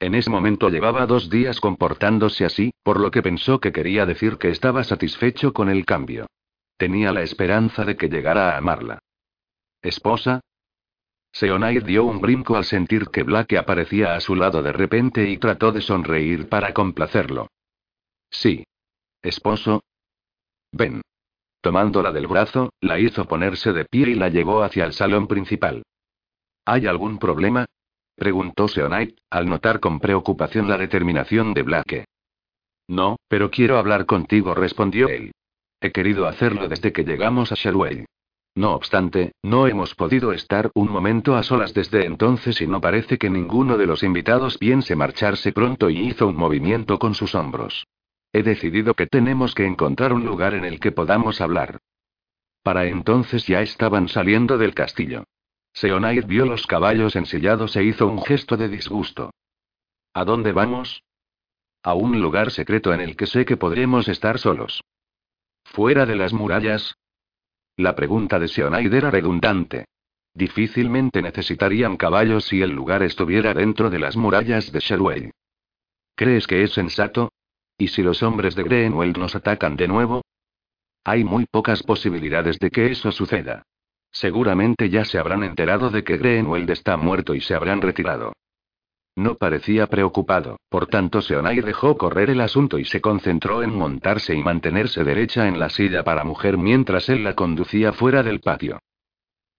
En 0.00 0.16
ese 0.16 0.28
momento 0.28 0.70
llevaba 0.70 1.06
dos 1.06 1.30
días 1.30 1.60
comportándose 1.60 2.44
así, 2.44 2.72
por 2.82 2.98
lo 2.98 3.12
que 3.12 3.22
pensó 3.22 3.60
que 3.60 3.70
quería 3.70 4.06
decir 4.06 4.38
que 4.38 4.48
estaba 4.48 4.82
satisfecho 4.82 5.52
con 5.52 5.68
el 5.68 5.84
cambio. 5.84 6.26
Tenía 6.76 7.12
la 7.12 7.22
esperanza 7.22 7.84
de 7.84 7.96
que 7.96 8.08
llegara 8.08 8.50
a 8.50 8.56
amarla. 8.56 8.98
¿Esposa? 9.80 10.40
Seonair 11.34 11.84
dio 11.84 12.04
un 12.04 12.20
brinco 12.20 12.56
al 12.56 12.64
sentir 12.64 13.08
que 13.08 13.24
Blake 13.24 13.58
aparecía 13.58 14.14
a 14.14 14.20
su 14.20 14.36
lado 14.36 14.62
de 14.62 14.70
repente 14.70 15.28
y 15.28 15.36
trató 15.36 15.72
de 15.72 15.80
sonreír 15.80 16.48
para 16.48 16.72
complacerlo. 16.72 17.48
Sí. 18.30 18.64
Esposo. 19.20 19.82
Ven. 20.70 21.02
Tomándola 21.60 22.12
del 22.12 22.28
brazo, 22.28 22.72
la 22.80 23.00
hizo 23.00 23.24
ponerse 23.24 23.72
de 23.72 23.84
pie 23.84 24.10
y 24.10 24.14
la 24.14 24.28
llevó 24.28 24.62
hacia 24.62 24.84
el 24.84 24.92
salón 24.92 25.26
principal. 25.26 25.82
¿Hay 26.66 26.86
algún 26.86 27.18
problema? 27.18 27.66
preguntó 28.14 28.68
Seonite, 28.68 29.16
al 29.28 29.46
notar 29.46 29.80
con 29.80 29.98
preocupación 29.98 30.68
la 30.68 30.78
determinación 30.78 31.52
de 31.52 31.62
Blake. 31.62 32.04
No, 32.86 33.16
pero 33.26 33.50
quiero 33.50 33.78
hablar 33.78 34.06
contigo, 34.06 34.54
respondió 34.54 35.08
él. 35.08 35.32
He 35.80 35.90
querido 35.90 36.28
hacerlo 36.28 36.68
desde 36.68 36.92
que 36.92 37.02
llegamos 37.02 37.50
a 37.50 37.56
Sherway. 37.56 38.04
No 38.56 38.74
obstante, 38.74 39.32
no 39.42 39.66
hemos 39.66 39.96
podido 39.96 40.32
estar 40.32 40.70
un 40.74 40.88
momento 40.88 41.34
a 41.34 41.42
solas 41.42 41.74
desde 41.74 42.06
entonces 42.06 42.60
y 42.60 42.68
no 42.68 42.80
parece 42.80 43.18
que 43.18 43.28
ninguno 43.28 43.76
de 43.76 43.86
los 43.86 44.04
invitados 44.04 44.58
piense 44.58 44.94
marcharse 44.94 45.52
pronto 45.52 45.90
y 45.90 45.98
hizo 45.98 46.28
un 46.28 46.36
movimiento 46.36 47.00
con 47.00 47.14
sus 47.14 47.34
hombros. 47.34 47.86
He 48.32 48.44
decidido 48.44 48.94
que 48.94 49.06
tenemos 49.06 49.54
que 49.54 49.66
encontrar 49.66 50.12
un 50.12 50.24
lugar 50.24 50.54
en 50.54 50.64
el 50.64 50.78
que 50.78 50.92
podamos 50.92 51.40
hablar. 51.40 51.78
Para 52.62 52.86
entonces 52.86 53.46
ya 53.46 53.60
estaban 53.60 54.08
saliendo 54.08 54.56
del 54.56 54.72
castillo. 54.72 55.24
Seonaid 55.72 56.26
vio 56.26 56.46
los 56.46 56.68
caballos 56.68 57.16
ensillados 57.16 57.74
e 57.74 57.82
hizo 57.82 58.06
un 58.06 58.22
gesto 58.22 58.56
de 58.56 58.68
disgusto. 58.68 59.30
¿A 60.14 60.24
dónde 60.24 60.52
vamos? 60.52 61.02
A 61.82 61.94
un 61.94 62.20
lugar 62.20 62.52
secreto 62.52 62.94
en 62.94 63.00
el 63.00 63.16
que 63.16 63.26
sé 63.26 63.44
que 63.44 63.56
podremos 63.56 64.06
estar 64.06 64.38
solos. 64.38 64.82
¿Fuera 65.64 66.06
de 66.06 66.14
las 66.14 66.32
murallas? 66.32 66.96
La 67.76 67.96
pregunta 67.96 68.38
de 68.38 68.46
Seonaid 68.46 68.92
era 68.94 69.10
redundante. 69.10 69.86
Difícilmente 70.32 71.22
necesitarían 71.22 71.96
caballos 71.96 72.44
si 72.44 72.62
el 72.62 72.70
lugar 72.70 73.02
estuviera 73.02 73.52
dentro 73.52 73.90
de 73.90 73.98
las 73.98 74.16
murallas 74.16 74.70
de 74.70 74.78
Sherway. 74.78 75.30
¿Crees 76.14 76.46
que 76.46 76.62
es 76.62 76.72
sensato? 76.72 77.32
¿Y 77.76 77.88
si 77.88 78.02
los 78.02 78.22
hombres 78.22 78.54
de 78.54 78.62
Greenwell 78.62 79.12
nos 79.18 79.34
atacan 79.34 79.76
de 79.76 79.88
nuevo? 79.88 80.22
Hay 81.04 81.24
muy 81.24 81.46
pocas 81.46 81.82
posibilidades 81.82 82.58
de 82.60 82.70
que 82.70 82.92
eso 82.92 83.10
suceda. 83.10 83.64
Seguramente 84.12 84.88
ya 84.88 85.04
se 85.04 85.18
habrán 85.18 85.42
enterado 85.42 85.90
de 85.90 86.04
que 86.04 86.16
Greenwell 86.16 86.70
está 86.70 86.96
muerto 86.96 87.34
y 87.34 87.40
se 87.40 87.54
habrán 87.54 87.82
retirado. 87.82 88.32
No 89.16 89.36
parecía 89.36 89.86
preocupado, 89.86 90.58
por 90.68 90.86
tanto 90.86 91.22
Seonai 91.22 91.60
dejó 91.60 91.96
correr 91.96 92.30
el 92.30 92.40
asunto 92.40 92.78
y 92.78 92.84
se 92.84 93.00
concentró 93.00 93.62
en 93.62 93.74
montarse 93.74 94.34
y 94.34 94.42
mantenerse 94.42 95.04
derecha 95.04 95.46
en 95.46 95.60
la 95.60 95.70
silla 95.70 96.02
para 96.02 96.24
mujer 96.24 96.58
mientras 96.58 97.08
él 97.08 97.22
la 97.22 97.34
conducía 97.34 97.92
fuera 97.92 98.24
del 98.24 98.40
patio. 98.40 98.80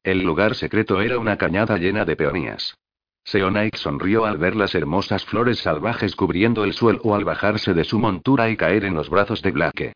El 0.03 0.23
lugar 0.23 0.55
secreto 0.55 1.01
era 1.01 1.19
una 1.19 1.37
cañada 1.37 1.77
llena 1.77 2.03
de 2.03 2.17
peonías. 2.17 2.75
Seonai 3.23 3.71
sonrió 3.73 4.25
al 4.25 4.37
ver 4.37 4.55
las 4.55 4.75
hermosas 4.75 5.25
flores 5.25 5.59
salvajes 5.59 6.15
cubriendo 6.15 6.63
el 6.63 6.73
suelo 6.73 7.15
al 7.15 7.23
bajarse 7.23 7.73
de 7.73 7.85
su 7.85 7.97
montura 7.97 8.49
y 8.49 8.57
caer 8.57 8.83
en 8.83 8.93
los 8.93 9.09
brazos 9.09 9.41
de 9.41 9.51
Blake. 9.51 9.93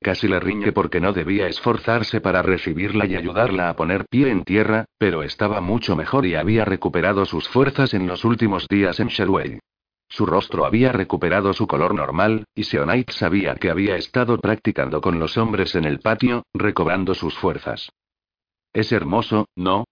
Casi 0.00 0.28
le 0.28 0.38
riñe 0.38 0.72
porque 0.72 1.00
no 1.00 1.12
debía 1.12 1.48
esforzarse 1.48 2.20
para 2.20 2.42
recibirla 2.42 3.06
y 3.06 3.16
ayudarla 3.16 3.68
a 3.68 3.76
poner 3.76 4.06
pie 4.06 4.30
en 4.30 4.44
tierra, 4.44 4.84
pero 4.96 5.22
estaba 5.22 5.60
mucho 5.60 5.96
mejor 5.96 6.24
y 6.24 6.36
había 6.36 6.64
recuperado 6.64 7.24
sus 7.24 7.48
fuerzas 7.48 7.94
en 7.94 8.06
los 8.06 8.24
últimos 8.24 8.68
días 8.68 9.00
en 9.00 9.08
Sherway. 9.08 9.58
Su 10.08 10.24
rostro 10.24 10.64
había 10.64 10.92
recuperado 10.92 11.52
su 11.52 11.66
color 11.66 11.94
normal, 11.94 12.44
y 12.54 12.64
Seonite 12.64 13.12
sabía 13.12 13.56
que 13.56 13.70
había 13.70 13.96
estado 13.96 14.38
practicando 14.38 15.00
con 15.00 15.18
los 15.18 15.36
hombres 15.36 15.74
en 15.74 15.84
el 15.84 15.98
patio, 15.98 16.44
recobrando 16.54 17.14
sus 17.14 17.36
fuerzas. 17.36 17.90
Es 18.72 18.92
hermoso, 18.92 19.48
¿no? 19.56 19.84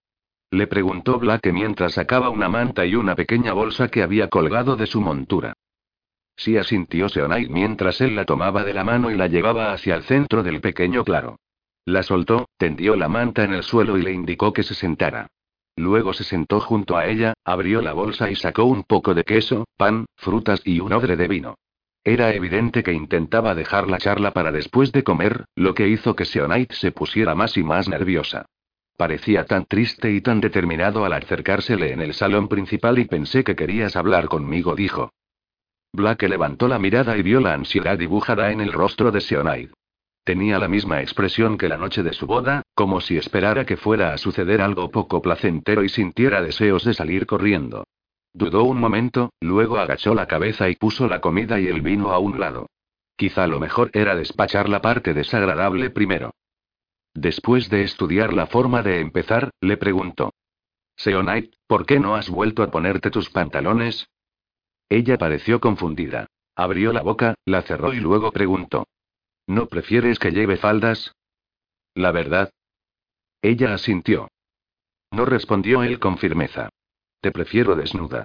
Le 0.49 0.67
preguntó 0.67 1.19
Blake 1.19 1.51
mientras 1.51 1.93
sacaba 1.93 2.29
una 2.29 2.47
manta 2.47 2.85
y 2.85 2.95
una 2.95 3.15
pequeña 3.15 3.51
bolsa 3.51 3.89
que 3.89 4.01
había 4.01 4.29
colgado 4.29 4.77
de 4.77 4.87
su 4.87 5.01
montura. 5.01 5.53
Sí 6.37 6.55
asintió 6.55 7.09
Seonai 7.09 7.49
mientras 7.49 7.99
él 7.99 8.15
la 8.15 8.23
tomaba 8.23 8.63
de 8.63 8.73
la 8.73 8.83
mano 8.83 9.09
y 9.09 9.15
la 9.15 9.27
llevaba 9.27 9.73
hacia 9.73 9.95
el 9.95 10.03
centro 10.03 10.43
del 10.43 10.61
pequeño 10.61 11.03
claro. 11.03 11.39
La 11.83 12.03
soltó, 12.03 12.47
tendió 12.57 12.95
la 12.95 13.09
manta 13.09 13.43
en 13.43 13.53
el 13.53 13.63
suelo 13.63 13.97
y 13.97 14.03
le 14.03 14.13
indicó 14.13 14.53
que 14.53 14.63
se 14.63 14.75
sentara. 14.75 15.27
luego 15.75 16.13
se 16.13 16.23
sentó 16.23 16.59
junto 16.59 16.95
a 16.97 17.07
ella, 17.07 17.33
abrió 17.43 17.81
la 17.81 17.93
bolsa 17.93 18.29
y 18.31 18.35
sacó 18.35 18.65
un 18.65 18.83
poco 18.83 19.13
de 19.13 19.23
queso, 19.23 19.67
pan, 19.77 20.05
frutas 20.15 20.61
y 20.63 20.79
un 20.79 20.93
odre 20.93 21.15
de 21.15 21.27
vino. 21.27 21.55
Era 22.03 22.33
evidente 22.33 22.83
que 22.83 22.93
intentaba 22.93 23.53
dejar 23.55 23.89
la 23.89 23.97
charla 23.97 24.31
para 24.31 24.51
después 24.51 24.91
de 24.91 25.03
comer, 25.03 25.45
lo 25.55 25.73
que 25.73 25.87
hizo 25.87 26.15
que 26.15 26.25
Seonite 26.25 26.75
se 26.75 26.91
pusiera 26.91 27.35
más 27.35 27.57
y 27.57 27.63
más 27.63 27.89
nerviosa. 27.89 28.45
Parecía 28.95 29.45
tan 29.45 29.65
triste 29.65 30.11
y 30.11 30.21
tan 30.21 30.39
determinado 30.39 31.03
al 31.03 31.13
acercársele 31.13 31.91
en 31.91 32.01
el 32.01 32.13
salón 32.13 32.47
principal 32.47 32.97
y 32.99 33.05
pensé 33.05 33.43
que 33.43 33.55
querías 33.55 33.95
hablar 33.95 34.27
conmigo, 34.27 34.75
dijo. 34.75 35.11
Black 35.97 36.21
levantó 36.21 36.67
la 36.67 36.77
mirada 36.77 37.17
y 37.17 37.23
vio 37.23 37.39
la 37.39 37.55
ansiedad 37.55 37.97
dibujada 37.97 38.51
en 38.51 38.61
el 38.61 38.71
rostro 38.71 39.11
de 39.11 39.19
Seonite. 39.19 39.73
Tenía 40.23 40.59
la 40.59 40.67
misma 40.67 41.01
expresión 41.01 41.57
que 41.57 41.67
la 41.67 41.77
noche 41.77 42.03
de 42.03 42.13
su 42.13 42.27
boda, 42.27 42.61
como 42.75 43.01
si 43.01 43.17
esperara 43.17 43.65
que 43.65 43.77
fuera 43.77 44.13
a 44.13 44.19
suceder 44.19 44.61
algo 44.61 44.91
poco 44.91 45.23
placentero 45.23 45.83
y 45.83 45.89
sintiera 45.89 46.43
deseos 46.43 46.85
de 46.85 46.93
salir 46.93 47.25
corriendo. 47.25 47.83
Dudó 48.31 48.63
un 48.65 48.79
momento, 48.79 49.31
luego 49.41 49.79
agachó 49.79 50.13
la 50.13 50.27
cabeza 50.27 50.69
y 50.69 50.75
puso 50.75 51.07
la 51.07 51.19
comida 51.19 51.59
y 51.59 51.65
el 51.65 51.81
vino 51.81 52.11
a 52.11 52.19
un 52.19 52.39
lado. 52.39 52.67
Quizá 53.15 53.47
lo 53.47 53.59
mejor 53.59 53.89
era 53.93 54.15
despachar 54.15 54.69
la 54.69 54.83
parte 54.83 55.15
desagradable 55.15 55.89
primero. 55.89 56.29
Después 57.15 57.71
de 57.71 57.81
estudiar 57.81 58.33
la 58.33 58.45
forma 58.45 58.83
de 58.83 58.99
empezar, 58.99 59.49
le 59.61 59.77
preguntó. 59.77 60.31
Seonite, 60.95 61.57
¿por 61.65 61.87
qué 61.87 61.99
no 61.99 62.13
has 62.13 62.29
vuelto 62.29 62.61
a 62.61 62.69
ponerte 62.69 63.09
tus 63.09 63.31
pantalones? 63.31 64.07
Ella 64.89 65.17
pareció 65.17 65.59
confundida. 65.59 66.27
Abrió 66.55 66.93
la 66.93 67.01
boca, 67.01 67.35
la 67.45 67.61
cerró 67.61 67.93
y 67.93 67.99
luego 67.99 68.31
preguntó. 68.31 68.87
¿No 69.45 69.67
prefieres 69.67 70.19
que 70.19 70.31
lleve 70.31 70.57
faldas? 70.57 71.13
La 71.93 72.11
verdad. 72.11 72.51
Ella 73.41 73.73
asintió. 73.73 74.27
No 75.11 75.25
respondió 75.25 75.83
él 75.83 75.99
con 75.99 76.17
firmeza. 76.17 76.69
Te 77.21 77.31
prefiero 77.31 77.75
desnuda. 77.75 78.23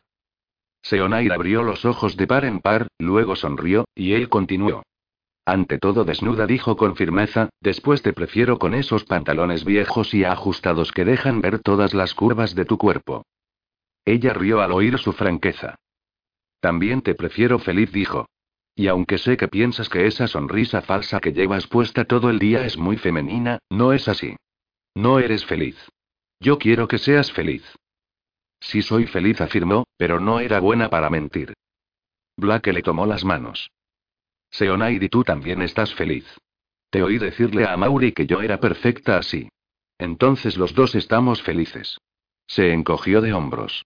Seonair 0.83 1.33
abrió 1.33 1.63
los 1.63 1.85
ojos 1.85 2.17
de 2.17 2.27
par 2.27 2.45
en 2.45 2.61
par, 2.61 2.89
luego 2.99 3.37
sonrió, 3.37 3.85
y 3.95 4.15
él 4.15 4.29
continuó. 4.29 4.83
Ante 5.45 5.79
todo 5.79 6.05
desnuda 6.05 6.47
dijo 6.47 6.77
con 6.77 6.97
firmeza, 6.97 7.51
después 7.61 8.03
te 8.03 8.13
prefiero 8.13 8.59
con 8.59 8.75
esos 8.75 9.05
pantalones 9.05 9.65
viejos 9.65 10.15
y 10.15 10.25
ajustados 10.25 10.93
que 10.93 11.05
dejan 11.05 11.41
ver 11.41 11.59
todas 11.61 11.95
las 11.95 12.15
curvas 12.15 12.55
de 12.55 12.65
tu 12.65 12.79
cuerpo. 12.79 13.25
Ella 14.05 14.35
rió 14.35 14.61
al 14.61 14.73
oír 14.73 14.99
su 14.99 15.13
franqueza. 15.13 15.77
También 16.63 17.03
te 17.03 17.17
prefiero 17.17 17.59
feliz 17.59 17.91
dijo. 17.91 18.29
Y 18.77 18.87
aunque 18.87 19.19
sé 19.19 19.37
que 19.37 19.49
piensas 19.49 19.89
que 19.89 20.07
esa 20.07 20.29
sonrisa 20.29 20.81
falsa 20.81 21.19
que 21.19 21.33
llevas 21.33 21.67
puesta 21.67 22.05
todo 22.05 22.31
el 22.31 22.39
día 22.39 22.65
es 22.65 22.79
muy 22.79 22.97
femenina, 22.97 23.59
no 23.69 23.93
es 23.93 24.07
así. 24.07 24.37
No 24.95 25.19
eres 25.19 25.45
feliz. 25.45 25.77
Yo 26.39 26.59
quiero 26.59 26.87
que 26.87 26.99
seas 26.99 27.33
feliz. 27.33 27.65
Sí 28.61 28.81
soy 28.81 29.09
feliz, 29.09 29.41
afirmó, 29.41 29.87
pero 29.97 30.21
no 30.21 30.39
era 30.39 30.61
buena 30.61 30.89
para 30.89 31.11
mentir. 31.11 31.53
Black 32.37 32.69
le 32.69 32.83
tomó 32.83 33.07
las 33.07 33.25
manos. 33.25 33.73
Seonaid 34.53 35.11
tú 35.11 35.25
también 35.25 35.63
estás 35.63 35.93
feliz. 35.93 36.25
Te 36.91 37.03
oí 37.03 37.19
decirle 37.19 37.67
a 37.67 37.77
Mauri 37.77 38.13
que 38.13 38.27
yo 38.27 38.41
era 38.41 38.61
perfecta 38.61 39.19
así. 39.19 39.49
Entonces 39.99 40.57
los 40.57 40.75
dos 40.75 40.95
estamos 40.95 41.43
felices. 41.43 41.99
Se 42.47 42.73
encogió 42.73 43.21
de 43.21 43.33
hombros. 43.33 43.85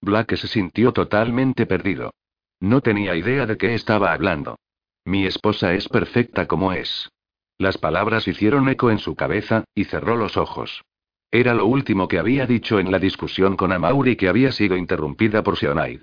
Black 0.00 0.36
se 0.36 0.48
sintió 0.48 0.92
totalmente 0.92 1.66
perdido. 1.66 2.12
No 2.60 2.80
tenía 2.80 3.14
idea 3.14 3.46
de 3.46 3.56
qué 3.56 3.74
estaba 3.74 4.12
hablando. 4.12 4.58
Mi 5.04 5.26
esposa 5.26 5.74
es 5.74 5.88
perfecta 5.88 6.46
como 6.46 6.72
es. 6.72 7.10
Las 7.58 7.78
palabras 7.78 8.28
hicieron 8.28 8.68
eco 8.68 8.90
en 8.90 8.98
su 8.98 9.16
cabeza, 9.16 9.64
y 9.74 9.84
cerró 9.84 10.16
los 10.16 10.36
ojos. 10.36 10.82
Era 11.30 11.54
lo 11.54 11.66
último 11.66 12.08
que 12.08 12.18
había 12.18 12.46
dicho 12.46 12.78
en 12.78 12.90
la 12.90 12.98
discusión 12.98 13.56
con 13.56 13.72
Amauri 13.72 14.16
que 14.16 14.28
había 14.28 14.52
sido 14.52 14.76
interrumpida 14.76 15.42
por 15.42 15.56
Sionaid. 15.56 16.00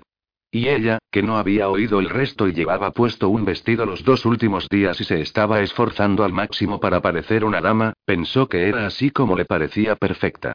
Y 0.50 0.68
ella, 0.68 0.98
que 1.10 1.22
no 1.22 1.38
había 1.38 1.68
oído 1.68 1.98
el 1.98 2.08
resto 2.08 2.46
y 2.46 2.52
llevaba 2.52 2.92
puesto 2.92 3.28
un 3.28 3.44
vestido 3.44 3.84
los 3.84 4.04
dos 4.04 4.24
últimos 4.24 4.68
días 4.68 5.00
y 5.00 5.04
se 5.04 5.20
estaba 5.20 5.60
esforzando 5.60 6.24
al 6.24 6.32
máximo 6.32 6.78
para 6.78 7.02
parecer 7.02 7.44
una 7.44 7.60
dama, 7.60 7.94
pensó 8.04 8.48
que 8.48 8.68
era 8.68 8.86
así 8.86 9.10
como 9.10 9.36
le 9.36 9.44
parecía 9.44 9.96
perfecta. 9.96 10.52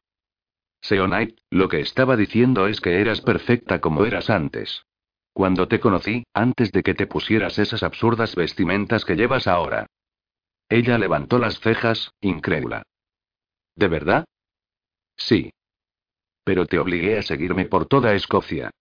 Seonite, 0.82 1.36
lo 1.52 1.70
que 1.70 1.80
estaba 1.80 2.18
diciendo 2.18 2.68
es 2.68 2.82
que 2.82 3.00
eras 3.00 3.22
perfecta 3.22 3.80
como 3.80 4.04
eras 4.04 4.30
antes. 4.30 4.84
Cuando 5.34 5.68
te 5.68 5.80
conocí, 5.80 6.24
antes 6.34 6.72
de 6.72 6.84
que 6.84 6.94
te 6.94 7.08
pusieras 7.08 7.58
esas 7.60 7.84
absurdas 7.84 8.36
vestimentas 8.36 9.06
que 9.06 9.16
llevas 9.16 9.48
ahora. 9.48 9.88
Ella 10.68 10.98
levantó 10.98 11.38
las 11.38 11.60
cejas, 11.60 12.12
incrédula. 12.20 12.84
¿De 13.76 13.88
verdad? 13.88 14.26
Sí. 15.16 15.52
Pero 16.44 16.66
te 16.66 16.80
obligué 16.80 17.20
a 17.20 17.22
seguirme 17.22 17.66
por 17.66 17.86
toda 17.86 18.14
Escocia. 18.14 18.72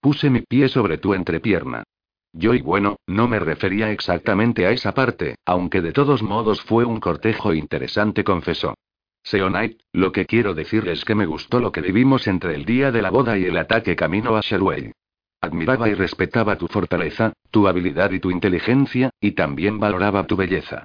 Puse 0.00 0.30
mi 0.30 0.40
pie 0.40 0.68
sobre 0.68 0.98
tu 0.98 1.14
entrepierna. 1.14 1.84
Yo 2.32 2.54
y 2.54 2.62
bueno, 2.62 2.96
no 3.06 3.28
me 3.28 3.38
refería 3.38 3.90
exactamente 3.90 4.66
a 4.66 4.70
esa 4.70 4.94
parte, 4.94 5.36
aunque 5.44 5.82
de 5.82 5.92
todos 5.92 6.22
modos 6.22 6.62
fue 6.62 6.84
un 6.84 7.00
cortejo 7.00 7.52
interesante, 7.52 8.24
confesó. 8.24 8.74
Seonite, 9.22 9.84
lo 9.92 10.12
que 10.12 10.26
quiero 10.26 10.54
decir 10.54 10.88
es 10.88 11.04
que 11.04 11.14
me 11.14 11.26
gustó 11.26 11.60
lo 11.60 11.72
que 11.72 11.82
vivimos 11.82 12.26
entre 12.26 12.54
el 12.54 12.64
día 12.64 12.90
de 12.90 13.02
la 13.02 13.10
boda 13.10 13.38
y 13.38 13.44
el 13.44 13.56
ataque 13.56 13.96
camino 13.96 14.36
a 14.36 14.40
Sherway. 14.40 14.92
Admiraba 15.40 15.88
y 15.88 15.94
respetaba 15.94 16.56
tu 16.56 16.66
fortaleza, 16.68 17.32
tu 17.50 17.66
habilidad 17.66 18.10
y 18.10 18.20
tu 18.20 18.30
inteligencia, 18.30 19.10
y 19.20 19.32
también 19.32 19.78
valoraba 19.78 20.26
tu 20.26 20.36
belleza. 20.36 20.84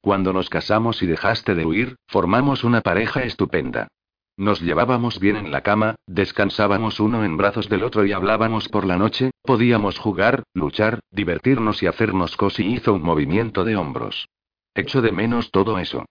Cuando 0.00 0.32
nos 0.32 0.48
casamos 0.48 1.02
y 1.02 1.06
dejaste 1.06 1.54
de 1.54 1.66
huir, 1.66 1.96
formamos 2.06 2.62
una 2.62 2.80
pareja 2.80 3.24
estupenda. 3.24 3.88
Nos 4.36 4.60
llevábamos 4.60 5.18
bien 5.18 5.36
en 5.36 5.50
la 5.50 5.62
cama, 5.62 5.96
descansábamos 6.06 7.00
uno 7.00 7.24
en 7.24 7.36
brazos 7.36 7.68
del 7.68 7.82
otro 7.82 8.04
y 8.04 8.12
hablábamos 8.12 8.68
por 8.68 8.84
la 8.84 8.98
noche, 8.98 9.30
podíamos 9.42 9.98
jugar, 9.98 10.42
luchar, 10.52 11.00
divertirnos 11.10 11.82
y 11.82 11.86
hacernos 11.86 12.36
cosas 12.36 12.60
y 12.60 12.74
hizo 12.74 12.92
un 12.92 13.02
movimiento 13.02 13.64
de 13.64 13.76
hombros. 13.76 14.28
Echo 14.74 15.00
de 15.00 15.10
menos 15.10 15.50
todo 15.50 15.78
eso. 15.78 16.04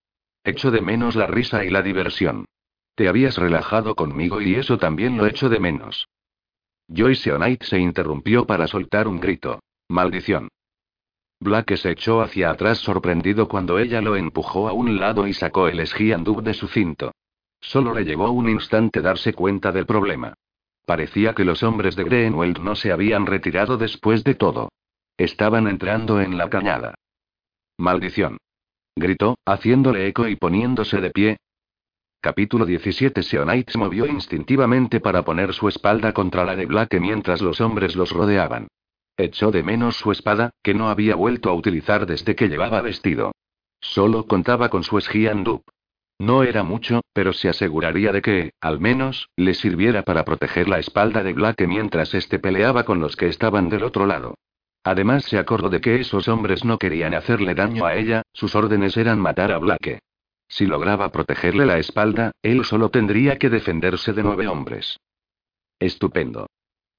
Echo 0.48 0.70
de 0.70 0.80
menos 0.80 1.16
la 1.16 1.26
risa 1.26 1.66
y 1.66 1.72
la 1.72 1.82
diversión. 1.82 2.46
Te 2.94 3.08
habías 3.08 3.36
relajado 3.36 3.96
conmigo 3.96 4.42
y 4.42 4.54
eso 4.54 4.78
también 4.78 5.18
lo 5.18 5.26
echo 5.26 5.50
de 5.50 5.60
menos. 5.60 6.08
Joyce 6.88 7.34
O'Night 7.34 7.64
se 7.64 7.80
interrumpió 7.80 8.46
para 8.46 8.68
soltar 8.68 9.08
un 9.08 9.20
grito. 9.20 9.60
Maldición. 9.90 10.50
Black 11.40 11.76
se 11.78 11.90
echó 11.90 12.22
hacia 12.22 12.52
atrás 12.52 12.78
sorprendido 12.78 13.48
cuando 13.48 13.80
ella 13.80 14.02
lo 14.02 14.16
empujó 14.16 14.70
a 14.70 14.74
un 14.74 15.00
lado 15.00 15.28
y 15.28 15.34
sacó 15.34 15.68
el 15.68 15.80
esgiandub 15.80 16.44
de 16.44 16.54
su 16.54 16.68
cinto. 16.68 17.12
Solo 17.60 17.96
le 17.96 18.06
llevó 18.06 18.30
un 18.30 18.48
instante 18.48 19.02
darse 19.02 19.34
cuenta 19.34 19.72
del 19.72 19.88
problema. 19.88 20.36
Parecía 20.86 21.34
que 21.34 21.44
los 21.44 21.64
hombres 21.64 21.96
de 21.96 22.04
Greenwald 22.04 22.60
no 22.60 22.76
se 22.76 22.92
habían 22.92 23.26
retirado 23.26 23.78
después 23.78 24.24
de 24.24 24.36
todo. 24.36 24.70
Estaban 25.18 25.68
entrando 25.68 26.22
en 26.22 26.38
la 26.38 26.52
cañada. 26.52 26.94
Maldición. 27.78 28.38
Gritó, 28.96 29.38
haciéndole 29.46 30.08
eco 30.08 30.28
y 30.28 30.36
poniéndose 30.36 31.02
de 31.02 31.12
pie, 31.12 31.38
Capítulo 32.26 32.66
17 32.66 33.22
Seonite 33.22 33.72
se 33.72 33.78
movió 33.78 34.08
instintivamente 34.08 35.00
para 35.00 35.24
poner 35.24 35.54
su 35.54 35.68
espalda 35.68 36.12
contra 36.12 36.44
la 36.44 36.56
de 36.56 36.66
Black 36.66 37.00
mientras 37.00 37.40
los 37.40 37.62
hombres 37.62 37.96
los 37.96 38.10
rodeaban. 38.10 38.68
Echó 39.16 39.52
de 39.52 39.62
menos 39.62 39.98
su 39.98 40.12
espada, 40.12 40.50
que 40.64 40.74
no 40.74 40.90
había 40.90 41.14
vuelto 41.14 41.52
a 41.52 41.54
utilizar 41.54 42.08
desde 42.08 42.36
que 42.36 42.48
llevaba 42.48 42.82
vestido. 42.82 43.32
Solo 43.80 44.26
contaba 44.26 44.70
con 44.70 44.84
su 44.84 44.98
esgiandub. 44.98 45.62
No 46.18 46.42
era 46.42 46.64
mucho, 46.64 47.02
pero 47.14 47.32
se 47.32 47.48
aseguraría 47.48 48.12
de 48.12 48.24
que, 48.24 48.54
al 48.60 48.80
menos, 48.80 49.30
le 49.36 49.54
sirviera 49.54 50.02
para 50.02 50.26
proteger 50.26 50.68
la 50.68 50.80
espalda 50.80 51.22
de 51.22 51.34
Black 51.34 51.62
mientras 51.68 52.16
éste 52.16 52.40
peleaba 52.40 52.86
con 52.86 53.00
los 53.02 53.16
que 53.16 53.28
estaban 53.28 53.70
del 53.70 53.84
otro 53.84 54.08
lado. 54.08 54.34
Además 54.86 55.26
se 55.26 55.40
acordó 55.40 55.70
de 55.70 55.82
que 55.82 56.00
esos 56.00 56.28
hombres 56.28 56.64
no 56.64 56.78
querían 56.78 57.16
hacerle 57.16 57.56
daño 57.56 57.88
a 57.88 57.96
ella, 57.96 58.22
sus 58.34 58.54
órdenes 58.54 58.96
eran 58.98 59.20
matar 59.20 59.52
a 59.52 59.58
Black. 59.58 59.98
Si 60.48 60.68
lograba 60.68 61.12
protegerle 61.12 61.66
la 61.66 61.80
espalda, 61.80 62.32
él 62.44 62.64
solo 62.66 62.90
tendría 62.92 63.40
que 63.40 63.50
defenderse 63.50 64.14
de 64.14 64.22
nueve 64.22 64.48
hombres. 64.48 65.00
Estupendo. 65.80 66.46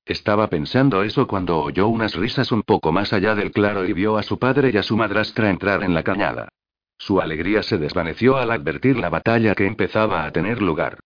Estaba 0.05 0.49
pensando 0.49 1.05
eso 1.05 1.29
cuando 1.29 1.59
oyó 1.59 1.87
unas 1.87 2.17
risas 2.17 2.51
un 2.51 2.65
poco 2.65 2.91
más 2.91 3.13
allá 3.13 3.37
del 3.37 3.53
claro 3.53 3.85
y 3.85 3.93
vio 3.93 4.19
a 4.19 4.25
su 4.25 4.37
padre 4.37 4.73
y 4.75 4.77
a 4.79 4.83
su 4.83 4.97
madrastra 4.97 5.49
entrar 5.49 5.85
en 5.85 5.95
la 5.95 6.03
cañada. 6.03 6.49
Su 6.99 7.21
alegría 7.21 7.63
se 7.63 7.79
desvaneció 7.79 8.37
al 8.37 8.51
advertir 8.51 8.99
la 8.99 9.11
batalla 9.11 9.55
que 9.55 9.67
empezaba 9.67 10.25
a 10.25 10.33
tener 10.33 10.61
lugar. 10.61 10.99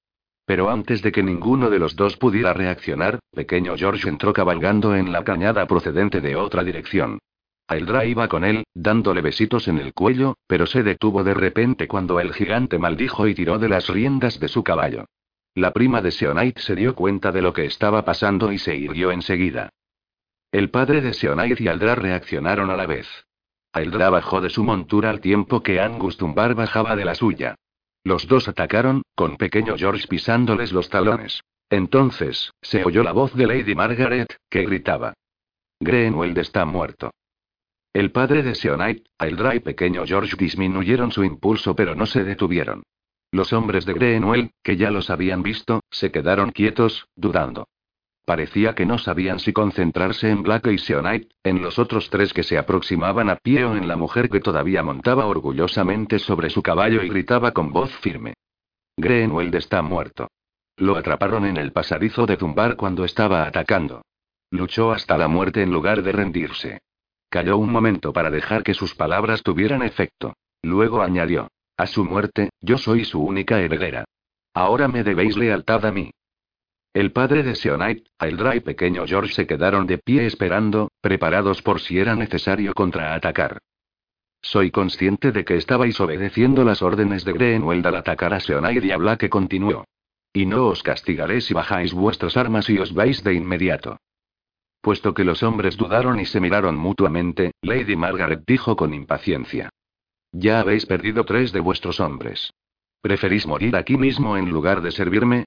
Pero 0.50 0.68
antes 0.68 1.00
de 1.00 1.12
que 1.12 1.22
ninguno 1.22 1.70
de 1.70 1.78
los 1.78 1.94
dos 1.94 2.16
pudiera 2.16 2.52
reaccionar, 2.52 3.20
pequeño 3.32 3.76
George 3.76 4.08
entró 4.08 4.32
cabalgando 4.32 4.96
en 4.96 5.12
la 5.12 5.22
cañada 5.22 5.64
procedente 5.68 6.20
de 6.20 6.34
otra 6.34 6.64
dirección. 6.64 7.20
Aildra 7.68 8.04
iba 8.04 8.26
con 8.26 8.44
él, 8.44 8.64
dándole 8.74 9.20
besitos 9.20 9.68
en 9.68 9.78
el 9.78 9.94
cuello, 9.94 10.34
pero 10.48 10.66
se 10.66 10.82
detuvo 10.82 11.22
de 11.22 11.34
repente 11.34 11.86
cuando 11.86 12.18
el 12.18 12.34
gigante 12.34 12.80
maldijo 12.80 13.28
y 13.28 13.34
tiró 13.36 13.60
de 13.60 13.68
las 13.68 13.86
riendas 13.86 14.40
de 14.40 14.48
su 14.48 14.64
caballo. 14.64 15.04
La 15.54 15.70
prima 15.70 16.02
de 16.02 16.10
Seonite 16.10 16.60
se 16.60 16.74
dio 16.74 16.96
cuenta 16.96 17.30
de 17.30 17.42
lo 17.42 17.52
que 17.52 17.66
estaba 17.66 18.04
pasando 18.04 18.50
y 18.50 18.58
se 18.58 18.74
irguió 18.74 19.12
enseguida. 19.12 19.68
El 20.50 20.70
padre 20.70 21.00
de 21.00 21.12
Seonite 21.14 21.62
y 21.62 21.68
Aldra 21.68 21.94
reaccionaron 21.94 22.70
a 22.70 22.76
la 22.76 22.86
vez. 22.86 23.06
Aildra 23.72 24.10
bajó 24.10 24.40
de 24.40 24.50
su 24.50 24.64
montura 24.64 25.10
al 25.10 25.20
tiempo 25.20 25.62
que 25.62 25.78
Angus 25.78 26.16
Tumbar 26.16 26.56
bajaba 26.56 26.96
de 26.96 27.04
la 27.04 27.14
suya. 27.14 27.54
Los 28.04 28.26
dos 28.26 28.48
atacaron, 28.48 29.02
con 29.14 29.36
pequeño 29.36 29.76
George 29.76 30.06
pisándoles 30.08 30.72
los 30.72 30.88
talones. 30.88 31.42
Entonces, 31.68 32.52
se 32.62 32.84
oyó 32.84 33.02
la 33.02 33.12
voz 33.12 33.34
de 33.34 33.46
Lady 33.46 33.74
Margaret, 33.74 34.36
que 34.48 34.64
gritaba. 34.64 35.14
Greenwald 35.80 36.36
está 36.38 36.64
muerto. 36.64 37.10
El 37.92 38.12
padre 38.12 38.42
de 38.42 38.54
Seonite, 38.54 39.04
Aildra 39.18 39.54
y 39.54 39.60
pequeño 39.60 40.04
George 40.06 40.36
disminuyeron 40.38 41.10
su 41.10 41.24
impulso 41.24 41.74
pero 41.74 41.94
no 41.94 42.06
se 42.06 42.24
detuvieron. 42.24 42.82
Los 43.32 43.52
hombres 43.52 43.84
de 43.84 43.94
Greenwell, 43.94 44.50
que 44.62 44.76
ya 44.76 44.90
los 44.90 45.10
habían 45.10 45.42
visto, 45.42 45.80
se 45.90 46.10
quedaron 46.10 46.50
quietos, 46.50 47.06
dudando. 47.16 47.66
Parecía 48.24 48.74
que 48.74 48.86
no 48.86 48.98
sabían 48.98 49.40
si 49.40 49.52
concentrarse 49.52 50.30
en 50.30 50.42
Black 50.42 50.66
y 50.68 50.78
Seonite, 50.78 51.28
en 51.42 51.62
los 51.62 51.78
otros 51.78 52.10
tres 52.10 52.32
que 52.32 52.42
se 52.42 52.58
aproximaban 52.58 53.30
a 53.30 53.36
pie 53.36 53.64
o 53.64 53.76
en 53.76 53.88
la 53.88 53.96
mujer 53.96 54.28
que 54.28 54.40
todavía 54.40 54.82
montaba 54.82 55.26
orgullosamente 55.26 56.18
sobre 56.18 56.50
su 56.50 56.62
caballo 56.62 57.02
y 57.02 57.08
gritaba 57.08 57.52
con 57.52 57.72
voz 57.72 57.90
firme. 57.98 58.34
Greenwald 58.96 59.54
está 59.54 59.82
muerto. 59.82 60.28
Lo 60.76 60.96
atraparon 60.96 61.44
en 61.46 61.56
el 61.56 61.72
pasadizo 61.72 62.26
de 62.26 62.36
Zumbar 62.36 62.76
cuando 62.76 63.04
estaba 63.04 63.46
atacando. 63.46 64.02
Luchó 64.50 64.92
hasta 64.92 65.16
la 65.16 65.28
muerte 65.28 65.62
en 65.62 65.70
lugar 65.70 66.02
de 66.02 66.12
rendirse. 66.12 66.80
Calló 67.28 67.58
un 67.58 67.70
momento 67.70 68.12
para 68.12 68.30
dejar 68.30 68.62
que 68.62 68.74
sus 68.74 68.94
palabras 68.94 69.42
tuvieran 69.42 69.82
efecto. 69.82 70.34
Luego 70.62 71.02
añadió. 71.02 71.48
A 71.76 71.86
su 71.86 72.04
muerte, 72.04 72.50
yo 72.60 72.76
soy 72.76 73.04
su 73.04 73.22
única 73.22 73.60
heredera. 73.60 74.04
Ahora 74.52 74.88
me 74.88 75.02
debéis 75.02 75.36
lealtad 75.36 75.86
a 75.86 75.92
mí. 75.92 76.10
El 76.92 77.12
padre 77.12 77.44
de 77.44 77.54
Seonite, 77.54 78.10
Aildra 78.18 78.56
y 78.56 78.60
pequeño 78.60 79.06
George 79.06 79.32
se 79.32 79.46
quedaron 79.46 79.86
de 79.86 79.98
pie 79.98 80.26
esperando, 80.26 80.90
preparados 81.00 81.62
por 81.62 81.80
si 81.80 82.00
era 82.00 82.16
necesario 82.16 82.74
contraatacar. 82.74 83.58
Soy 84.42 84.72
consciente 84.72 85.30
de 85.30 85.44
que 85.44 85.56
estabais 85.56 86.00
obedeciendo 86.00 86.64
las 86.64 86.82
órdenes 86.82 87.24
de 87.24 87.32
Greenwald 87.32 87.86
al 87.86 87.94
atacar 87.94 88.34
a 88.34 88.40
Seonite 88.40 88.86
y 88.86 88.90
a 88.90 89.16
que 89.16 89.30
continuó. 89.30 89.84
Y 90.32 90.46
no 90.46 90.66
os 90.66 90.82
castigaré 90.82 91.40
si 91.40 91.54
bajáis 91.54 91.92
vuestras 91.92 92.36
armas 92.36 92.68
y 92.68 92.78
os 92.78 92.92
vais 92.92 93.22
de 93.22 93.34
inmediato. 93.34 93.96
Puesto 94.80 95.14
que 95.14 95.24
los 95.24 95.44
hombres 95.44 95.76
dudaron 95.76 96.18
y 96.18 96.26
se 96.26 96.40
miraron 96.40 96.76
mutuamente, 96.76 97.52
Lady 97.62 97.94
Margaret 97.94 98.42
dijo 98.44 98.74
con 98.74 98.94
impaciencia. 98.94 99.68
Ya 100.32 100.58
habéis 100.60 100.86
perdido 100.86 101.24
tres 101.24 101.52
de 101.52 101.60
vuestros 101.60 102.00
hombres. 102.00 102.52
¿Preferís 103.00 103.46
morir 103.46 103.76
aquí 103.76 103.96
mismo 103.96 104.36
en 104.36 104.50
lugar 104.50 104.80
de 104.80 104.90
servirme? 104.90 105.44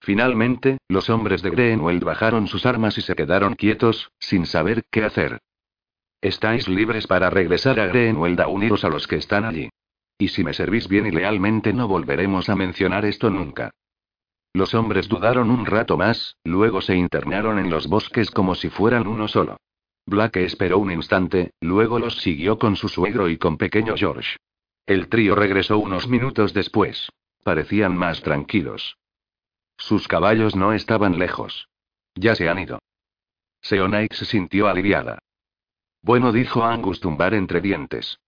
Finalmente, 0.00 0.78
los 0.88 1.10
hombres 1.10 1.42
de 1.42 1.50
Greenwald 1.50 2.04
bajaron 2.04 2.46
sus 2.46 2.66
armas 2.66 2.96
y 2.98 3.02
se 3.02 3.14
quedaron 3.14 3.54
quietos, 3.54 4.10
sin 4.18 4.46
saber 4.46 4.84
qué 4.90 5.04
hacer. 5.04 5.40
Estáis 6.20 6.68
libres 6.68 7.06
para 7.06 7.30
regresar 7.30 7.78
a 7.80 7.86
Greenwald 7.86 8.40
a 8.40 8.48
uniros 8.48 8.84
a 8.84 8.88
los 8.88 9.06
que 9.06 9.16
están 9.16 9.44
allí. 9.44 9.68
Y 10.18 10.28
si 10.28 10.44
me 10.44 10.54
servís 10.54 10.88
bien 10.88 11.06
y 11.06 11.10
lealmente 11.10 11.72
no 11.72 11.88
volveremos 11.88 12.48
a 12.48 12.56
mencionar 12.56 13.04
esto 13.04 13.30
nunca. 13.30 13.70
Los 14.54 14.72
hombres 14.74 15.08
dudaron 15.08 15.50
un 15.50 15.66
rato 15.66 15.98
más, 15.98 16.36
luego 16.42 16.80
se 16.80 16.96
internaron 16.96 17.58
en 17.58 17.68
los 17.68 17.88
bosques 17.88 18.30
como 18.30 18.54
si 18.54 18.70
fueran 18.70 19.06
uno 19.06 19.28
solo. 19.28 19.58
Black 20.06 20.36
esperó 20.36 20.78
un 20.78 20.92
instante, 20.92 21.50
luego 21.60 21.98
los 21.98 22.22
siguió 22.22 22.58
con 22.58 22.76
su 22.76 22.88
suegro 22.88 23.28
y 23.28 23.36
con 23.36 23.58
pequeño 23.58 23.94
George. 23.96 24.36
El 24.86 25.08
trío 25.08 25.34
regresó 25.34 25.78
unos 25.78 26.08
minutos 26.08 26.54
después. 26.54 27.10
Parecían 27.42 27.96
más 27.96 28.22
tranquilos. 28.22 28.96
Sus 29.76 30.08
caballos 30.08 30.56
no 30.56 30.72
estaban 30.72 31.18
lejos. 31.18 31.68
Ya 32.14 32.34
se 32.34 32.48
han 32.48 32.58
ido. 32.58 32.78
Seonaik 33.60 34.12
se 34.14 34.24
sintió 34.24 34.68
aliviada. 34.68 35.18
Bueno, 36.02 36.32
dijo 36.32 36.62
Angus 36.64 37.00
tumbar 37.00 37.34
entre 37.34 37.60
dientes. 37.60 38.18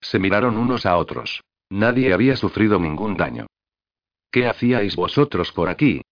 Se 0.00 0.18
miraron 0.18 0.56
unos 0.56 0.86
a 0.86 0.96
otros. 0.96 1.42
Nadie 1.70 2.12
había 2.12 2.36
sufrido 2.36 2.78
ningún 2.78 3.16
daño. 3.16 3.46
¿Qué 4.30 4.46
hacíais 4.46 4.94
vosotros 4.94 5.52
por 5.52 5.68
aquí? 5.68 6.02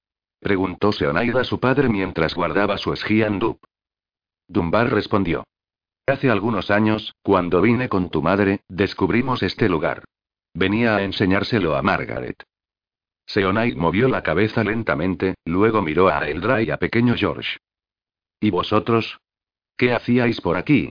preguntó 0.41 0.93
Seonaida 0.93 1.41
a 1.41 1.45
su 1.45 1.61
padre 1.61 1.89
mientras 1.89 2.35
guardaba 2.35 2.79
su 2.79 2.93
Dup. 3.39 3.59
Dunbar 4.49 4.91
respondió. 4.91 5.45
Hace 6.07 6.31
algunos 6.31 6.71
años, 6.71 7.15
cuando 7.23 7.61
vine 7.61 7.89
con 7.89 8.11
tu 8.11 8.23
madre, 8.23 8.61
descubrimos 8.69 9.43
este 9.43 9.69
lugar. 9.69 10.05
Venía 10.55 10.97
a 10.97 11.03
enseñárselo 11.03 11.77
a 11.77 11.83
Margaret. 11.83 12.43
Seonai 13.27 13.75
movió 13.75 14.09
la 14.09 14.23
cabeza 14.23 14.63
lentamente, 14.63 15.35
luego 15.45 15.83
miró 15.83 16.09
a 16.09 16.27
Eldra 16.29 16.63
y 16.63 16.71
a 16.71 16.79
pequeño 16.79 17.15
George. 17.17 17.59
¿Y 18.41 18.51
vosotros? 18.51 19.19
¿Qué 19.77 19.93
hacíais 19.93 20.41
por 20.41 20.57
aquí? 20.57 20.89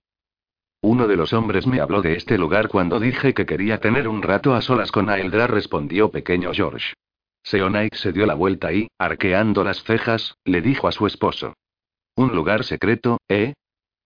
Uno 0.81 1.07
de 1.07 1.15
los 1.15 1.33
hombres 1.33 1.65
me 1.65 1.79
habló 1.79 2.01
de 2.01 2.15
este 2.15 2.37
lugar 2.37 2.67
cuando 2.67 2.99
dije 2.99 3.33
que 3.33 3.45
quería 3.45 3.79
tener 3.79 4.07
un 4.07 4.21
rato 4.21 4.53
a 4.53 4.61
solas 4.61 4.91
con 4.91 5.09
Aeldra, 5.09 5.47
respondió 5.47 6.11
pequeño 6.11 6.51
George. 6.53 6.93
Seonaik 7.41 7.95
se 7.95 8.11
dio 8.11 8.25
la 8.25 8.35
vuelta 8.35 8.73
y, 8.73 8.89
arqueando 8.99 9.63
las 9.63 9.83
cejas, 9.83 10.37
le 10.43 10.61
dijo 10.61 10.87
a 10.87 10.91
su 10.91 11.07
esposo. 11.07 11.55
¿Un 12.15 12.35
lugar 12.35 12.63
secreto, 12.63 13.19
eh? 13.27 13.53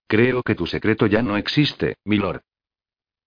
Creo 0.07 0.41
que 0.43 0.55
tu 0.55 0.67
secreto 0.67 1.05
ya 1.05 1.21
no 1.21 1.37
existe, 1.37 1.95
milord. 2.05 2.41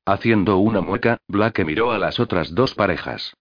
Haciendo 0.04 0.58
una 0.58 0.80
mueca, 0.80 1.18
Black 1.28 1.64
miró 1.64 1.92
a 1.92 1.98
las 1.98 2.20
otras 2.20 2.54
dos 2.54 2.74
parejas. 2.74 3.34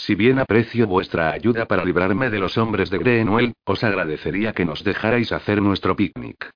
Si 0.00 0.14
bien 0.14 0.38
aprecio 0.38 0.86
vuestra 0.86 1.30
ayuda 1.30 1.66
para 1.66 1.84
librarme 1.84 2.30
de 2.30 2.38
los 2.38 2.56
hombres 2.56 2.88
de 2.88 2.96
Greenwell, 2.96 3.52
os 3.66 3.84
agradecería 3.84 4.54
que 4.54 4.64
nos 4.64 4.82
dejarais 4.82 5.30
hacer 5.30 5.60
nuestro 5.60 5.94
picnic. 5.94 6.50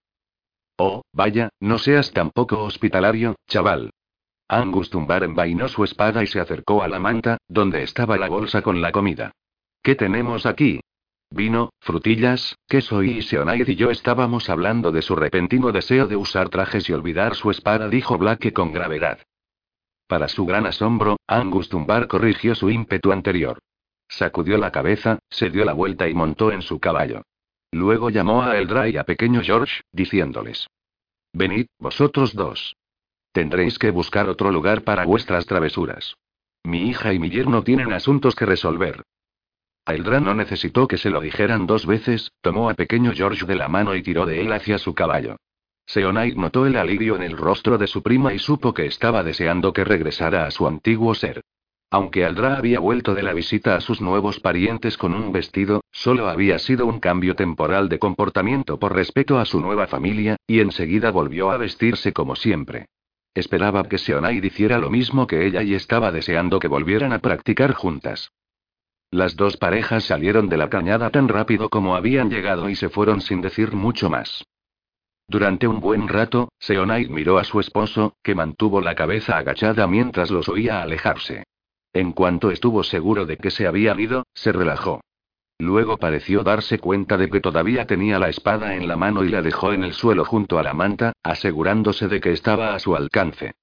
Oh, 0.79 1.03
vaya, 1.13 1.51
no 1.61 1.77
seas 1.77 2.11
tampoco 2.13 2.65
hospitalario, 2.65 3.37
chaval. 3.47 3.91
Angus 4.49 4.89
Tumbar 4.89 5.25
envainó 5.25 5.69
su 5.69 5.85
espada 5.85 6.23
y 6.23 6.27
se 6.27 6.41
acercó 6.41 6.83
a 6.83 6.89
la 6.89 6.99
manta, 6.99 7.37
donde 7.47 7.83
estaba 7.83 8.17
la 8.17 8.31
bolsa 8.31 8.63
con 8.63 8.81
la 8.81 8.93
comida. 8.93 9.33
¿Qué 9.83 9.95
tenemos 9.95 10.47
aquí? 10.47 10.81
Vino, 11.29 11.69
frutillas, 11.81 12.57
queso 12.67 13.03
y 13.03 13.21
Seonaid 13.21 13.69
y 13.69 13.75
yo 13.77 13.91
estábamos 13.91 14.49
hablando 14.49 14.91
de 14.91 15.03
su 15.03 15.17
repentino 15.17 15.71
deseo 15.71 16.07
de 16.07 16.17
usar 16.17 16.49
trajes 16.49 16.89
y 16.89 16.95
olvidar 16.95 17.35
su 17.35 17.51
espada, 17.51 17.91
dijo 17.91 18.17
Black 18.17 18.55
con 18.55 18.73
gravedad. 18.73 19.19
Para 20.07 20.29
su 20.29 20.45
gran 20.45 20.67
asombro, 20.67 21.17
Angus 21.27 21.69
Tumbar 21.69 22.09
corrigió 22.09 22.55
su 22.55 22.71
ímpetu 22.71 23.13
anterior. 23.13 23.59
Sacudió 24.09 24.59
la 24.59 24.71
cabeza, 24.71 25.19
se 25.31 25.51
dio 25.51 25.65
la 25.65 25.73
vuelta 25.73 26.09
y 26.09 26.15
montó 26.15 26.53
en 26.53 26.63
su 26.63 26.79
caballo. 26.79 27.23
Luego 27.73 28.11
llamó 28.11 28.43
a 28.43 28.59
Eldra 28.59 28.89
y 28.89 28.97
a 28.97 29.05
pequeño 29.05 29.41
George, 29.43 29.83
diciéndoles: 29.91 30.69
Venid, 31.33 31.67
vosotros 31.79 32.35
dos. 32.35 32.77
Tendréis 33.33 33.79
que 33.79 33.91
buscar 33.91 34.29
otro 34.29 34.53
lugar 34.53 34.83
para 34.83 35.05
vuestras 35.05 35.47
travesuras. 35.47 36.15
Mi 36.63 36.89
hija 36.89 37.13
y 37.13 37.19
mi 37.19 37.31
yerno 37.31 37.65
tienen 37.65 37.93
asuntos 37.93 38.37
que 38.37 38.47
resolver. 38.47 39.03
Eldra 39.87 40.21
no 40.21 40.35
necesitó 40.35 40.87
que 40.87 40.97
se 40.97 41.11
lo 41.11 41.21
dijeran 41.21 41.67
dos 41.67 41.85
veces, 41.85 42.31
tomó 42.41 42.71
a 42.71 42.75
pequeño 42.75 43.13
George 43.13 43.45
de 43.45 43.57
la 43.57 43.69
mano 43.69 43.95
y 43.97 44.03
tiró 44.03 44.25
de 44.25 44.41
él 44.41 44.53
hacia 44.53 44.79
su 44.79 44.95
caballo. 44.95 45.37
Seonaid 45.87 46.37
notó 46.37 46.67
el 46.67 46.77
alivio 46.77 47.17
en 47.17 47.23
el 47.23 47.37
rostro 47.37 47.79
de 47.79 47.87
su 47.87 48.03
prima 48.03 48.33
y 48.33 48.39
supo 48.39 48.73
que 48.73 48.87
estaba 48.87 49.23
deseando 49.23 49.73
que 49.73 49.85
regresara 49.85 50.47
a 50.47 50.51
su 50.51 50.67
antiguo 50.67 51.15
ser. 51.15 51.43
Aunque 51.91 52.25
Aldra 52.25 52.57
había 52.57 52.81
vuelto 52.81 53.15
de 53.15 53.23
la 53.23 53.33
visita 53.33 53.77
a 53.77 53.81
sus 53.81 54.01
nuevos 54.01 54.41
parientes 54.41 54.97
con 54.97 55.15
un 55.15 55.31
vestido, 55.31 55.85
solo 55.93 56.29
había 56.29 56.59
sido 56.59 56.87
un 56.87 56.99
cambio 56.99 57.37
temporal 57.37 57.89
de 57.89 58.01
comportamiento 58.01 58.81
por 58.81 58.95
respeto 58.95 59.39
a 59.39 59.45
su 59.45 59.61
nueva 59.61 59.87
familia, 59.87 60.37
y 60.47 60.59
enseguida 60.59 61.13
volvió 61.13 61.53
a 61.53 61.57
vestirse 61.57 62.13
como 62.13 62.35
siempre. 62.35 62.87
Esperaba 63.35 63.85
que 63.85 63.99
Seonaid 63.99 64.43
hiciera 64.43 64.79
lo 64.79 64.91
mismo 64.91 65.27
que 65.27 65.47
ella 65.47 65.63
y 65.63 65.75
estaba 65.75 66.11
deseando 66.11 66.59
que 66.59 66.69
volvieran 66.69 67.13
a 67.13 67.21
practicar 67.21 67.75
juntas. 67.75 68.33
Las 69.11 69.37
dos 69.37 69.57
parejas 69.57 70.05
salieron 70.05 70.49
de 70.49 70.57
la 70.57 70.71
cañada 70.71 71.11
tan 71.11 71.29
rápido 71.29 71.69
como 71.69 71.95
habían 71.95 72.31
llegado 72.31 72.69
y 72.69 72.75
se 72.75 72.89
fueron 72.89 73.21
sin 73.21 73.41
decir 73.41 73.73
mucho 73.73 74.11
más. 74.11 74.45
Durante 75.27 75.67
un 75.67 75.81
buen 75.81 76.09
rato, 76.09 76.51
Seonai 76.59 77.09
miró 77.09 77.39
a 77.39 77.45
su 77.45 77.59
esposo, 77.61 78.17
que 78.23 78.35
mantuvo 78.35 78.81
la 78.81 78.95
cabeza 78.95 79.39
agachada 79.39 79.87
mientras 79.87 80.31
los 80.31 80.49
oía 80.49 80.83
alejarse. 80.83 81.45
En 81.93 82.13
cuanto 82.13 82.51
estuvo 82.51 82.83
seguro 82.83 83.25
de 83.25 83.37
que 83.37 83.51
se 83.51 83.67
habían 83.67 84.01
ido, 84.01 84.27
se 84.35 84.53
relajó. 84.53 85.01
Luego 85.59 85.97
pareció 85.97 86.43
darse 86.43 86.79
cuenta 86.79 87.17
de 87.17 87.31
que 87.31 87.41
todavía 87.41 87.87
tenía 87.87 88.19
la 88.19 88.29
espada 88.29 88.75
en 88.75 88.89
la 88.89 88.97
mano 88.97 89.25
y 89.25 89.29
la 89.29 89.41
dejó 89.41 89.73
en 89.73 89.85
el 89.85 89.93
suelo 89.93 90.25
junto 90.25 90.59
a 90.59 90.65
la 90.65 90.75
manta, 90.75 91.13
asegurándose 91.23 92.09
de 92.09 92.21
que 92.21 92.33
estaba 92.33 92.75
a 92.75 92.79
su 92.81 92.97
alcance. 92.97 93.55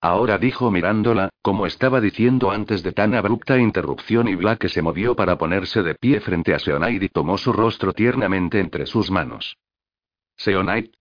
Ahora 0.00 0.38
dijo 0.38 0.70
mirándola, 0.70 1.28
como 1.42 1.66
estaba 1.66 2.00
diciendo 2.00 2.50
antes 2.50 2.82
de 2.82 2.92
tan 2.92 3.14
abrupta 3.14 3.58
interrupción 3.58 4.28
y 4.28 4.34
Black 4.34 4.66
se 4.68 4.80
movió 4.80 5.14
para 5.14 5.36
ponerse 5.36 5.82
de 5.82 5.94
pie 5.94 6.20
frente 6.20 6.54
a 6.54 6.58
Seonaid 6.58 7.02
y 7.02 7.08
tomó 7.10 7.36
su 7.36 7.52
rostro 7.52 7.92
tiernamente 7.92 8.58
entre 8.60 8.86
sus 8.86 9.10
manos. 9.10 9.58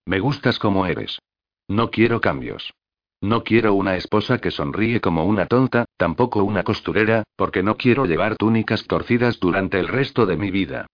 Me 0.06 0.20
gustas 0.20 0.60
como 0.60 0.86
eres. 0.86 1.20
No 1.68 1.92
quiero 1.92 2.20
cambios. 2.20 2.74
No 3.22 3.44
quiero 3.44 3.74
una 3.74 3.96
esposa 3.96 4.40
que 4.40 4.52
sonríe 4.52 5.02
como 5.02 5.26
una 5.26 5.46
tonta, 5.46 5.86
tampoco 5.98 6.44
una 6.44 6.64
costurera, 6.64 7.24
porque 7.36 7.64
no 7.64 7.78
quiero 7.78 8.06
llevar 8.06 8.36
túnicas 8.36 8.86
torcidas 8.86 9.40
durante 9.40 9.80
el 9.80 9.88
resto 9.88 10.26
de 10.26 10.36
mi 10.36 10.52
vida. 10.52 10.88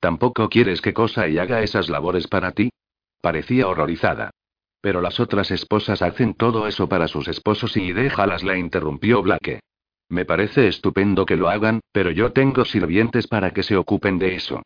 ¿Tampoco 0.00 0.48
quieres 0.48 0.80
que 0.80 0.94
cosa 0.94 1.28
y 1.28 1.38
haga 1.38 1.62
esas 1.62 1.88
labores 1.88 2.26
para 2.26 2.52
ti? 2.52 2.70
Parecía 3.20 3.66
horrorizada. 3.66 4.30
Pero 4.80 5.00
las 5.00 5.18
otras 5.20 5.50
esposas 5.50 6.02
hacen 6.02 6.34
todo 6.34 6.68
eso 6.68 6.88
para 6.88 7.08
sus 7.08 7.28
esposos 7.28 7.76
y 7.76 7.92
déjalas, 7.92 8.44
la 8.44 8.56
interrumpió 8.56 9.22
Blake. 9.22 9.60
Me 10.08 10.24
parece 10.24 10.68
estupendo 10.68 11.26
que 11.26 11.36
lo 11.36 11.48
hagan, 11.48 11.80
pero 11.92 12.10
yo 12.12 12.32
tengo 12.32 12.64
sirvientes 12.64 13.26
para 13.26 13.50
que 13.50 13.62
se 13.62 13.76
ocupen 13.76 14.18
de 14.18 14.36
eso. 14.36 14.62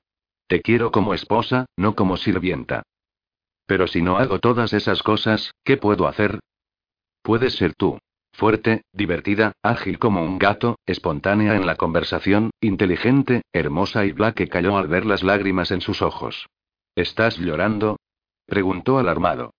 Te 0.46 0.60
quiero 0.60 0.92
como 0.92 1.14
esposa, 1.14 1.66
no 1.76 1.94
como 1.94 2.16
sirvienta. 2.16 2.82
Pero 3.66 3.86
si 3.86 4.02
no 4.02 4.18
hago 4.18 4.38
todas 4.38 4.72
esas 4.72 5.02
cosas, 5.02 5.52
¿qué 5.64 5.76
puedo 5.76 6.06
hacer? 6.06 6.40
Puedes 7.22 7.54
ser 7.54 7.74
tú. 7.74 7.98
Fuerte, 8.32 8.82
divertida, 8.92 9.52
ágil 9.62 9.98
como 9.98 10.24
un 10.24 10.38
gato, 10.38 10.78
espontánea 10.86 11.54
en 11.54 11.66
la 11.66 11.76
conversación, 11.76 12.50
inteligente, 12.60 13.42
hermosa 13.52 14.06
y 14.06 14.12
Black 14.12 14.48
cayó 14.48 14.78
al 14.78 14.88
ver 14.88 15.04
las 15.04 15.22
lágrimas 15.22 15.70
en 15.70 15.82
sus 15.82 16.00
ojos. 16.02 16.46
¿Estás 16.96 17.38
llorando? 17.38 17.98
preguntó 18.46 18.98
alarmado. 18.98 19.52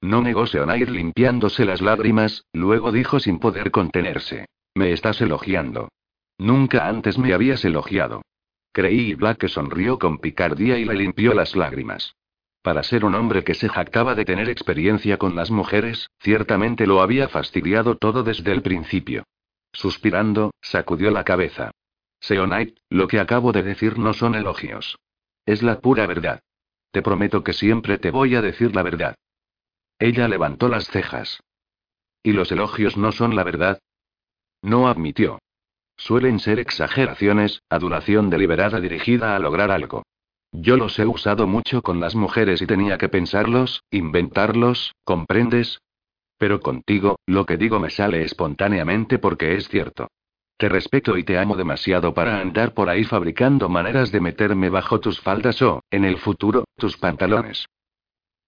No 0.00 0.22
negó 0.22 0.46
Seonair 0.46 0.90
limpiándose 0.90 1.66
las 1.66 1.82
lágrimas, 1.82 2.44
luego 2.54 2.90
dijo 2.90 3.20
sin 3.20 3.38
poder 3.38 3.70
contenerse. 3.70 4.46
Me 4.74 4.92
estás 4.92 5.20
elogiando. 5.20 5.88
Nunca 6.38 6.88
antes 6.88 7.18
me 7.18 7.34
habías 7.34 7.64
elogiado. 7.66 8.22
Creí 8.72 9.10
y 9.10 9.14
Black 9.14 9.46
sonrió 9.48 9.98
con 9.98 10.18
picardía 10.18 10.78
y 10.78 10.86
le 10.86 10.94
limpió 10.94 11.34
las 11.34 11.54
lágrimas. 11.54 12.14
Para 12.62 12.82
ser 12.82 13.04
un 13.04 13.14
hombre 13.14 13.42
que 13.42 13.54
se 13.54 13.68
jactaba 13.68 14.14
de 14.14 14.24
tener 14.24 14.50
experiencia 14.50 15.16
con 15.16 15.34
las 15.34 15.50
mujeres, 15.50 16.10
ciertamente 16.18 16.86
lo 16.86 17.00
había 17.00 17.28
fastidiado 17.28 17.96
todo 17.96 18.22
desde 18.22 18.52
el 18.52 18.62
principio. 18.62 19.24
Suspirando, 19.72 20.52
sacudió 20.60 21.10
la 21.10 21.24
cabeza. 21.24 21.70
Seonite, 22.20 22.74
lo 22.90 23.08
que 23.08 23.18
acabo 23.18 23.52
de 23.52 23.62
decir 23.62 23.98
no 23.98 24.12
son 24.12 24.34
elogios. 24.34 24.98
Es 25.46 25.62
la 25.62 25.80
pura 25.80 26.06
verdad. 26.06 26.40
Te 26.90 27.00
prometo 27.02 27.42
que 27.42 27.54
siempre 27.54 27.96
te 27.98 28.10
voy 28.10 28.34
a 28.34 28.42
decir 28.42 28.74
la 28.74 28.82
verdad. 28.82 29.14
Ella 29.98 30.28
levantó 30.28 30.68
las 30.68 30.86
cejas. 30.88 31.40
¿Y 32.22 32.32
los 32.32 32.52
elogios 32.52 32.96
no 32.96 33.12
son 33.12 33.36
la 33.36 33.44
verdad? 33.44 33.80
No 34.60 34.88
admitió. 34.88 35.38
Suelen 35.96 36.40
ser 36.40 36.58
exageraciones, 36.58 37.62
adulación 37.70 38.28
deliberada 38.28 38.80
dirigida 38.80 39.36
a 39.36 39.38
lograr 39.38 39.70
algo. 39.70 40.02
Yo 40.52 40.76
los 40.76 40.98
he 40.98 41.06
usado 41.06 41.46
mucho 41.46 41.82
con 41.82 42.00
las 42.00 42.14
mujeres 42.14 42.60
y 42.60 42.66
tenía 42.66 42.98
que 42.98 43.08
pensarlos, 43.08 43.84
inventarlos, 43.90 44.94
¿comprendes? 45.04 45.80
Pero 46.38 46.60
contigo, 46.60 47.18
lo 47.26 47.46
que 47.46 47.56
digo 47.56 47.78
me 47.78 47.90
sale 47.90 48.22
espontáneamente 48.22 49.18
porque 49.18 49.54
es 49.54 49.68
cierto. 49.68 50.08
Te 50.56 50.68
respeto 50.68 51.16
y 51.16 51.24
te 51.24 51.38
amo 51.38 51.56
demasiado 51.56 52.12
para 52.12 52.40
andar 52.40 52.74
por 52.74 52.88
ahí 52.88 53.04
fabricando 53.04 53.68
maneras 53.68 54.10
de 54.12 54.20
meterme 54.20 54.68
bajo 54.68 55.00
tus 55.00 55.20
faldas 55.20 55.62
o, 55.62 55.82
en 55.90 56.04
el 56.04 56.18
futuro, 56.18 56.64
tus 56.76 56.96
pantalones. 56.96 57.66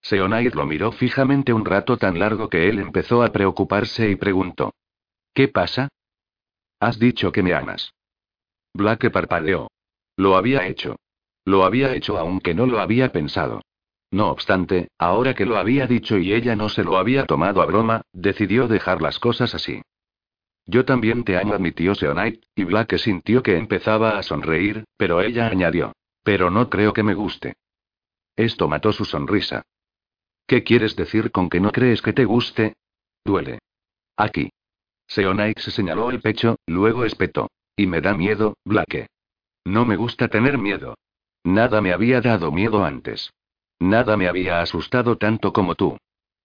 Seonair 0.01 0.55
lo 0.55 0.65
miró 0.65 0.91
fijamente 0.91 1.53
un 1.53 1.65
rato 1.65 1.97
tan 1.97 2.19
largo 2.19 2.49
que 2.49 2.67
él 2.67 2.79
empezó 2.79 3.23
a 3.23 3.31
preocuparse 3.31 4.09
y 4.09 4.15
preguntó. 4.15 4.73
¿Qué 5.33 5.47
pasa? 5.47 5.87
Has 6.79 6.99
dicho 6.99 7.31
que 7.31 7.41
me 7.41 7.53
amas. 7.53 7.93
Blake 8.73 9.09
parpadeó. 9.09 9.69
Lo 10.17 10.35
había 10.35 10.67
hecho. 10.67 10.97
Lo 11.45 11.65
había 11.65 11.93
hecho 11.93 12.17
aunque 12.17 12.53
no 12.53 12.65
lo 12.65 12.79
había 12.79 13.11
pensado. 13.11 13.61
No 14.11 14.29
obstante, 14.29 14.89
ahora 14.97 15.33
que 15.33 15.45
lo 15.45 15.57
había 15.57 15.87
dicho 15.87 16.17
y 16.17 16.33
ella 16.33 16.55
no 16.55 16.69
se 16.69 16.83
lo 16.83 16.97
había 16.97 17.25
tomado 17.25 17.61
a 17.61 17.65
broma, 17.65 18.03
decidió 18.13 18.67
dejar 18.67 19.01
las 19.01 19.19
cosas 19.19 19.55
así. 19.55 19.81
Yo 20.65 20.85
también 20.85 21.23
te 21.23 21.37
amo, 21.37 21.53
admitió 21.53 21.93
Seonite, 21.95 22.47
y 22.55 22.63
Blake 22.63 22.97
sintió 22.97 23.43
que 23.43 23.57
empezaba 23.57 24.17
a 24.17 24.23
sonreír, 24.23 24.85
pero 24.97 25.21
ella 25.21 25.47
añadió. 25.47 25.93
Pero 26.23 26.49
no 26.49 26.69
creo 26.69 26.93
que 26.93 27.03
me 27.03 27.15
guste. 27.15 27.55
Esto 28.35 28.67
mató 28.67 28.93
su 28.93 29.03
sonrisa. 29.03 29.63
¿Qué 30.47 30.63
quieres 30.63 30.95
decir 30.95 31.31
con 31.31 31.49
que 31.49 31.59
no 31.59 31.71
crees 31.71 32.01
que 32.01 32.13
te 32.13 32.25
guste? 32.25 32.75
Duele. 33.25 33.59
Aquí. 34.15 34.51
Seonite 35.07 35.61
se 35.61 35.71
señaló 35.71 36.11
el 36.11 36.21
pecho, 36.21 36.57
luego 36.65 37.03
espetó. 37.03 37.49
Y 37.75 37.87
me 37.87 38.01
da 38.01 38.13
miedo, 38.13 38.55
Blake. 38.63 39.07
No 39.65 39.85
me 39.85 39.95
gusta 39.95 40.27
tener 40.27 40.57
miedo. 40.57 40.95
Nada 41.43 41.81
me 41.81 41.93
había 41.93 42.21
dado 42.21 42.51
miedo 42.51 42.85
antes. 42.85 43.33
Nada 43.79 44.15
me 44.17 44.27
había 44.27 44.61
asustado 44.61 45.17
tanto 45.17 45.51
como 45.51 45.75
tú. 45.75 45.97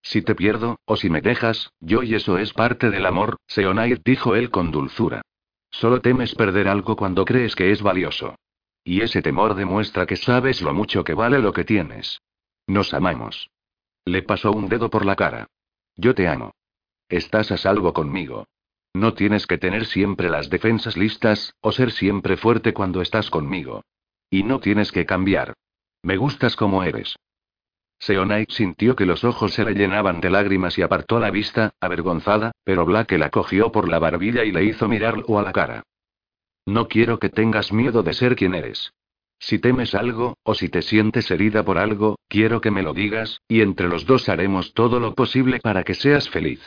Si 0.03 0.23
te 0.23 0.35
pierdo, 0.35 0.79
o 0.85 0.97
si 0.97 1.11
me 1.11 1.21
dejas, 1.21 1.71
yo 1.81 2.03
y 2.03 2.15
eso 2.15 2.39
es 2.39 2.53
parte 2.53 2.91
del 2.91 3.07
amor, 3.07 3.37
Seonite 3.47 4.01
dijo 4.05 4.35
él 4.35 4.51
con 4.51 4.71
dulzura. 4.71 5.23
Solo 5.71 6.01
temes 6.01 6.35
perder 6.35 6.69
algo 6.69 6.97
cuando 6.97 7.25
crees 7.25 7.55
que 7.55 7.71
es 7.71 7.83
valioso. 7.83 8.35
Y 8.85 9.03
ese 9.03 9.23
temor 9.23 9.55
demuestra 9.55 10.07
que 10.07 10.17
sabes 10.17 10.63
lo 10.63 10.73
mucho 10.73 11.05
que 11.05 11.15
vale 11.15 11.39
lo 11.41 11.53
que 11.53 11.65
tienes. 11.65 12.21
Nos 12.67 12.95
amamos. 12.95 13.51
Le 14.05 14.23
pasó 14.23 14.51
un 14.53 14.69
dedo 14.69 14.89
por 14.89 15.05
la 15.05 15.15
cara. 15.15 15.47
Yo 15.97 16.15
te 16.15 16.27
amo. 16.27 16.53
Estás 17.09 17.51
a 17.53 17.57
salvo 17.57 17.93
conmigo. 17.93 18.47
No 18.95 19.15
tienes 19.15 19.47
que 19.47 19.59
tener 19.59 19.85
siempre 19.87 20.31
las 20.31 20.49
defensas 20.49 20.97
listas, 20.97 21.55
o 21.61 21.73
ser 21.73 21.93
siempre 21.93 22.37
fuerte 22.37 22.73
cuando 22.73 23.03
estás 23.03 23.31
conmigo. 23.31 23.83
Y 24.31 24.43
no 24.43 24.61
tienes 24.61 24.93
que 24.93 25.07
cambiar. 25.07 25.55
Me 26.03 26.17
gustas 26.17 26.57
como 26.57 26.83
eres. 26.83 27.17
Seonai 27.99 28.47
sintió 28.49 28.95
que 28.95 29.07
los 29.07 29.25
ojos 29.25 29.55
se 29.55 29.65
le 29.65 29.75
llenaban 29.75 30.21
de 30.21 30.31
lágrimas 30.31 30.79
y 30.79 30.83
apartó 30.83 31.19
la 31.19 31.31
vista, 31.31 31.73
avergonzada, 31.81 32.53
pero 32.65 32.85
Black 32.85 33.13
la 33.13 33.31
cogió 33.31 33.73
por 33.73 33.89
la 33.89 33.99
barbilla 33.99 34.45
y 34.45 34.53
le 34.53 34.65
hizo 34.65 34.89
mirarlo 34.89 35.39
a 35.39 35.43
la 35.43 35.53
cara. 35.53 35.83
No 36.65 36.87
quiero 36.87 37.19
que 37.19 37.29
tengas 37.29 37.73
miedo 37.73 38.03
de 38.03 38.13
ser 38.13 38.37
quien 38.37 38.55
eres. 38.55 38.93
Si 39.41 39.59
temes 39.59 39.95
algo, 39.95 40.37
o 40.43 40.55
si 40.55 40.69
te 40.69 40.83
sientes 40.83 41.31
herida 41.31 41.65
por 41.65 41.79
algo, 41.79 42.19
quiero 42.29 42.61
que 42.61 42.71
me 42.71 42.83
lo 42.83 42.93
digas, 42.93 43.41
y 43.49 43.63
entre 43.63 43.89
los 43.89 44.05
dos 44.05 44.29
haremos 44.29 44.75
todo 44.75 45.01
lo 45.01 45.15
posible 45.15 45.61
para 45.61 45.85
que 45.85 45.95
seas 45.95 46.29
feliz. 46.29 46.61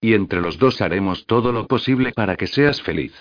Y 0.00 0.14
entre 0.14 0.40
los 0.40 0.58
dos 0.58 0.80
haremos 0.80 1.26
todo 1.26 1.52
lo 1.52 1.66
posible 1.66 2.12
para 2.12 2.36
que 2.36 2.46
seas 2.46 2.82
feliz. 2.82 3.14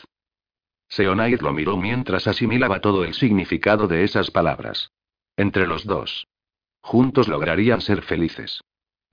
Seonair 0.91 1.41
lo 1.41 1.53
miró 1.53 1.77
mientras 1.77 2.27
asimilaba 2.27 2.81
todo 2.81 3.05
el 3.05 3.13
significado 3.13 3.87
de 3.87 4.03
esas 4.03 4.29
palabras. 4.29 4.91
Entre 5.37 5.65
los 5.65 5.85
dos. 5.85 6.27
Juntos 6.81 7.29
lograrían 7.29 7.79
ser 7.79 8.01
felices. 8.01 8.61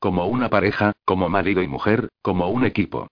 Como 0.00 0.26
una 0.26 0.50
pareja, 0.50 0.92
como 1.04 1.28
marido 1.28 1.62
y 1.62 1.68
mujer, 1.68 2.08
como 2.20 2.48
un 2.48 2.64
equipo. 2.64 3.06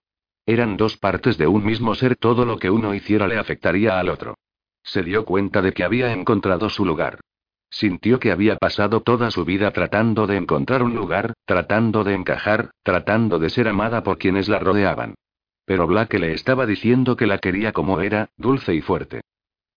Eran 0.45 0.75
dos 0.75 0.97
partes 0.97 1.37
de 1.37 1.47
un 1.47 1.63
mismo 1.63 1.95
ser, 1.95 2.17
todo 2.17 2.43
lo 2.43 2.59
que 2.59 2.69
uno 2.69 2.93
hiciera 2.93 3.29
le 3.29 3.37
afectaría 3.37 3.99
al 3.99 4.09
otro. 4.09 4.35
Se 4.83 5.01
dio 5.01 5.23
cuenta 5.23 5.61
de 5.61 5.71
que 5.71 5.85
había 5.85 6.11
encontrado 6.11 6.69
su 6.69 6.83
lugar. 6.85 7.21
Sintió 7.69 8.19
que 8.19 8.33
había 8.33 8.57
pasado 8.57 8.99
toda 8.99 9.31
su 9.31 9.45
vida 9.45 9.71
tratando 9.71 10.27
de 10.27 10.35
encontrar 10.35 10.83
un 10.83 10.93
lugar, 10.93 11.33
tratando 11.45 12.03
de 12.03 12.15
encajar, 12.15 12.71
tratando 12.83 13.39
de 13.39 13.49
ser 13.49 13.69
amada 13.69 14.03
por 14.03 14.17
quienes 14.17 14.49
la 14.49 14.59
rodeaban. 14.59 15.15
Pero 15.67 15.85
Black 15.85 16.13
le 16.13 16.31
estaba 16.31 16.65
diciendo 16.65 17.17
que 17.17 17.27
la 17.27 17.39
quería 17.39 17.73
como 17.73 17.99
era, 17.99 18.29
dulce 18.37 18.73
y 18.73 18.79
fuerte. 18.79 19.19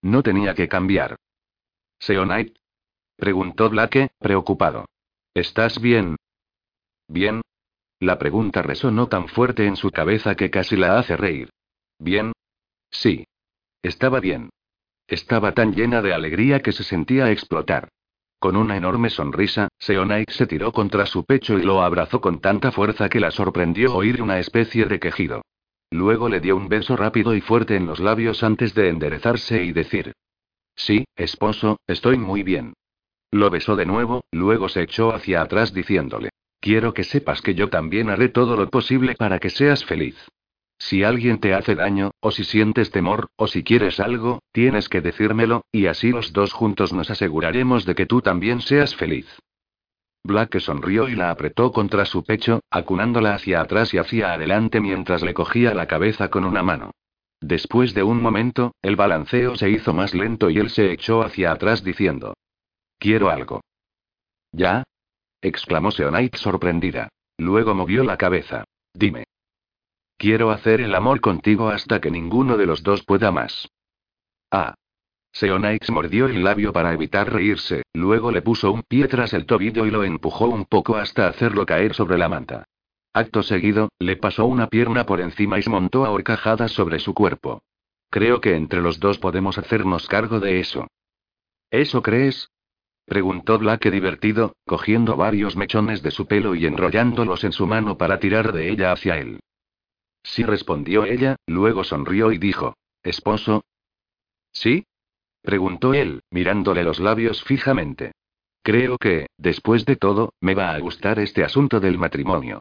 No 0.03 0.23
tenía 0.23 0.55
que 0.55 0.69
cambiar. 0.69 1.17
¿Seonite? 1.99 2.55
preguntó 3.17 3.69
Blake, 3.69 4.13
preocupado. 4.21 4.87
¿Estás 5.35 5.81
bien? 5.81 6.15
¿Bien? 7.09 7.41
La 7.99 8.21
pregunta 8.21 8.63
resonó 8.63 9.09
tan 9.09 9.27
fuerte 9.27 9.67
en 9.67 9.75
su 9.75 9.91
cabeza 9.91 10.37
que 10.37 10.49
casi 10.49 10.77
la 10.77 10.97
hace 10.97 11.17
reír. 11.17 11.51
¿Bien? 11.99 12.31
Sí. 12.93 13.27
Estaba 13.83 14.21
bien. 14.21 14.51
Estaba 15.09 15.55
tan 15.55 15.75
llena 15.75 16.03
de 16.03 16.15
alegría 16.15 16.61
que 16.61 16.71
se 16.71 16.85
sentía 16.85 17.33
explotar. 17.33 17.89
Con 18.39 18.55
una 18.55 18.77
enorme 18.77 19.11
sonrisa, 19.11 19.67
Seonaik 19.81 20.31
se 20.31 20.47
tiró 20.47 20.71
contra 20.71 21.05
su 21.05 21.25
pecho 21.25 21.59
y 21.59 21.65
lo 21.65 21.83
abrazó 21.83 22.21
con 22.21 22.41
tanta 22.41 22.71
fuerza 22.71 23.09
que 23.09 23.19
la 23.19 23.33
sorprendió 23.33 23.93
oír 23.97 24.23
una 24.23 24.39
especie 24.39 24.85
de 24.85 25.01
quejido. 25.01 25.43
Luego 25.91 26.29
le 26.29 26.41
dio 26.41 26.57
un 26.57 26.69
beso 26.69 26.97
rápido 26.97 27.35
y 27.35 27.41
fuerte 27.41 27.77
en 27.77 27.87
los 27.87 27.99
labios 27.99 28.43
antes 28.43 28.75
de 28.75 28.89
enderezarse 28.89 29.65
y 29.65 29.73
decir. 29.73 30.13
Sí, 30.77 31.05
esposo, 31.17 31.81
estoy 31.87 32.17
muy 32.17 32.43
bien. 32.43 32.75
Lo 33.33 33.51
besó 33.51 33.77
de 33.77 33.87
nuevo, 33.87 34.25
luego 34.31 34.69
se 34.69 34.83
echó 34.83 35.13
hacia 35.13 35.43
atrás 35.43 35.75
diciéndole. 35.75 36.31
Quiero 36.61 36.95
que 36.95 37.05
sepas 37.05 37.43
que 37.43 37.55
yo 37.55 37.69
también 37.69 38.11
haré 38.11 38.29
todo 38.29 38.57
lo 38.57 38.69
posible 38.69 39.15
para 39.15 39.39
que 39.39 39.51
seas 39.51 39.85
feliz. 39.85 40.17
Si 40.79 41.05
alguien 41.05 41.39
te 41.41 41.55
hace 41.55 41.75
daño, 41.75 42.13
o 42.21 42.31
si 42.31 42.45
sientes 42.45 42.91
temor, 42.91 43.29
o 43.37 43.47
si 43.47 43.63
quieres 43.63 44.01
algo, 44.01 44.43
tienes 44.53 44.89
que 44.89 45.01
decírmelo, 45.01 45.65
y 45.73 45.87
así 45.87 46.11
los 46.11 46.33
dos 46.33 46.53
juntos 46.53 46.93
nos 46.93 47.11
aseguraremos 47.11 47.85
de 47.85 47.95
que 47.95 48.07
tú 48.07 48.23
también 48.23 48.61
seas 48.61 48.97
feliz. 48.97 49.27
Black 50.23 50.59
sonrió 50.61 51.09
y 51.09 51.15
la 51.15 51.31
apretó 51.31 51.73
contra 51.73 52.05
su 52.05 52.25
pecho, 52.25 52.61
acunándola 52.71 53.35
hacia 53.35 53.61
atrás 53.61 53.95
y 53.95 53.99
hacia 53.99 54.33
adelante 54.33 54.81
mientras 54.81 55.23
le 55.23 55.35
cogía 55.35 55.75
la 55.75 55.87
cabeza 55.87 56.29
con 56.29 56.45
una 56.45 56.63
mano. 56.63 56.93
Después 57.41 57.95
de 57.95 58.03
un 58.03 58.21
momento, 58.21 58.75
el 58.83 58.97
balanceo 58.97 59.57
se 59.57 59.71
hizo 59.71 59.95
más 59.95 60.15
lento 60.15 60.51
y 60.51 60.59
él 60.59 60.69
se 60.69 60.93
echó 60.93 61.23
hacia 61.23 61.53
atrás 61.53 61.83
diciendo: 61.83 62.35
Quiero 62.99 63.31
algo. 63.31 63.63
¿Ya? 64.53 64.85
exclamó 65.41 65.91
Seonite 65.91 66.37
sorprendida. 66.37 67.09
Luego 67.39 67.75
movió 67.75 68.05
la 68.05 68.19
cabeza. 68.19 68.65
Dime. 68.93 69.25
Quiero 70.19 70.51
hacer 70.51 70.83
el 70.83 70.95
amor 70.95 71.23
contigo 71.23 71.71
hasta 71.71 71.99
que 71.99 72.11
ninguno 72.11 72.59
de 72.59 72.67
los 72.67 72.83
dos 72.83 73.05
pueda 73.05 73.31
más. 73.31 73.69
Ah. 74.51 74.75
Seonaix 75.33 75.91
mordió 75.91 76.27
el 76.27 76.43
labio 76.43 76.73
para 76.73 76.93
evitar 76.93 77.33
reírse, 77.33 77.83
luego 77.95 78.31
le 78.31 78.43
puso 78.43 78.73
un 78.73 78.83
pie 78.83 79.09
tras 79.09 79.33
el 79.33 79.47
tobillo 79.47 79.87
y 79.87 79.91
lo 79.91 80.05
empujó 80.05 80.47
un 80.47 80.65
poco 80.65 80.97
hasta 80.97 81.29
hacerlo 81.29 81.65
caer 81.67 81.95
sobre 81.95 82.19
la 82.19 82.29
manta. 82.29 82.65
Acto 83.13 83.43
seguido, 83.43 83.89
le 83.99 84.17
pasó 84.17 84.47
una 84.47 84.69
pierna 84.69 85.07
por 85.07 85.21
encima 85.21 85.59
y 85.59 85.63
se 85.63 85.71
montó 85.71 86.05
a 86.05 86.11
horcajadas 86.11 86.73
sobre 86.73 86.99
su 86.99 87.15
cuerpo. 87.15 87.63
Creo 88.09 88.41
que 88.41 88.55
entre 88.55 88.81
los 88.81 89.01
dos 89.01 89.19
podemos 89.19 89.59
hacernos 89.59 90.07
cargo 90.09 90.41
de 90.41 90.61
eso. 90.61 90.89
¿Eso 91.71 92.03
crees? 92.03 92.51
Preguntó 93.07 93.59
Blake 93.59 93.91
divertido, 93.91 94.55
cogiendo 94.67 95.17
varios 95.17 95.57
mechones 95.57 96.03
de 96.03 96.11
su 96.11 96.27
pelo 96.27 96.55
y 96.55 96.67
enrollándolos 96.67 97.43
en 97.45 97.53
su 97.53 97.67
mano 97.67 97.99
para 97.99 98.21
tirar 98.21 98.53
de 98.53 98.71
ella 98.71 98.93
hacia 98.93 99.19
él. 99.19 99.41
Sí 100.23 100.45
respondió 100.45 101.05
ella, 101.05 101.37
luego 101.47 101.83
sonrió 101.83 102.31
y 102.31 102.39
dijo, 102.39 102.77
¿Esposo? 103.03 103.65
¿Sí? 104.53 104.85
Preguntó 105.43 105.95
él, 105.95 106.23
mirándole 106.31 106.83
los 106.83 107.01
labios 107.01 107.43
fijamente. 107.45 108.13
Creo 108.63 108.99
que, 108.99 109.27
después 109.39 109.85
de 109.85 109.97
todo, 109.97 110.35
me 110.41 110.55
va 110.55 110.73
a 110.73 110.79
gustar 110.79 111.19
este 111.19 111.45
asunto 111.45 111.81
del 111.81 111.99
matrimonio. 111.99 112.61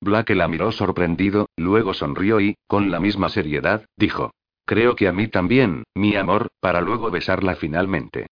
Blake 0.00 0.34
la 0.34 0.48
miró 0.48 0.70
sorprendido, 0.72 1.48
luego 1.56 1.92
sonrió 1.92 2.40
y, 2.40 2.56
con 2.66 2.90
la 2.90 3.00
misma 3.00 3.28
seriedad, 3.28 3.84
dijo. 3.96 4.32
Creo 4.64 4.96
que 4.96 5.08
a 5.08 5.12
mí 5.12 5.28
también, 5.28 5.84
mi 5.94 6.14
amor, 6.14 6.48
para 6.60 6.80
luego 6.80 7.10
besarla 7.10 7.56
finalmente. 7.56 8.26